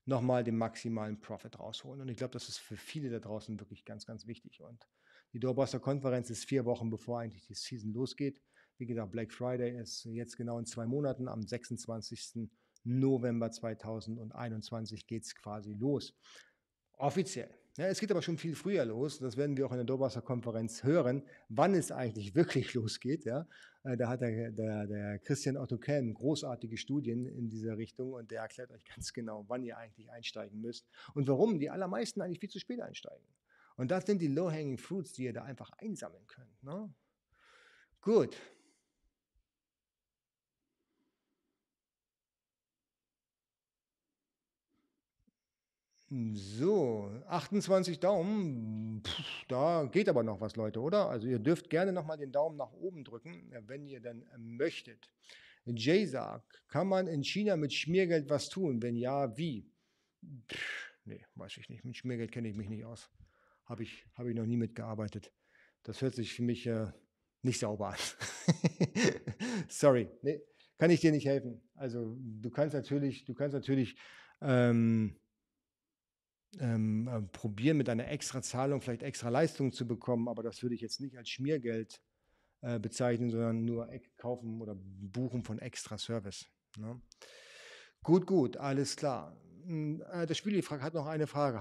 nochmal 0.04 0.42
den 0.42 0.56
maximalen 0.56 1.20
Profit 1.20 1.58
rausholen. 1.58 2.00
Und 2.00 2.08
ich 2.08 2.16
glaube, 2.16 2.32
das 2.32 2.48
ist 2.48 2.58
für 2.58 2.76
viele 2.76 3.10
da 3.10 3.20
draußen 3.20 3.58
wirklich 3.60 3.84
ganz, 3.84 4.06
ganz 4.06 4.26
wichtig. 4.26 4.60
Und 4.62 4.88
die 5.32 5.38
Doorbuster 5.38 5.78
Konferenz 5.78 6.30
ist 6.30 6.44
vier 6.44 6.64
Wochen 6.64 6.90
bevor 6.90 7.20
eigentlich 7.20 7.46
die 7.46 7.54
Season 7.54 7.92
losgeht. 7.92 8.42
Wie 8.78 8.86
gesagt, 8.86 9.12
Black 9.12 9.32
Friday 9.32 9.78
ist 9.78 10.04
jetzt 10.04 10.36
genau 10.36 10.58
in 10.58 10.66
zwei 10.66 10.86
Monaten. 10.86 11.28
Am 11.28 11.42
26. 11.42 12.50
November 12.84 13.50
2021 13.50 15.06
geht 15.06 15.24
es 15.24 15.34
quasi 15.34 15.74
los. 15.74 16.14
Offiziell. 16.98 17.50
Ja, 17.78 17.86
es 17.86 18.00
geht 18.00 18.10
aber 18.10 18.20
schon 18.20 18.36
viel 18.36 18.54
früher 18.54 18.84
los. 18.84 19.18
Das 19.18 19.38
werden 19.38 19.56
wir 19.56 19.66
auch 19.66 19.70
in 19.70 19.78
der 19.78 19.86
Doorbuster 19.86 20.20
Konferenz 20.20 20.84
hören, 20.84 21.22
wann 21.48 21.74
es 21.74 21.90
eigentlich 21.90 22.34
wirklich 22.34 22.74
losgeht. 22.74 23.24
Ja? 23.24 23.46
Äh, 23.82 23.96
da 23.96 24.08
hat 24.08 24.20
der, 24.20 24.50
der, 24.50 24.86
der 24.86 25.18
Christian 25.20 25.56
Otto 25.56 25.78
Kelm 25.78 26.12
großartige 26.12 26.76
Studien 26.76 27.24
in 27.24 27.48
dieser 27.48 27.78
Richtung 27.78 28.12
und 28.12 28.30
der 28.30 28.42
erklärt 28.42 28.70
euch 28.72 28.84
ganz 28.84 29.14
genau, 29.14 29.46
wann 29.48 29.64
ihr 29.64 29.78
eigentlich 29.78 30.10
einsteigen 30.10 30.60
müsst 30.60 30.86
und 31.14 31.26
warum 31.28 31.58
die 31.58 31.70
allermeisten 31.70 32.20
eigentlich 32.20 32.40
viel 32.40 32.50
zu 32.50 32.58
spät 32.58 32.80
einsteigen. 32.80 33.26
Und 33.76 33.90
das 33.90 34.04
sind 34.04 34.20
die 34.20 34.28
Low-Hanging 34.28 34.76
Fruits, 34.76 35.14
die 35.14 35.24
ihr 35.24 35.32
da 35.32 35.44
einfach 35.44 35.70
einsammeln 35.78 36.26
könnt. 36.26 36.62
Ne? 36.62 36.92
Gut. 38.02 38.36
So, 46.34 47.10
28 47.28 47.98
Daumen, 47.98 49.02
Puh, 49.02 49.22
da 49.48 49.88
geht 49.90 50.10
aber 50.10 50.22
noch 50.22 50.42
was, 50.42 50.56
Leute, 50.56 50.78
oder? 50.82 51.08
Also 51.08 51.26
ihr 51.26 51.38
dürft 51.38 51.70
gerne 51.70 51.90
nochmal 51.90 52.18
den 52.18 52.30
Daumen 52.30 52.58
nach 52.58 52.70
oben 52.74 53.02
drücken, 53.02 53.50
wenn 53.66 53.86
ihr 53.86 54.00
denn 54.00 54.26
möchtet. 54.36 55.10
Jay 55.64 56.04
sagt, 56.04 56.68
kann 56.68 56.86
man 56.86 57.06
in 57.06 57.24
China 57.24 57.56
mit 57.56 57.72
Schmiergeld 57.72 58.28
was 58.28 58.50
tun? 58.50 58.82
Wenn 58.82 58.94
ja, 58.94 59.34
wie? 59.38 59.66
Pff, 60.50 60.92
nee, 61.06 61.24
weiß 61.34 61.56
ich 61.56 61.70
nicht. 61.70 61.82
Mit 61.82 61.96
Schmiergeld 61.96 62.30
kenne 62.30 62.48
ich 62.48 62.56
mich 62.56 62.68
nicht 62.68 62.84
aus. 62.84 63.08
Habe 63.64 63.82
ich, 63.84 64.04
hab 64.12 64.26
ich 64.26 64.34
noch 64.34 64.44
nie 64.44 64.58
mitgearbeitet. 64.58 65.32
Das 65.82 66.02
hört 66.02 66.14
sich 66.14 66.34
für 66.34 66.42
mich 66.42 66.66
äh, 66.66 66.88
nicht 67.40 67.58
sauber 67.58 67.88
an. 67.88 67.98
Sorry, 69.68 70.10
nee, 70.20 70.42
kann 70.76 70.90
ich 70.90 71.00
dir 71.00 71.12
nicht 71.12 71.26
helfen. 71.26 71.62
Also 71.74 72.18
du 72.18 72.50
kannst 72.50 72.74
natürlich, 72.74 73.24
du 73.24 73.32
kannst 73.32 73.54
natürlich 73.54 73.96
ähm, 74.42 75.16
ähm, 76.60 77.08
äh, 77.08 77.22
probieren, 77.22 77.76
mit 77.76 77.88
einer 77.88 78.08
extra 78.08 78.42
Zahlung 78.42 78.80
vielleicht 78.80 79.02
extra 79.02 79.28
Leistungen 79.28 79.72
zu 79.72 79.86
bekommen, 79.86 80.28
aber 80.28 80.42
das 80.42 80.62
würde 80.62 80.74
ich 80.74 80.80
jetzt 80.80 81.00
nicht 81.00 81.16
als 81.16 81.28
Schmiergeld 81.28 82.00
äh, 82.60 82.78
bezeichnen, 82.78 83.30
sondern 83.30 83.64
nur 83.64 83.88
kaufen 84.16 84.60
oder 84.60 84.76
buchen 84.76 85.42
von 85.42 85.58
extra 85.58 85.98
Service. 85.98 86.46
Ne? 86.78 87.00
Gut, 88.02 88.26
gut, 88.26 88.56
alles 88.56 88.96
klar. 88.96 89.36
Hm, 89.64 90.02
äh, 90.12 90.26
der 90.26 90.34
Spiel 90.34 90.62
hat 90.62 90.94
noch 90.94 91.06
eine 91.06 91.26
Frage. 91.26 91.60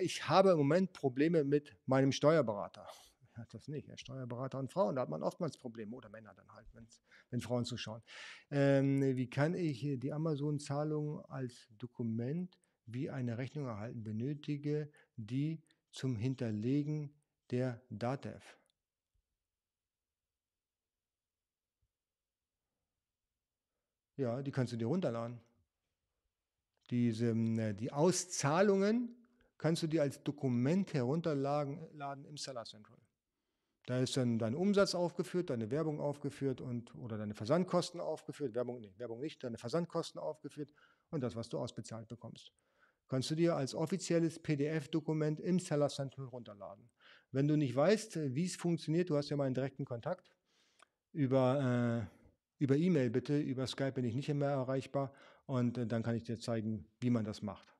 ich 0.00 0.28
habe 0.28 0.50
im 0.50 0.58
Moment 0.58 0.92
Probleme 0.92 1.44
mit 1.44 1.76
meinem 1.86 2.12
Steuerberater. 2.12 2.86
Er 3.34 3.42
hat 3.42 3.54
das 3.54 3.68
nicht. 3.68 3.86
Er 3.86 3.94
ist 3.94 4.00
Steuerberater 4.00 4.58
und 4.58 4.72
Frauen, 4.72 4.96
da 4.96 5.02
hat 5.02 5.10
man 5.10 5.22
oftmals 5.22 5.56
Probleme 5.58 5.94
oder 5.94 6.08
Männer 6.08 6.34
dann 6.34 6.52
halt, 6.52 6.66
wenn 7.30 7.40
Frauen 7.40 7.64
zuschauen. 7.64 8.02
Ähm, 8.50 9.00
wie 9.16 9.30
kann 9.30 9.54
ich 9.54 9.80
die 9.80 10.12
Amazon-Zahlung 10.12 11.24
als 11.26 11.68
Dokument 11.78 12.58
wie 12.88 13.10
eine 13.10 13.38
Rechnung 13.38 13.66
erhalten, 13.66 14.02
benötige 14.02 14.90
die 15.16 15.62
zum 15.90 16.16
Hinterlegen 16.16 17.10
der 17.50 17.80
DATEV. 17.90 18.42
Ja, 24.16 24.42
die 24.42 24.50
kannst 24.50 24.72
du 24.72 24.76
dir 24.76 24.86
runterladen. 24.86 25.40
Diese, 26.90 27.26
ähm, 27.28 27.76
die 27.76 27.92
Auszahlungen 27.92 29.14
kannst 29.58 29.82
du 29.82 29.86
dir 29.86 30.02
als 30.02 30.22
Dokument 30.22 30.92
herunterladen 30.94 32.24
im 32.24 32.36
Seller 32.36 32.64
Central. 32.64 32.98
Da 33.86 34.00
ist 34.00 34.16
dann 34.16 34.38
dein 34.38 34.54
Umsatz 34.54 34.94
aufgeführt, 34.94 35.50
deine 35.50 35.70
Werbung 35.70 36.00
aufgeführt 36.00 36.60
und 36.60 36.94
oder 36.96 37.16
deine 37.16 37.34
Versandkosten 37.34 38.00
aufgeführt, 38.00 38.54
Werbung, 38.54 38.80
nee, 38.80 38.92
Werbung 38.96 39.20
nicht, 39.20 39.42
deine 39.44 39.56
Versandkosten 39.56 40.20
aufgeführt 40.20 40.72
und 41.10 41.22
das, 41.22 41.36
was 41.36 41.48
du 41.48 41.58
ausbezahlt 41.58 42.08
bekommst 42.08 42.52
kannst 43.08 43.30
du 43.30 43.34
dir 43.34 43.56
als 43.56 43.74
offizielles 43.74 44.38
PDF-Dokument 44.38 45.40
im 45.40 45.58
Seller 45.58 45.88
Central 45.88 46.26
runterladen. 46.26 46.90
Wenn 47.32 47.48
du 47.48 47.56
nicht 47.56 47.74
weißt, 47.74 48.34
wie 48.34 48.44
es 48.44 48.56
funktioniert, 48.56 49.10
du 49.10 49.16
hast 49.16 49.28
ja 49.30 49.36
meinen 49.36 49.54
direkten 49.54 49.84
Kontakt 49.84 50.30
über 51.12 52.08
äh, 52.10 52.18
über 52.58 52.76
E-Mail 52.76 53.10
bitte, 53.10 53.38
über 53.38 53.66
Skype 53.66 53.92
bin 53.92 54.04
ich 54.04 54.14
nicht 54.14 54.32
mehr 54.34 54.50
erreichbar 54.50 55.12
und 55.46 55.78
äh, 55.78 55.86
dann 55.86 56.02
kann 56.02 56.16
ich 56.16 56.24
dir 56.24 56.38
zeigen, 56.38 56.86
wie 57.00 57.10
man 57.10 57.24
das 57.24 57.42
macht. 57.42 57.74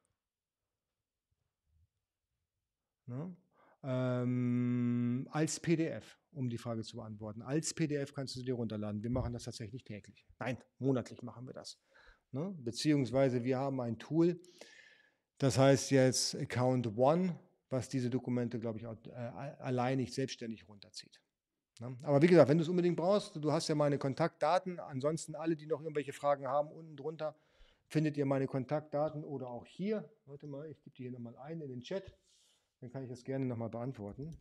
Ne? 3.07 3.37
Ähm, 3.83 5.29
als 5.31 5.61
PDF, 5.61 6.19
um 6.33 6.49
die 6.49 6.59
Frage 6.59 6.83
zu 6.83 6.97
beantworten. 6.97 7.43
Als 7.43 7.75
PDF 7.75 8.13
kannst 8.13 8.37
du 8.37 8.43
dir 8.43 8.55
runterladen. 8.55 9.03
Wir 9.03 9.11
machen 9.11 9.33
das 9.33 9.45
tatsächlich 9.45 9.85
täglich. 9.85 10.27
Nein, 10.39 10.59
monatlich 10.79 11.23
machen 11.23 11.47
wir 11.47 11.55
das. 11.55 11.81
Ne? 12.33 12.55
Beziehungsweise 12.59 13.45
wir 13.45 13.59
haben 13.59 13.81
ein 13.81 13.99
Tool, 13.99 14.41
das 15.39 15.59
heißt 15.59 15.91
jetzt 15.91 16.35
Account 16.35 16.97
One, 16.97 17.39
was 17.71 17.89
diese 17.89 18.11
Dokumente, 18.11 18.59
glaube 18.59 18.79
ich, 18.79 18.87
auch, 18.87 18.97
äh, 19.07 19.11
allein 19.59 19.99
nicht 19.99 20.15
selbstständig 20.15 20.69
runterzieht. 20.69 21.21
Ne? 21.81 21.97
Aber 22.03 22.21
wie 22.23 22.27
gesagt, 22.27 22.49
wenn 22.49 22.59
du 22.59 22.63
es 22.63 22.69
unbedingt 22.69 22.97
brauchst, 22.97 23.37
du 23.37 23.53
hast 23.53 23.69
ja 23.69 23.75
meine 23.75 23.99
Kontaktdaten. 23.99 24.81
Ansonsten 24.81 25.35
alle, 25.35 25.57
die 25.57 25.67
noch 25.67 25.81
irgendwelche 25.81 26.13
Fragen 26.13 26.47
haben, 26.47 26.71
unten 26.71 26.97
drunter 26.97 27.37
findet 27.87 28.17
ihr 28.17 28.27
meine 28.27 28.47
Kontaktdaten 28.47 29.25
oder 29.25 29.49
auch 29.49 29.67
hier. 29.67 30.11
Warte 30.27 30.47
mal, 30.47 30.69
ich 30.71 30.83
gebe 30.83 30.97
die 30.97 31.05
hier 31.05 31.13
nochmal 31.13 31.37
ein 31.37 31.61
in 31.61 31.69
den 31.69 31.81
Chat. 31.81 32.15
Dann 32.81 32.91
kann 32.91 33.03
ich 33.03 33.09
das 33.09 33.25
gerne 33.25 33.47
nochmal 33.47 33.71
beantworten. 33.71 34.37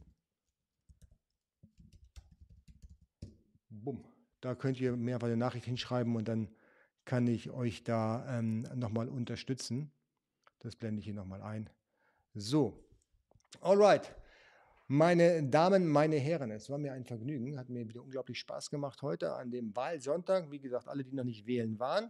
Bumm. 3.69 4.03
Da 4.41 4.53
könnt 4.53 4.79
ihr 4.79 4.95
mir 4.95 5.15
einfach 5.15 5.27
eine 5.27 5.37
Nachricht 5.37 5.65
hinschreiben 5.65 6.15
und 6.15 6.27
dann 6.27 6.49
kann 7.05 7.25
ich 7.27 7.49
euch 7.51 7.83
da 7.83 8.37
ähm, 8.37 8.63
nochmal 8.75 9.09
unterstützen. 9.09 9.91
Das 10.59 10.75
blende 10.75 10.99
ich 10.99 11.05
hier 11.05 11.13
nochmal 11.13 11.41
ein. 11.41 11.69
So, 12.33 12.83
alright. 13.61 14.15
Meine 14.89 15.43
Damen, 15.43 15.85
meine 15.85 16.15
Herren, 16.15 16.49
es 16.51 16.69
war 16.69 16.77
mir 16.77 16.93
ein 16.93 17.03
Vergnügen, 17.03 17.59
hat 17.59 17.67
mir 17.67 17.89
wieder 17.89 18.01
unglaublich 18.01 18.39
Spaß 18.39 18.69
gemacht 18.69 19.01
heute 19.01 19.33
an 19.33 19.51
dem 19.51 19.75
Wahlsonntag. 19.75 20.49
Wie 20.49 20.59
gesagt, 20.59 20.87
alle, 20.87 21.03
die 21.03 21.13
noch 21.13 21.25
nicht 21.25 21.45
wählen 21.45 21.77
waren, 21.77 22.09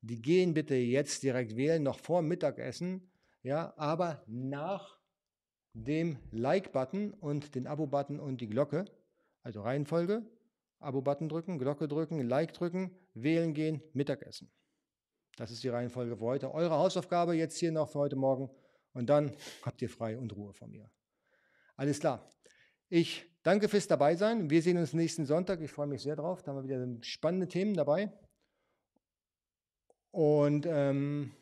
die 0.00 0.22
gehen 0.22 0.54
bitte 0.54 0.74
jetzt 0.74 1.22
direkt 1.22 1.54
wählen, 1.54 1.82
noch 1.82 1.98
vor 1.98 2.22
Mittagessen, 2.22 3.10
ja, 3.42 3.74
aber 3.76 4.24
nach 4.26 4.98
dem 5.74 6.18
Like-Button 6.30 7.12
und 7.12 7.54
den 7.54 7.66
Abo-Button 7.66 8.18
und 8.20 8.40
die 8.40 8.48
Glocke, 8.48 8.86
also 9.42 9.60
Reihenfolge, 9.60 10.22
Abo-Button 10.78 11.28
drücken, 11.28 11.58
Glocke 11.58 11.88
drücken, 11.88 12.20
Like 12.26 12.54
drücken, 12.54 12.96
wählen 13.12 13.52
gehen, 13.52 13.82
Mittagessen. 13.92 14.50
Das 15.36 15.50
ist 15.50 15.64
die 15.64 15.68
Reihenfolge 15.68 16.16
für 16.16 16.24
heute. 16.24 16.54
Eure 16.54 16.74
Hausaufgabe 16.74 17.34
jetzt 17.34 17.58
hier 17.58 17.72
noch 17.72 17.90
für 17.90 17.98
heute 17.98 18.16
Morgen 18.16 18.50
und 18.92 19.10
dann 19.10 19.36
habt 19.62 19.82
ihr 19.82 19.88
frei 19.88 20.16
und 20.16 20.34
Ruhe 20.36 20.52
von 20.52 20.70
mir. 20.70 20.90
Alles 21.76 21.98
klar. 21.98 22.30
Ich 22.88 23.26
danke 23.42 23.68
fürs 23.68 23.88
Dabeisein. 23.88 24.48
Wir 24.50 24.62
sehen 24.62 24.78
uns 24.78 24.92
nächsten 24.92 25.26
Sonntag. 25.26 25.60
Ich 25.60 25.72
freue 25.72 25.88
mich 25.88 26.02
sehr 26.02 26.14
drauf. 26.14 26.42
Da 26.42 26.52
haben 26.52 26.68
wir 26.68 26.76
wieder 26.76 27.02
spannende 27.02 27.48
Themen 27.48 27.74
dabei. 27.74 28.12
Und 30.12 30.66
ähm, 30.66 31.32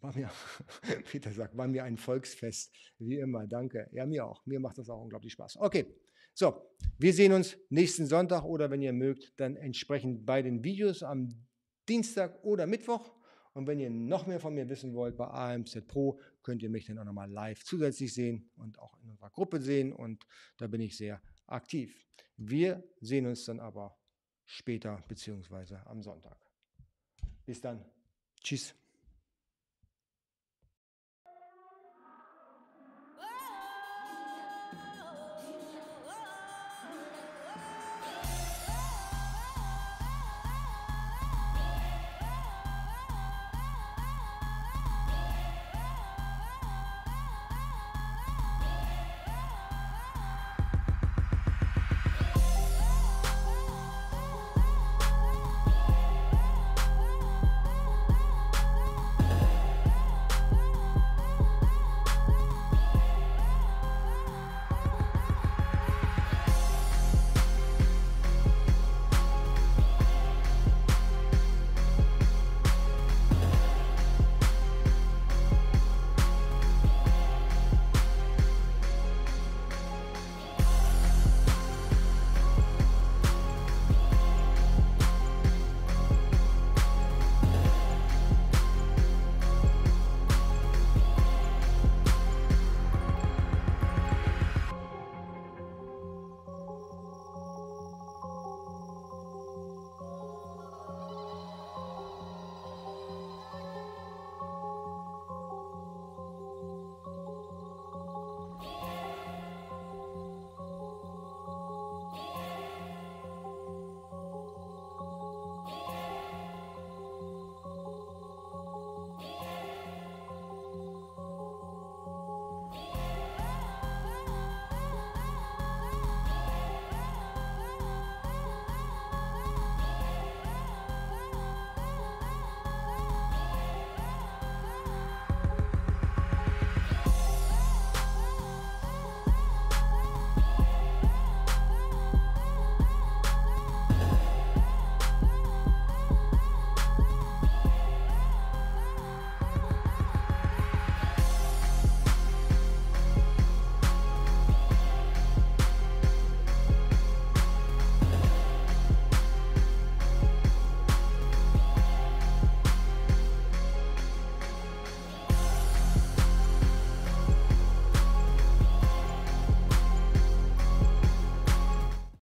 war 0.00 0.16
mir, 0.16 0.30
Peter 1.10 1.30
sagt, 1.32 1.54
war 1.56 1.68
mir 1.68 1.84
ein 1.84 1.98
Volksfest, 1.98 2.72
wie 2.98 3.18
immer. 3.18 3.46
Danke. 3.46 3.90
Ja, 3.92 4.06
mir 4.06 4.24
auch. 4.24 4.46
Mir 4.46 4.60
macht 4.60 4.78
das 4.78 4.88
auch 4.88 5.02
unglaublich 5.02 5.34
Spaß. 5.34 5.58
Okay, 5.58 5.84
so, 6.32 6.62
wir 6.98 7.12
sehen 7.12 7.32
uns 7.32 7.58
nächsten 7.68 8.06
Sonntag 8.06 8.44
oder 8.44 8.70
wenn 8.70 8.80
ihr 8.80 8.94
mögt, 8.94 9.38
dann 9.38 9.56
entsprechend 9.56 10.24
bei 10.24 10.40
den 10.40 10.64
Videos 10.64 11.02
am 11.02 11.46
Dienstag 11.88 12.42
oder 12.44 12.66
Mittwoch. 12.66 13.12
Und 13.54 13.66
wenn 13.66 13.80
ihr 13.80 13.88
noch 13.88 14.26
mehr 14.26 14.38
von 14.38 14.54
mir 14.54 14.68
wissen 14.68 14.94
wollt 14.94 15.16
bei 15.16 15.26
AMZ 15.28 15.86
Pro, 15.86 16.20
könnt 16.42 16.62
ihr 16.62 16.68
mich 16.68 16.84
dann 16.86 16.98
auch 16.98 17.04
nochmal 17.04 17.30
live 17.30 17.64
zusätzlich 17.64 18.12
sehen 18.12 18.50
und 18.56 18.78
auch 18.78 18.98
in 19.02 19.08
unserer 19.08 19.30
Gruppe 19.30 19.60
sehen. 19.60 19.94
Und 19.94 20.26
da 20.58 20.66
bin 20.66 20.82
ich 20.82 20.96
sehr 20.96 21.22
aktiv. 21.46 22.06
Wir 22.36 22.84
sehen 23.00 23.26
uns 23.26 23.46
dann 23.46 23.60
aber 23.60 23.98
später 24.44 25.02
beziehungsweise 25.08 25.86
am 25.86 26.02
Sonntag. 26.02 26.38
Bis 27.46 27.60
dann. 27.60 27.84
Tschüss. 28.42 28.74